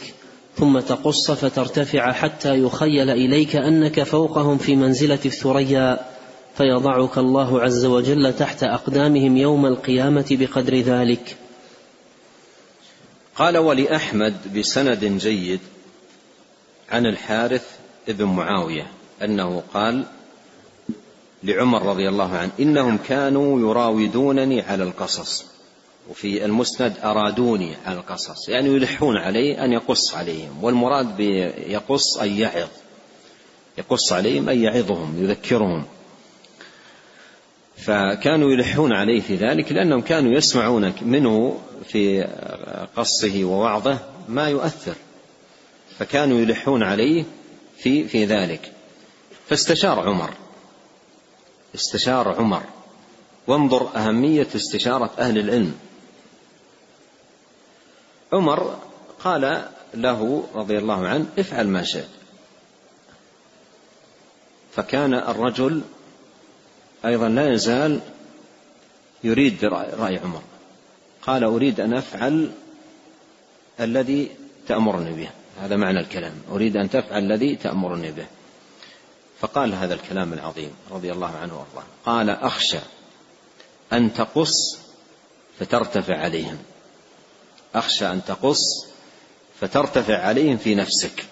ثم 0.55 0.79
تقص 0.79 1.31
فترتفع 1.31 2.11
حتى 2.11 2.59
يخيل 2.59 3.09
إليك 3.09 3.55
أنك 3.55 4.03
فوقهم 4.03 4.57
في 4.57 4.75
منزلة 4.75 5.19
الثريا 5.25 5.99
فيضعك 6.55 7.17
الله 7.17 7.61
عز 7.61 7.85
وجل 7.85 8.33
تحت 8.33 8.63
أقدامهم 8.63 9.37
يوم 9.37 9.65
القيامة 9.65 10.25
بقدر 10.31 10.77
ذلك. 10.77 11.37
قال 13.36 13.57
ولأحمد 13.57 14.57
بسند 14.57 15.05
جيد 15.05 15.59
عن 16.91 17.05
الحارث 17.05 17.65
بن 18.07 18.25
معاوية 18.25 18.88
أنه 19.23 19.63
قال 19.73 20.05
لعمر 21.43 21.86
رضي 21.86 22.09
الله 22.09 22.32
عنه 22.38 22.51
إنهم 22.59 22.97
كانوا 22.97 23.59
يراودونني 23.59 24.61
على 24.61 24.84
القصص 24.84 25.45
وفي 26.09 26.45
المسند 26.45 26.93
أرادوني 27.03 27.75
على 27.86 27.99
القصص 27.99 28.49
يعني 28.49 28.69
يلحون 28.69 29.17
علي 29.17 29.65
أن 29.65 29.73
يقص 29.73 30.15
عليهم 30.15 30.63
والمراد 30.63 31.17
بيقص 31.17 32.17
أن 32.17 32.29
يعظ 32.39 32.69
يقص 33.77 34.13
عليهم 34.13 34.49
أن 34.49 34.63
يعظهم 34.63 35.23
يذكرهم. 35.23 35.86
فكانوا 37.82 38.51
يلحون 38.51 38.93
عليه 38.93 39.21
في 39.21 39.36
ذلك 39.36 39.71
لأنهم 39.71 40.01
كانوا 40.01 40.32
يسمعون 40.32 40.93
منه 41.01 41.61
في 41.88 42.27
قصه 42.95 43.43
ووعظه 43.43 43.99
ما 44.29 44.49
يؤثر 44.49 44.95
فكانوا 45.99 46.39
يلحون 46.39 46.84
عليه 46.84 47.23
في 47.77 48.07
في 48.07 48.25
ذلك. 48.25 48.71
فاستشار 49.49 49.99
عمر. 49.99 50.34
استشار 51.75 52.36
عمر. 52.36 52.63
وانظر 53.47 53.95
أهمية 53.95 54.47
استشارة 54.55 55.11
أهل 55.19 55.38
العلم. 55.38 55.75
عمر 58.34 58.79
قال 59.23 59.67
له 59.93 60.47
رضي 60.55 60.77
الله 60.77 61.07
عنه 61.07 61.25
افعل 61.39 61.67
ما 61.67 61.84
شئت. 61.84 62.09
فكان 64.75 65.13
الرجل 65.13 65.82
أيضا 67.05 67.29
لا 67.29 67.53
يزال 67.53 67.99
يريد 69.23 69.65
رأي 69.65 70.17
عمر. 70.17 70.41
قال 71.21 71.43
أريد 71.43 71.79
أن 71.79 71.93
أفعل 71.93 72.51
الذي 73.79 74.31
تأمرني 74.67 75.13
به. 75.13 75.29
هذا 75.61 75.75
معنى 75.75 75.99
الكلام. 75.99 76.33
أريد 76.51 76.77
أن 76.77 76.89
تفعل 76.89 77.23
الذي 77.23 77.55
تأمرني 77.55 78.11
به. 78.11 78.25
فقال 79.39 79.73
هذا 79.73 79.93
الكلام 79.93 80.33
العظيم 80.33 80.71
رضي 80.91 81.11
الله 81.11 81.37
عنه 81.37 81.53
وأرضاه. 81.53 81.83
قال 82.05 82.29
أخشى 82.29 82.79
أن 83.93 84.13
تقص 84.13 84.79
فترتفع 85.59 86.17
عليهم. 86.17 86.57
أخشى 87.75 88.11
أن 88.11 88.25
تقص 88.25 88.59
فترتفع 89.61 90.17
عليهم 90.17 90.57
في 90.57 90.75
نفسك. 90.75 91.25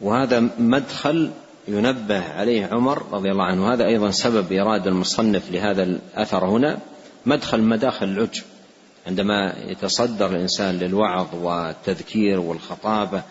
وهذا 0.00 0.40
مدخل 0.58 1.32
ينبه 1.68 2.24
عليه 2.24 2.66
عمر 2.66 3.02
رضي 3.12 3.30
الله 3.30 3.44
عنه. 3.44 3.72
هذا 3.72 3.86
أيضا 3.86 4.10
سبب 4.10 4.52
إرادة 4.52 4.90
المصنف 4.90 5.50
لهذا 5.50 5.82
الأثر 5.82 6.44
هنا. 6.44 6.78
مدخل 7.26 7.60
مداخل 7.60 8.06
العجب. 8.06 8.42
عندما 9.06 9.54
يتصدر 9.66 10.30
الإنسان 10.30 10.78
للوعظ 10.78 11.34
والتذكير 11.34 12.40
والخطابة 12.40 13.22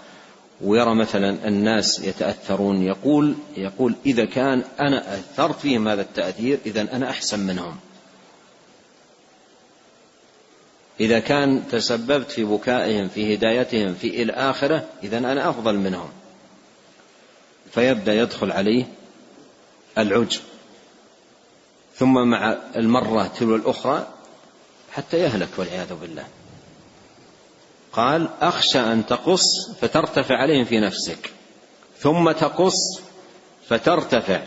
ويرى 0.61 0.95
مثلا 0.95 1.47
الناس 1.47 1.99
يتأثرون 1.99 2.81
يقول 2.81 3.35
يقول 3.57 3.95
إذا 4.05 4.25
كان 4.25 4.63
أنا 4.79 5.13
أثرت 5.13 5.59
فيهم 5.59 5.87
هذا 5.87 6.01
التأثير 6.01 6.59
إذا 6.65 6.81
أنا 6.81 7.09
أحسن 7.09 7.39
منهم. 7.39 7.75
إذا 10.99 11.19
كان 11.19 11.63
تسببت 11.71 12.31
في 12.31 12.43
بكائهم 12.43 13.07
في 13.07 13.35
هدايتهم 13.35 13.93
في 13.93 14.23
الآخرة 14.23 14.85
إذا 15.03 15.17
أنا 15.17 15.49
أفضل 15.49 15.75
منهم. 15.75 16.09
فيبدأ 17.71 18.13
يدخل 18.13 18.51
عليه 18.51 18.85
العجب. 19.97 20.41
ثم 21.95 22.13
مع 22.13 22.57
المرة 22.75 23.27
تلو 23.27 23.55
الأخرى 23.55 24.07
حتى 24.91 25.19
يهلك 25.19 25.49
والعياذ 25.57 25.93
بالله. 25.93 26.25
قال 27.93 28.29
أخشى 28.41 28.79
أن 28.79 29.05
تقص 29.05 29.71
فترتفع 29.81 30.35
عليهم 30.35 30.65
في 30.65 30.79
نفسك. 30.79 31.31
ثم 31.99 32.31
تقص 32.31 33.01
فترتفع 33.67 34.41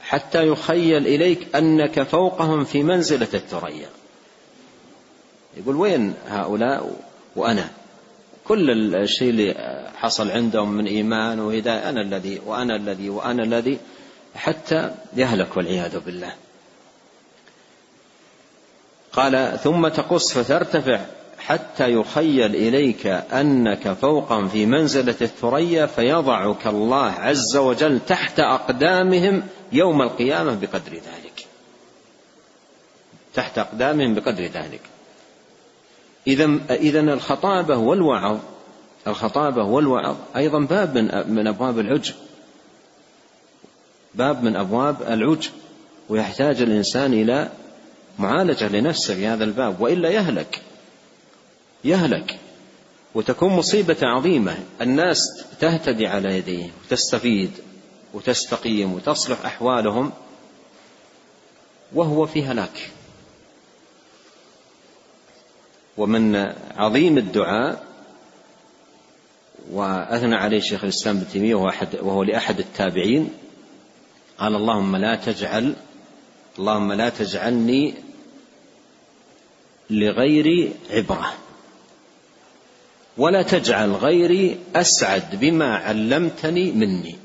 حتى 0.00 0.46
يخيل 0.46 1.06
إليك 1.06 1.56
أنك 1.56 2.02
فوقهم 2.02 2.64
في 2.64 2.82
منزلة 2.82 3.28
الثريا 3.34 3.88
يقول 5.56 5.76
وين 5.76 6.14
هؤلاء 6.28 6.96
وأنا؟ 7.36 7.70
كل 8.44 8.94
الشيء 8.94 9.30
اللي 9.30 9.54
حصل 9.96 10.30
عندهم 10.30 10.72
من 10.72 10.86
إيمان 10.86 11.40
وهداية 11.40 11.88
أنا 11.88 12.00
الذي 12.00 12.40
وأنا 12.46 12.76
الذي 12.76 13.10
وأنا 13.10 13.42
الذي 13.42 13.78
حتى 14.34 14.94
يهلك 15.16 15.56
والعياذ 15.56 15.98
بالله. 16.00 16.34
قال 19.12 19.58
ثم 19.62 19.88
تقص 19.88 20.32
فترتفع 20.32 21.00
حتى 21.38 21.92
يخيل 21.92 22.54
إليك 22.54 23.06
أنك 23.06 23.92
فوقا 23.92 24.46
في 24.46 24.66
منزلة 24.66 25.16
الثريا 25.20 25.86
فيضعك 25.86 26.66
الله 26.66 27.10
عز 27.10 27.56
وجل 27.56 28.00
تحت 28.00 28.40
أقدامهم 28.40 29.42
يوم 29.72 30.02
القيامة 30.02 30.54
بقدر 30.54 30.92
ذلك. 30.92 31.46
تحت 33.34 33.58
أقدامهم 33.58 34.14
بقدر 34.14 34.44
ذلك. 34.44 34.80
إذا 36.26 36.58
إذا 36.70 37.00
الخطابة 37.00 37.76
والوعظ 37.76 38.38
الخطابة 39.06 39.64
والوعظ 39.64 40.16
أيضا 40.36 40.58
باب 40.58 40.98
من 40.98 41.34
من 41.34 41.46
أبواب 41.46 41.78
العجب. 41.78 42.14
باب 44.14 44.42
من 44.44 44.56
أبواب 44.56 45.02
العجب 45.02 45.50
ويحتاج 46.08 46.62
الإنسان 46.62 47.12
إلى 47.12 47.48
معالجة 48.18 48.68
لنفسه 48.68 49.14
في 49.14 49.26
هذا 49.26 49.44
الباب 49.44 49.80
وإلا 49.80 50.10
يهلك 50.10 50.62
يهلك 51.84 52.38
وتكون 53.14 53.52
مصيبة 53.52 53.96
عظيمة. 54.02 54.58
الناس 54.80 55.44
تهتدي 55.60 56.06
على 56.06 56.36
يديه 56.36 56.70
وتستفيد 56.84 57.50
وتستقيم 58.14 58.92
وتصلح 58.92 59.44
أحوالهم 59.44 60.12
وهو 61.92 62.26
في 62.26 62.44
هلاك. 62.44 62.90
ومن 65.96 66.36
عظيم 66.76 67.18
الدعاء 67.18 67.84
وأثنى 69.72 70.34
عليه 70.34 70.60
شيخ 70.60 70.84
الإسلام 70.84 71.16
ابن 71.16 71.28
تيمية 71.28 71.54
وهو, 71.54 71.72
وهو 72.02 72.22
لأحد 72.22 72.58
التابعين 72.58 73.30
قال 74.38 74.56
اللهم 74.56 74.96
لا 74.96 75.16
تجعل 75.16 75.74
اللهم 76.58 76.92
لا 76.92 77.08
تجعلني 77.08 77.94
لغيري 79.90 80.72
عبرة 80.90 81.32
ولا 83.16 83.42
تجعل 83.42 83.92
غيري 83.92 84.58
أسعد 84.76 85.40
بما 85.40 85.76
علمتني 85.76 86.72
مني 86.72 87.16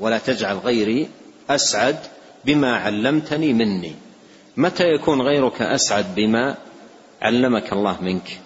ولا 0.00 0.18
تجعل 0.18 0.56
غيري 0.56 1.08
أسعد 1.50 1.98
بما 2.44 2.76
علمتني 2.76 3.52
مني 3.52 3.94
متى 4.56 4.84
يكون 4.84 5.22
غيرك 5.22 5.62
أسعد 5.62 6.14
بما 6.14 6.56
علمك 7.22 7.72
الله 7.72 8.02
منك 8.02 8.40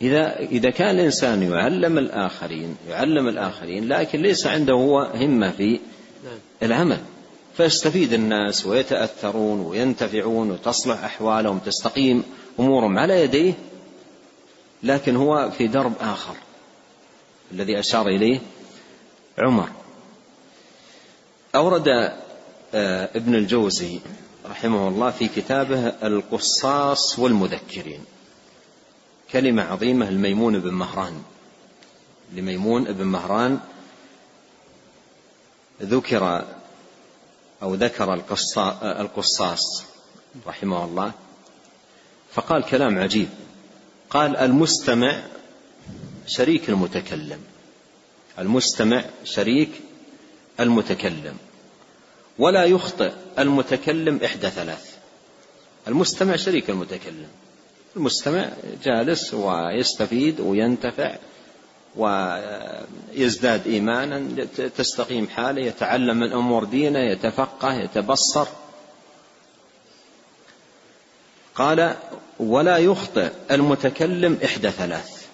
إذا 0.00 0.38
إذا 0.38 0.70
كان 0.70 0.94
الإنسان 0.94 1.42
يعلم 1.42 1.98
الآخرين 1.98 2.76
يعلم 2.88 3.28
الآخرين 3.28 3.88
لكن 3.88 4.22
ليس 4.22 4.46
عنده 4.46 4.72
هو 4.72 5.00
همة 5.00 5.50
في. 5.50 5.80
العمل 6.62 6.98
فيستفيد 7.56 8.12
الناس 8.12 8.66
ويتأثرون 8.66 9.60
وينتفعون 9.60 10.50
وتصلح 10.50 11.04
أحوالهم 11.04 11.58
تستقيم 11.58 12.22
أمورهم 12.60 12.98
على 12.98 13.22
يديه 13.22 13.52
لكن 14.82 15.16
هو 15.16 15.50
في 15.50 15.66
درب 15.66 15.92
آخر 16.00 16.34
الذي 17.52 17.78
أشار 17.78 18.08
إليه 18.08 18.40
عمر 19.38 19.68
أورد 21.54 21.88
آه، 22.74 23.08
ابن 23.14 23.34
الجوزي 23.34 24.00
رحمه 24.46 24.88
الله 24.88 25.10
في 25.10 25.28
كتابه 25.28 25.88
القصاص 25.88 27.18
والمذكرين. 27.18 28.04
كلمة 29.32 29.62
عظيمة 29.62 30.08
الميمون 30.08 30.58
بن 30.58 30.74
مهران. 30.74 31.22
لميمون 32.32 32.84
بن 32.84 33.04
مهران 33.04 33.60
ذكر 35.82 36.44
أو 37.62 37.74
ذكر 37.74 38.14
القصاص 38.82 39.84
رحمه 40.46 40.84
الله. 40.84 41.12
فقال 42.32 42.64
كلام 42.64 42.98
عجيب. 42.98 43.28
قال 44.10 44.36
المستمع 44.36 45.22
شريك 46.26 46.68
المتكلم. 46.68 47.40
المستمع 48.38 49.04
شريك 49.24 49.70
المتكلم. 50.60 51.36
ولا 52.38 52.64
يخطئ 52.64 53.12
المتكلم 53.38 54.20
إحدى 54.24 54.50
ثلاث. 54.50 54.96
المستمع 55.88 56.36
شريك 56.36 56.70
المتكلم. 56.70 57.28
المستمع 57.96 58.48
جالس 58.84 59.34
ويستفيد 59.34 60.40
وينتفع 60.40 61.16
ويزداد 61.96 63.66
إيمانا 63.66 64.44
تستقيم 64.76 65.28
حاله 65.28 65.66
يتعلم 65.66 66.16
من 66.16 66.32
أمور 66.32 66.64
دينه 66.64 66.98
يتفقه 66.98 67.74
يتبصر. 67.74 68.46
قال 71.54 71.96
ولا 72.38 72.78
يخطئ 72.78 73.30
المتكلم 73.50 74.38
إحدى 74.44 74.70
ثلاث. 74.70 75.26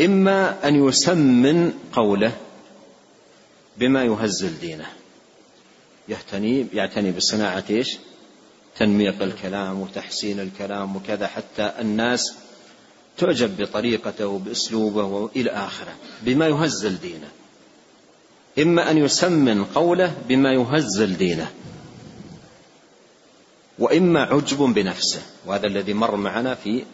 إما 0.00 0.68
أن 0.68 0.88
يسمن 0.88 1.72
قوله 1.92 2.32
بما 3.76 4.04
يهزل 4.04 4.58
دينه. 4.58 4.97
يعتني 6.08 6.66
يعتني 6.72 7.10
بصناعة 7.12 7.64
إيش؟ 7.70 7.98
تنميق 8.78 9.22
الكلام 9.22 9.80
وتحسين 9.80 10.40
الكلام 10.40 10.96
وكذا 10.96 11.26
حتى 11.26 11.72
الناس 11.80 12.34
تعجب 13.18 13.62
بطريقته 13.62 14.26
وبأسلوبه 14.26 15.04
وإلى 15.04 15.50
آخره 15.50 15.94
بما 16.22 16.46
يهزل 16.48 17.00
دينه. 17.00 17.28
إما 18.58 18.90
أن 18.90 18.98
يسمن 18.98 19.64
قوله 19.64 20.14
بما 20.28 20.52
يهزل 20.52 21.16
دينه. 21.16 21.52
وإما 23.78 24.22
عجب 24.22 24.58
بنفسه 24.58 25.22
وهذا 25.46 25.66
الذي 25.66 25.94
مر 25.94 26.16
معنا 26.16 26.54
في 26.54 26.84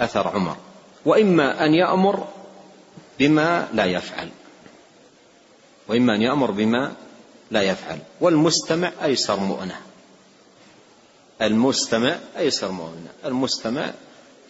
أثر 0.00 0.28
عمر. 0.28 0.56
وإما 1.04 1.64
أن 1.64 1.74
يأمر 1.74 2.28
بما 3.18 3.68
لا 3.72 3.84
يفعل. 3.84 4.28
وإما 5.88 6.14
أن 6.14 6.22
يأمر 6.22 6.50
بما 6.50 6.92
لا 7.54 7.62
يفعل. 7.62 7.98
والمستمع 8.20 8.92
أيسر 9.04 9.40
مؤنة. 9.40 9.76
المستمع 11.42 12.16
أيسر 12.38 12.70
مؤنة. 12.72 13.08
المستمع 13.24 13.90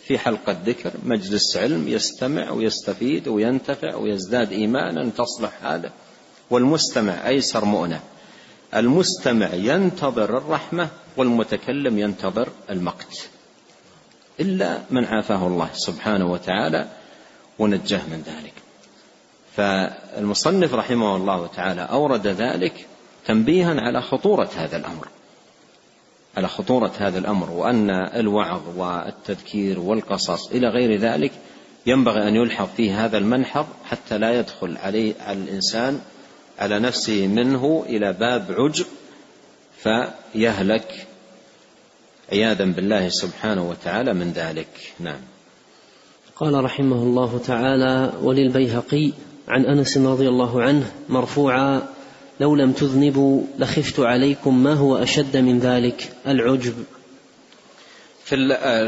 في 0.06 0.18
حلقة 0.18 0.56
ذكر 0.66 0.92
مجلس 1.04 1.56
علم 1.56 1.88
يستمع 1.88 2.50
ويستفيد 2.50 3.28
وينتفع 3.28 3.94
ويزداد 3.94 4.52
إيمانا 4.52 5.10
تصلح 5.10 5.50
هذا. 5.62 5.92
والمستمع 6.50 7.28
أيسر 7.28 7.64
مؤنة. 7.64 8.00
المستمع 8.74 9.54
ينتظر 9.54 10.38
الرحمة 10.38 10.88
والمتكلم 11.16 11.98
ينتظر 11.98 12.48
المقت. 12.70 13.28
إلا 14.40 14.82
من 14.90 15.04
عافاه 15.04 15.46
الله 15.46 15.68
سبحانه 15.72 16.32
وتعالى 16.32 16.88
ونجاه 17.58 18.02
من 18.06 18.22
ذلك. 18.26 18.54
فالمصنف 19.56 20.74
رحمه 20.74 21.16
الله 21.16 21.46
تعالى 21.46 21.80
أورد 21.80 22.26
ذلك 22.26 22.86
تنبيها 23.26 23.80
على 23.80 24.02
خطورة 24.02 24.50
هذا 24.56 24.76
الأمر. 24.76 25.08
على 26.36 26.48
خطورة 26.48 26.92
هذا 26.98 27.18
الأمر 27.18 27.50
وأن 27.50 27.90
الوعظ 27.90 28.62
والتذكير 28.76 29.80
والقصص 29.80 30.50
إلى 30.50 30.68
غير 30.68 31.00
ذلك 31.00 31.32
ينبغي 31.86 32.28
أن 32.28 32.36
يلحظ 32.36 32.68
فيه 32.76 33.04
هذا 33.04 33.18
المنحض 33.18 33.66
حتى 33.84 34.18
لا 34.18 34.38
يدخل 34.38 34.76
عليه 34.76 35.14
على 35.20 35.38
الإنسان 35.38 36.00
على 36.58 36.78
نفسه 36.78 37.26
منه 37.26 37.84
إلى 37.88 38.12
باب 38.12 38.46
عجب 38.50 38.86
فيهلك 39.82 41.06
عياذا 42.32 42.64
بالله 42.64 43.08
سبحانه 43.08 43.68
وتعالى 43.70 44.14
من 44.14 44.32
ذلك. 44.32 44.92
نعم. 45.00 45.20
قال 46.36 46.64
رحمه 46.64 46.96
الله 46.96 47.40
تعالى 47.46 48.12
وللبيهقي 48.22 49.12
عن 49.48 49.64
أنس 49.64 49.98
رضي 49.98 50.28
الله 50.28 50.62
عنه 50.62 50.92
مرفوعا 51.08 51.82
لو 52.40 52.54
لم 52.54 52.72
تذنبوا 52.72 53.44
لخفت 53.58 54.00
عليكم 54.00 54.62
ما 54.62 54.74
هو 54.74 54.96
أشد 54.96 55.36
من 55.36 55.58
ذلك 55.58 56.12
العجب. 56.26 56.84
في, 58.24 58.36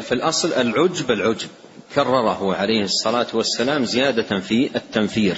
في 0.03 0.13
الأصل 0.13 0.53
العجب 0.53 1.11
العجب. 1.11 1.49
كرره 1.95 2.55
عليه 2.55 2.83
الصلاة 2.83 3.27
والسلام 3.35 3.85
زيادة 3.85 4.41
في 4.41 4.77
التنفير 4.77 5.37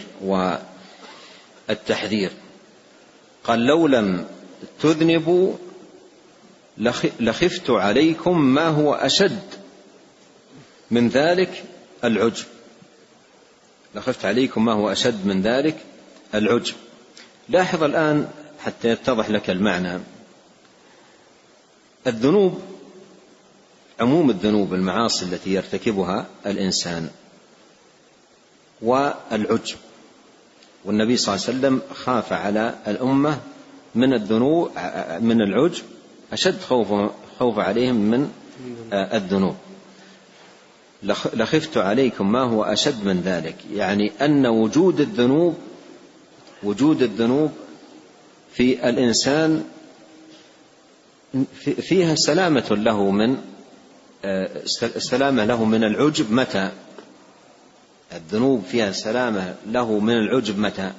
والتحذير. 1.69 2.31
قال 3.45 3.67
لو 3.67 3.87
لم 3.87 4.27
تذنبوا 4.81 5.55
لخفت 7.21 7.71
عليكم 7.71 8.41
ما 8.41 8.67
هو 8.69 8.95
أشد 8.95 9.43
من 10.91 11.09
ذلك 11.09 11.65
العجب. 12.05 12.45
لخفت 13.95 14.25
عليكم 14.25 14.65
ما 14.65 14.73
هو 14.73 14.93
أشد 14.93 15.27
من 15.27 15.43
ذلك 15.43 15.77
العجب. 16.35 16.75
لاحظ 17.49 17.83
الآن 17.83 18.29
حتى 18.65 18.89
يتضح 18.89 19.31
لك 19.31 19.51
المعنى. 19.51 19.99
الذنوب 22.07 22.61
عموم 24.01 24.31
الذنوب 24.31 24.75
المعاصي 24.75 25.25
التي 25.25 25.51
يرتكبها 25.51 26.27
الإنسان 26.47 27.11
والعجب. 28.83 29.77
والنبي 30.85 31.17
صلى 31.17 31.35
الله 31.35 31.47
عليه 31.47 31.59
وسلم 31.59 31.81
خاف 31.95 32.33
على 32.33 32.75
الأمة 32.87 33.39
من 33.95 34.15
الذنوب 34.15 34.71
من 35.21 35.43
العجب 35.43 35.85
أشد 36.33 36.61
خوف 36.61 37.13
خوف 37.39 37.59
عليهم 37.59 37.95
من 37.95 38.33
الذنوب. 38.93 39.57
لخفت 41.33 41.77
عليكم 41.77 42.33
ما 42.33 42.43
هو 42.43 42.65
أشد 42.65 43.05
من 43.05 43.21
ذلك. 43.21 43.57
يعني 43.73 44.13
أن 44.21 44.47
وجود 44.47 45.01
الذنوب 45.01 45.59
وجود 46.63 47.03
الذنوب 47.03 47.53
في 48.53 48.89
الإنسان 48.89 49.65
فيها 51.61 52.15
سلامة 52.15 52.67
له 52.71 53.11
من 53.11 53.37
سلامة 54.99 55.45
له 55.45 55.65
من 55.65 55.85
العجب 55.85 56.33
متى؟ 56.33 56.71
الذنوب 58.13 58.65
فيها 58.65 58.93
سلامة 58.93 59.55
له 59.67 59.99
من 59.99 60.15
العجب 60.15 60.59
متى؟ 60.59 60.93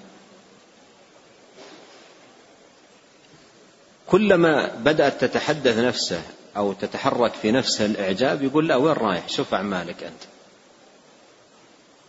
كلما 4.08 4.76
بدأت 4.76 5.26
تتحدث 5.26 5.78
نفسه 5.78 6.22
أو 6.58 6.74
تتحرك 6.74 7.34
في 7.34 7.52
نفسه 7.52 7.86
الإعجاب 7.86 8.44
يقول 8.44 8.68
لا 8.68 8.76
وين 8.76 8.94
رايح؟ 8.94 9.30
شوف 9.30 9.54
أعمالك 9.54 10.04
أنت. 10.04 10.24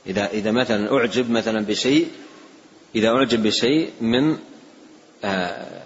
إذا 0.06 0.26
إذا 0.26 0.50
مثلا 0.50 0.96
أعجب 0.96 1.30
مثلا 1.30 1.64
بشيء 1.64 2.08
إذا 2.94 3.08
أعجب 3.08 3.42
بشيء 3.42 3.90
من 4.00 4.38
آه، 5.24 5.82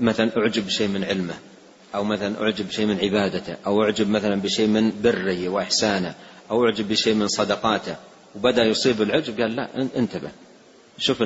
مثلا 0.00 0.30
أعجب 0.36 0.66
بشيء 0.66 0.88
من 0.88 1.04
علمه 1.04 1.34
أو 1.94 2.04
مثلا 2.04 2.42
أعجب 2.42 2.68
بشيء 2.68 2.86
من 2.86 2.98
عبادته 2.98 3.56
أو 3.66 3.82
أعجب 3.82 4.10
مثلا 4.10 4.40
بشيء 4.40 4.66
من 4.66 5.02
بره 5.02 5.48
وإحسانه 5.48 6.14
أو 6.50 6.64
أعجب 6.64 6.88
بشيء 6.88 7.14
من 7.14 7.28
صدقاته. 7.28 7.96
وبدأ 8.34 8.64
يصيب 8.64 9.02
العجب 9.02 9.40
قال 9.40 9.56
لا 9.56 9.68
انتبه 9.96 10.30
شوف 10.98 11.22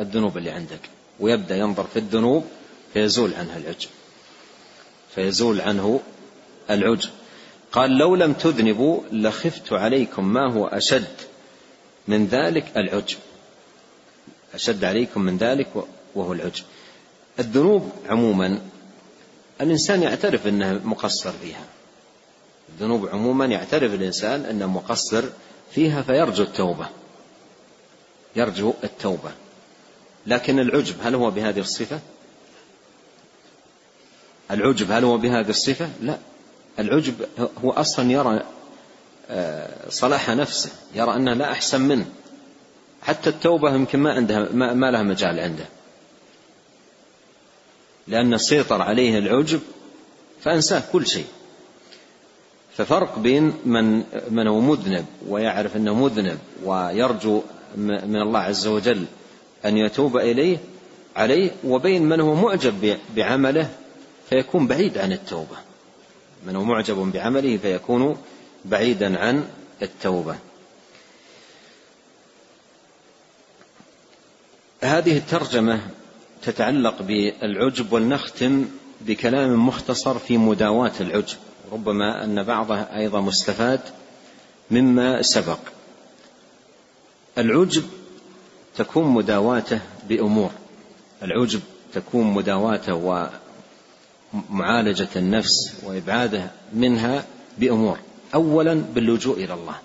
الذنوب 0.00 0.38
اللي 0.38 0.50
عندك. 0.50 0.80
ويبدأ 1.20 1.56
ينظر 1.56 1.84
في 1.84 1.98
الذنوب 1.98 2.44
فيزول 2.94 3.34
عنها 3.34 3.56
العجب. 3.56 3.88
فيزول 5.14 5.60
عنه 5.60 6.00
العجب. 6.70 7.10
قال 7.72 7.98
لو 7.98 8.14
لم 8.14 8.32
تذنبوا 8.32 9.00
لخفت 9.12 9.72
عليكم 9.72 10.32
ما 10.32 10.52
هو 10.52 10.66
أشد 10.66 11.14
من 12.08 12.26
ذلك 12.26 12.64
العجب. 12.76 13.18
أشد 14.54 14.84
عليكم 14.84 15.20
من 15.20 15.36
ذلك 15.36 15.68
وهو 16.14 16.32
العجب. 16.32 16.64
الذنوب 17.38 17.92
عموما 18.08 18.60
الإنسان 19.60 20.02
يعترف 20.02 20.46
أنه 20.46 20.80
مقصر 20.84 21.32
فيها. 21.32 21.64
الذنوب 22.68 23.08
عموما 23.08 23.46
يعترف 23.46 23.94
الإنسان 23.94 24.44
أنه 24.44 24.66
مقصر 24.66 25.24
فيها 25.72 26.02
فيرجو 26.02 26.42
التوبة. 26.42 26.88
يرجو 28.36 28.74
التوبة. 28.84 29.30
لكن 30.26 30.58
العجب 30.58 30.94
هل 31.02 31.14
هو 31.14 31.30
بهذه 31.30 31.60
الصفة؟ 31.60 32.00
العجب 34.50 34.92
هل 34.92 35.04
هو 35.04 35.18
بهذه 35.18 35.50
الصفة؟ 35.50 35.88
لا. 36.02 36.18
العجب 36.78 37.14
هو 37.64 37.70
أصلا 37.70 38.10
يرى 38.10 38.42
آه، 39.30 39.88
صلاح 39.88 40.30
نفسه 40.30 40.70
يرى 40.94 41.16
أنه 41.16 41.34
لا 41.34 41.52
أحسن 41.52 41.80
منه. 41.80 42.06
حتى 43.04 43.30
التوبة 43.30 43.74
يمكن 43.74 43.98
ما 43.98 44.12
عندها 44.12 44.48
ما 44.52 44.90
لها 44.90 45.02
مجال 45.02 45.40
عنده. 45.40 45.64
لأن 48.08 48.38
سيطر 48.38 48.82
عليه 48.82 49.18
العجب 49.18 49.60
فأنساه 50.40 50.82
كل 50.92 51.06
شيء. 51.06 51.26
ففرق 52.76 53.18
بين 53.18 53.52
من 53.64 54.02
من 54.30 54.46
هو 54.46 54.60
مذنب 54.60 55.04
ويعرف 55.28 55.76
أنه 55.76 55.94
مذنب 55.94 56.38
ويرجو 56.64 57.42
من 57.76 58.16
الله 58.22 58.40
عز 58.40 58.66
وجل 58.66 59.04
أن 59.64 59.76
يتوب 59.76 60.16
اليه 60.16 60.58
عليه 61.16 61.50
وبين 61.64 62.02
من 62.02 62.20
هو 62.20 62.34
معجب 62.34 62.98
بعمله 63.16 63.70
فيكون 64.30 64.66
بعيد 64.66 64.98
عن 64.98 65.12
التوبة. 65.12 65.56
من 66.46 66.56
هو 66.56 66.64
معجب 66.64 66.96
بعمله 66.96 67.56
فيكون 67.56 68.16
بعيدا 68.64 69.18
عن 69.18 69.44
التوبة. 69.82 70.36
هذه 74.84 75.16
الترجمة 75.16 75.80
تتعلق 76.42 77.02
بالعجب 77.02 77.92
ولنختم 77.92 78.64
بكلام 79.00 79.66
مختصر 79.66 80.18
في 80.18 80.38
مداواه 80.38 80.92
العجب 81.00 81.36
ربما 81.72 82.24
أن 82.24 82.42
بعضها 82.42 82.98
أيضا 82.98 83.20
مستفاد 83.20 83.80
مما 84.70 85.22
سبق. 85.22 85.58
العجب 87.38 87.84
تكون 88.76 89.04
مداواته 89.04 89.80
بأمور. 90.08 90.50
العجب 91.22 91.60
تكون 91.94 92.26
مداواته 92.26 93.28
ومعالجة 94.50 95.08
النفس 95.16 95.74
وإبعاده 95.82 96.50
منها 96.72 97.24
بأمور. 97.58 97.98
أولا 98.34 98.74
باللجوء 98.94 99.44
إلى 99.44 99.54
الله. 99.54 99.76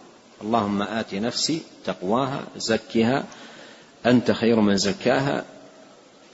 اللهم 0.41 0.82
آت 0.82 1.14
نفسي 1.14 1.62
تقواها 1.86 2.43
زكها 2.58 3.24
أنت 4.06 4.32
خير 4.32 4.60
من 4.60 4.78
زكاها 4.78 5.45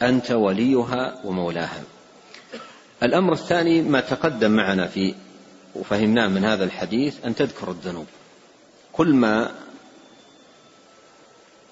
أنت 0.01 0.32
وليها 0.32 1.22
ومولاها. 1.24 1.84
الأمر 3.03 3.34
الثاني 3.34 3.82
ما 3.82 3.99
تقدم 3.99 4.51
معنا 4.51 4.88
في 4.88 5.16
وفهمناه 5.76 6.28
من 6.28 6.45
هذا 6.45 6.63
الحديث 6.63 7.26
أن 7.26 7.36
تذكر 7.36 7.72
الذنوب. 7.72 8.05
كل 8.93 9.13
ما 9.13 9.51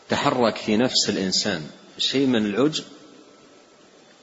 تحرك 0.10 0.56
في 0.56 0.78
نفس 0.78 1.10
الإنسان 1.10 1.68
شيء 1.98 2.28
من 2.28 2.46
العجب 2.46 2.84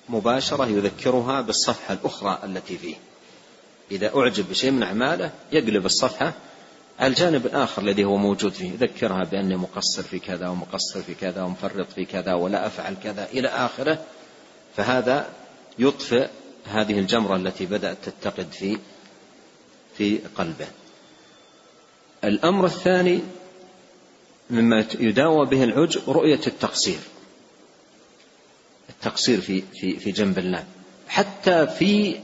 مباشرة 0.08 0.66
يذكرها 0.66 1.40
بالصفحة 1.40 1.94
الأخرى 1.94 2.38
التي 2.44 2.78
فيه. 2.78 2.96
إذا 3.90 4.16
أعجب 4.16 4.48
بشيء 4.48 4.70
من 4.70 4.82
أعماله 4.82 5.30
يقلب 5.52 5.86
الصفحة 5.86 6.34
الجانب 7.02 7.46
الآخر 7.46 7.82
الذي 7.82 8.04
هو 8.04 8.16
موجود 8.16 8.52
فيه 8.52 8.70
يذكرها 8.70 9.24
بأني 9.24 9.56
مقصر 9.56 10.02
في 10.02 10.18
كذا 10.18 10.48
ومقصر 10.48 11.02
في 11.02 11.14
كذا 11.14 11.42
ومفرط 11.42 11.92
في 11.92 12.04
كذا 12.04 12.34
ولا 12.34 12.66
أفعل 12.66 12.96
كذا 13.02 13.28
إلى 13.32 13.48
آخره 13.48 14.04
فهذا 14.76 15.28
يطفئ 15.78 16.28
هذه 16.66 16.98
الجمرة 16.98 17.36
التي 17.36 17.66
بدأت 17.66 17.96
تتقد 18.04 18.52
في 18.52 18.78
في 19.96 20.18
قلبه. 20.36 20.66
الأمر 22.24 22.66
الثاني 22.66 23.20
مما 24.50 24.84
يداوى 25.00 25.46
به 25.46 25.64
العجب 25.64 26.10
رؤية 26.10 26.40
التقصير. 26.46 26.98
التقصير 28.88 29.40
في 29.40 29.62
في 29.62 29.96
في 29.96 30.10
جنب 30.10 30.38
الله. 30.38 30.64
حتى 31.08 31.66
في 31.66 32.20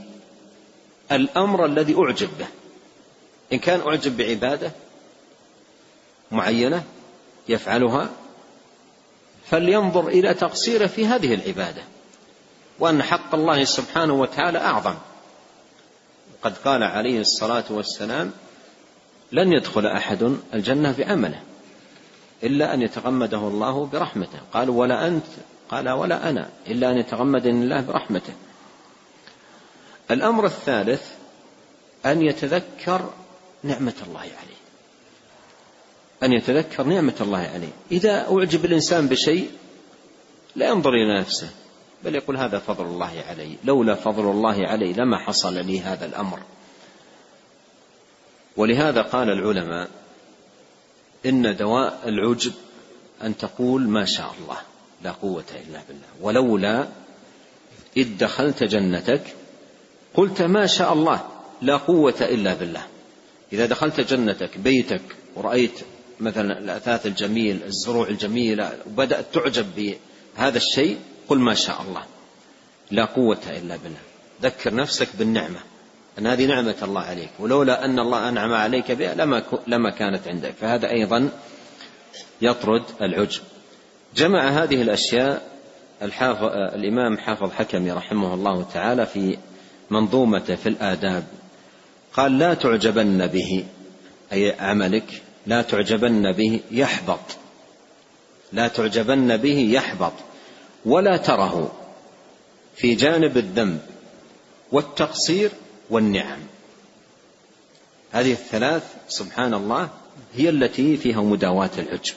الأمر 1.12 1.64
الذي 1.66 1.94
أعجب 1.94 2.28
به. 2.38 2.46
إن 3.52 3.58
كان 3.58 3.80
أعجب 3.80 4.16
بعبادة 4.16 4.72
معينة 6.30 6.84
يفعلها 7.48 8.10
فلينظر 9.46 10.08
إلى 10.08 10.34
تقصيره 10.34 10.86
في 10.86 11.06
هذه 11.06 11.34
العبادة 11.34 11.82
وأن 12.78 13.02
حق 13.02 13.34
الله 13.34 13.64
سبحانه 13.64 14.12
وتعالى 14.12 14.58
أعظم. 14.58 14.94
قد 16.42 16.56
قال 16.58 16.82
عليه 16.82 17.20
الصلاة 17.20 17.64
والسلام 17.70 18.32
لن 19.32 19.52
يدخل 19.52 19.86
أحد 19.86 20.36
الجنة 20.54 20.94
بعمله 20.98 21.42
إلا 22.42 22.74
أن 22.74 22.82
يتغمده 22.82 23.38
الله 23.38 23.86
برحمته. 23.86 24.38
قال 24.52 24.70
ولا 24.70 25.06
أنت 25.06 25.26
قال 25.68 25.88
ولا 25.88 26.30
أنا 26.30 26.50
إلا 26.66 26.90
أن 26.90 26.98
يتغمدني 26.98 27.64
الله 27.64 27.80
برحمته. 27.80 28.32
الأمر 30.10 30.46
الثالث 30.46 31.02
أن 32.06 32.22
يتذكر 32.22 33.10
نعمة 33.66 33.94
الله 34.06 34.20
عليه. 34.20 34.56
أن 36.22 36.32
يتذكر 36.32 36.82
نعمة 36.82 37.14
الله 37.20 37.38
عليه. 37.38 37.72
إذا 37.92 38.28
أعجب 38.32 38.64
الإنسان 38.64 39.08
بشيء 39.08 39.50
لا 40.56 40.68
ينظر 40.68 40.90
إلى 40.90 41.20
نفسه 41.20 41.50
بل 42.04 42.14
يقول 42.14 42.36
هذا 42.36 42.58
فضل 42.58 42.84
الله 42.84 43.24
علي. 43.28 43.56
لولا 43.64 43.94
فضل 43.94 44.30
الله 44.30 44.66
علي 44.66 44.92
لما 44.92 45.18
حصل 45.18 45.54
لي 45.54 45.80
هذا 45.80 46.06
الأمر. 46.06 46.38
ولهذا 48.56 49.02
قال 49.02 49.30
العلماء 49.30 49.88
إن 51.26 51.56
دواء 51.56 52.00
العجب 52.06 52.52
أن 53.22 53.36
تقول 53.36 53.88
ما 53.88 54.04
شاء 54.04 54.34
الله 54.40 54.58
لا 55.02 55.10
قوة 55.10 55.44
إلا 55.50 55.80
بالله. 55.88 56.08
ولولا 56.20 56.88
إذ 57.96 58.18
دخلت 58.18 58.64
جنتك 58.64 59.22
قلت 60.14 60.42
ما 60.42 60.66
شاء 60.66 60.92
الله 60.92 61.28
لا 61.62 61.76
قوة 61.76 62.14
إلا 62.20 62.54
بالله. 62.54 62.86
إذا 63.52 63.66
دخلت 63.66 64.00
جنتك 64.00 64.58
بيتك 64.58 65.02
ورأيت 65.36 65.80
مثلا 66.20 66.58
الأثاث 66.58 67.06
الجميل 67.06 67.62
الزروع 67.62 68.08
الجميلة 68.08 68.72
وبدأت 68.86 69.34
تعجب 69.34 69.66
بهذا 70.36 70.56
الشيء 70.56 70.98
قل 71.28 71.38
ما 71.38 71.54
شاء 71.54 71.82
الله 71.82 72.02
لا 72.90 73.04
قوة 73.04 73.40
إلا 73.46 73.76
بالله. 73.76 74.00
ذكر 74.42 74.74
نفسك 74.74 75.08
بالنعمة. 75.18 75.58
أن 76.18 76.26
هذه 76.26 76.46
نعمة 76.46 76.76
الله 76.82 77.00
عليك. 77.00 77.30
ولولا 77.38 77.84
أن 77.84 77.98
الله 77.98 78.28
أنعم 78.28 78.52
عليك 78.52 78.92
بها 78.92 79.14
لما 79.14 79.42
لما 79.66 79.90
كانت 79.90 80.28
عندك. 80.28 80.54
فهذا 80.60 80.90
أيضا 80.90 81.28
يطرد 82.42 82.82
العجب. 83.02 83.42
جمع 84.16 84.48
هذه 84.48 84.82
الأشياء 84.82 85.42
الحافظ 86.02 86.44
الإمام 86.74 87.18
حافظ 87.18 87.52
حكمي 87.52 87.92
رحمه 87.92 88.34
الله 88.34 88.66
تعالى 88.74 89.06
في 89.06 89.38
منظومته 89.90 90.54
في 90.54 90.68
الآداب. 90.68 91.24
قال 92.16 92.38
لا 92.38 92.54
تعجبن 92.54 93.26
به. 93.26 93.64
أي 94.32 94.52
عملك 94.60 95.22
لا 95.46 95.62
تعجبن 95.62 96.32
به 96.32 96.60
يحبط. 96.70 97.36
لا 98.52 98.68
تعجبن 98.68 99.36
به 99.36 99.58
يحبط. 99.58 100.12
ولا 100.84 101.16
تره 101.16 101.72
في 102.76 102.94
جانب 102.94 103.36
الذنب 103.36 103.80
والتقصير 104.72 105.50
والنعم. 105.90 106.38
هذه 108.12 108.32
الثلاث 108.32 108.82
سبحان 109.08 109.54
الله 109.54 109.88
هي 110.34 110.48
التي 110.48 110.96
فيها 110.96 111.20
مداواة 111.20 111.70
العجب 111.78 112.14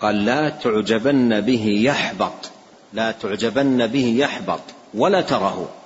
قال 0.00 0.24
لا 0.24 0.48
تعجبن 0.48 1.40
به 1.40 1.64
يحبط. 1.66 2.50
لا 2.92 3.12
تعجبن 3.12 3.86
به 3.86 4.16
يحبط. 4.18 4.60
ولا 4.94 5.20
تره. 5.20 5.77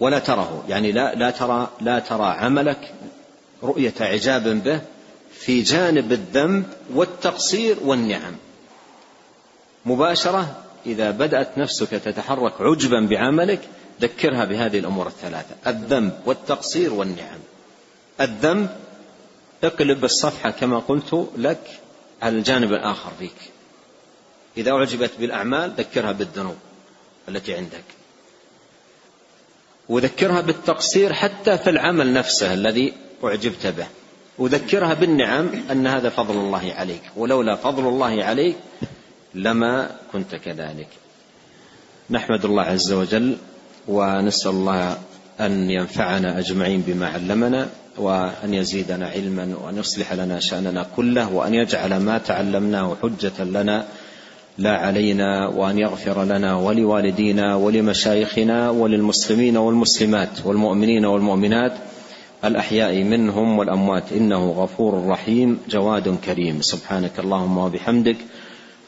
ولا 0.00 0.18
تره. 0.18 0.64
يعني 0.68 0.92
لا 0.92 1.14
لا 1.14 1.30
ترى 1.30 1.70
لا 1.80 1.98
ترى 1.98 2.26
عملك 2.26 2.94
رؤية 3.62 3.94
إعجاب 4.00 4.48
به 4.64 4.80
في 5.32 5.62
جانب 5.62 6.12
الذنب 6.12 6.64
والتقصير 6.94 7.76
والنعم. 7.84 8.36
مباشرة 9.86 10.56
إذا 10.86 11.10
بدأت 11.10 11.58
نفسك 11.58 11.88
تتحرك 11.88 12.52
عجبا 12.60 13.00
بعملك 13.00 13.60
ذكرها 14.00 14.44
بهذه 14.44 14.78
الأمور 14.78 15.06
الثلاثة. 15.06 15.54
الذنب 15.66 16.12
والتقصير 16.26 16.94
والنعم. 16.94 17.38
الذنب 18.20 18.68
اقلب 19.64 20.04
الصفحة 20.04 20.50
كما 20.50 20.78
قلت 20.78 21.28
لك 21.36 21.80
على 22.22 22.38
الجانب 22.38 22.72
الآخر 22.72 23.10
فيك. 23.18 23.36
إذا 24.56 24.72
أعجبت 24.72 25.10
بالأعمال 25.18 25.72
ذكرها 25.78 26.12
بالذنوب 26.12 26.56
التي 27.28 27.54
عندك. 27.54 27.84
وذكرها 29.88 30.40
بالتقصير 30.40 31.12
حتى 31.12 31.58
في 31.58 31.70
العمل 31.70 32.12
نفسه 32.12 32.54
الذي 32.54 32.92
أعجبت 33.24 33.66
به. 33.66 33.86
وذكرها 34.38 34.94
بالنعم 34.94 35.48
أن 35.70 35.86
هذا 35.86 36.08
فضل 36.08 36.34
الله 36.34 36.72
عليك. 36.72 37.02
ولولا 37.16 37.56
فضل 37.56 37.88
الله 37.88 38.24
عليك 38.24 38.56
لما 39.34 39.90
كنت 40.12 40.34
كذلك. 40.34 40.88
نحمد 42.10 42.44
الله 42.44 42.62
عز 42.62 42.92
وجل 42.92 43.36
ونسأل 43.88 44.50
الله 44.50 44.98
أن 45.40 45.70
ينفعنا 45.70 46.38
أجمعين 46.38 46.80
بما 46.86 47.08
علمنا 47.08 47.68
وأن 47.96 48.54
يزيدنا 48.54 49.08
علما 49.08 49.56
وأن 49.62 49.78
يصلح 49.78 50.12
لنا 50.12 50.40
شأننا 50.40 50.86
كله 50.96 51.32
وأن 51.32 51.54
يجعل 51.54 51.96
ما 51.96 52.18
تعلمناه 52.18 52.96
حجة 53.02 53.44
لنا 53.44 53.86
لا 54.58 54.76
علينا 54.76 55.48
وأن 55.48 55.78
يغفر 55.78 56.24
لنا 56.24 56.56
ولوالدينا 56.56 57.56
ولمشايخنا 57.56 58.70
وللمسلمين 58.70 59.56
والمسلمات 59.56 60.46
والمؤمنين 60.46 61.04
والمؤمنات 61.04 61.72
الأحياء 62.44 63.02
منهم 63.02 63.58
والأموات. 63.58 64.12
إنه 64.12 64.50
غفور 64.50 65.06
رحيم 65.06 65.58
جواد 65.68 66.16
كريم. 66.24 66.60
سبحانك 66.60 67.18
اللهم 67.18 67.58
وبحمدك. 67.58 68.16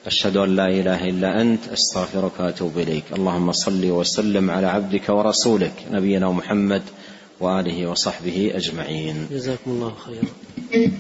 أشهد 0.07 0.37
أن 0.37 0.57
لا 0.57 0.69
إله 0.69 1.09
إلا 1.09 1.43
أنت. 1.43 1.69
أستغفرك 1.69 2.41
وأتوب 2.41 2.79
إليك. 2.79 3.05
اللهم 3.17 3.53
صل 3.53 3.91
وسلم 3.91 4.51
على 4.51 4.67
عبدك 4.67 5.09
ورسولك 5.09 5.73
نبينا 5.91 6.31
محمد 6.31 6.83
وآله 7.41 7.87
وصحبه 7.87 8.53
أجمعين. 8.55 9.27
جزاكم 9.33 9.71
الله 9.71 9.93
خيرا. 10.07 10.91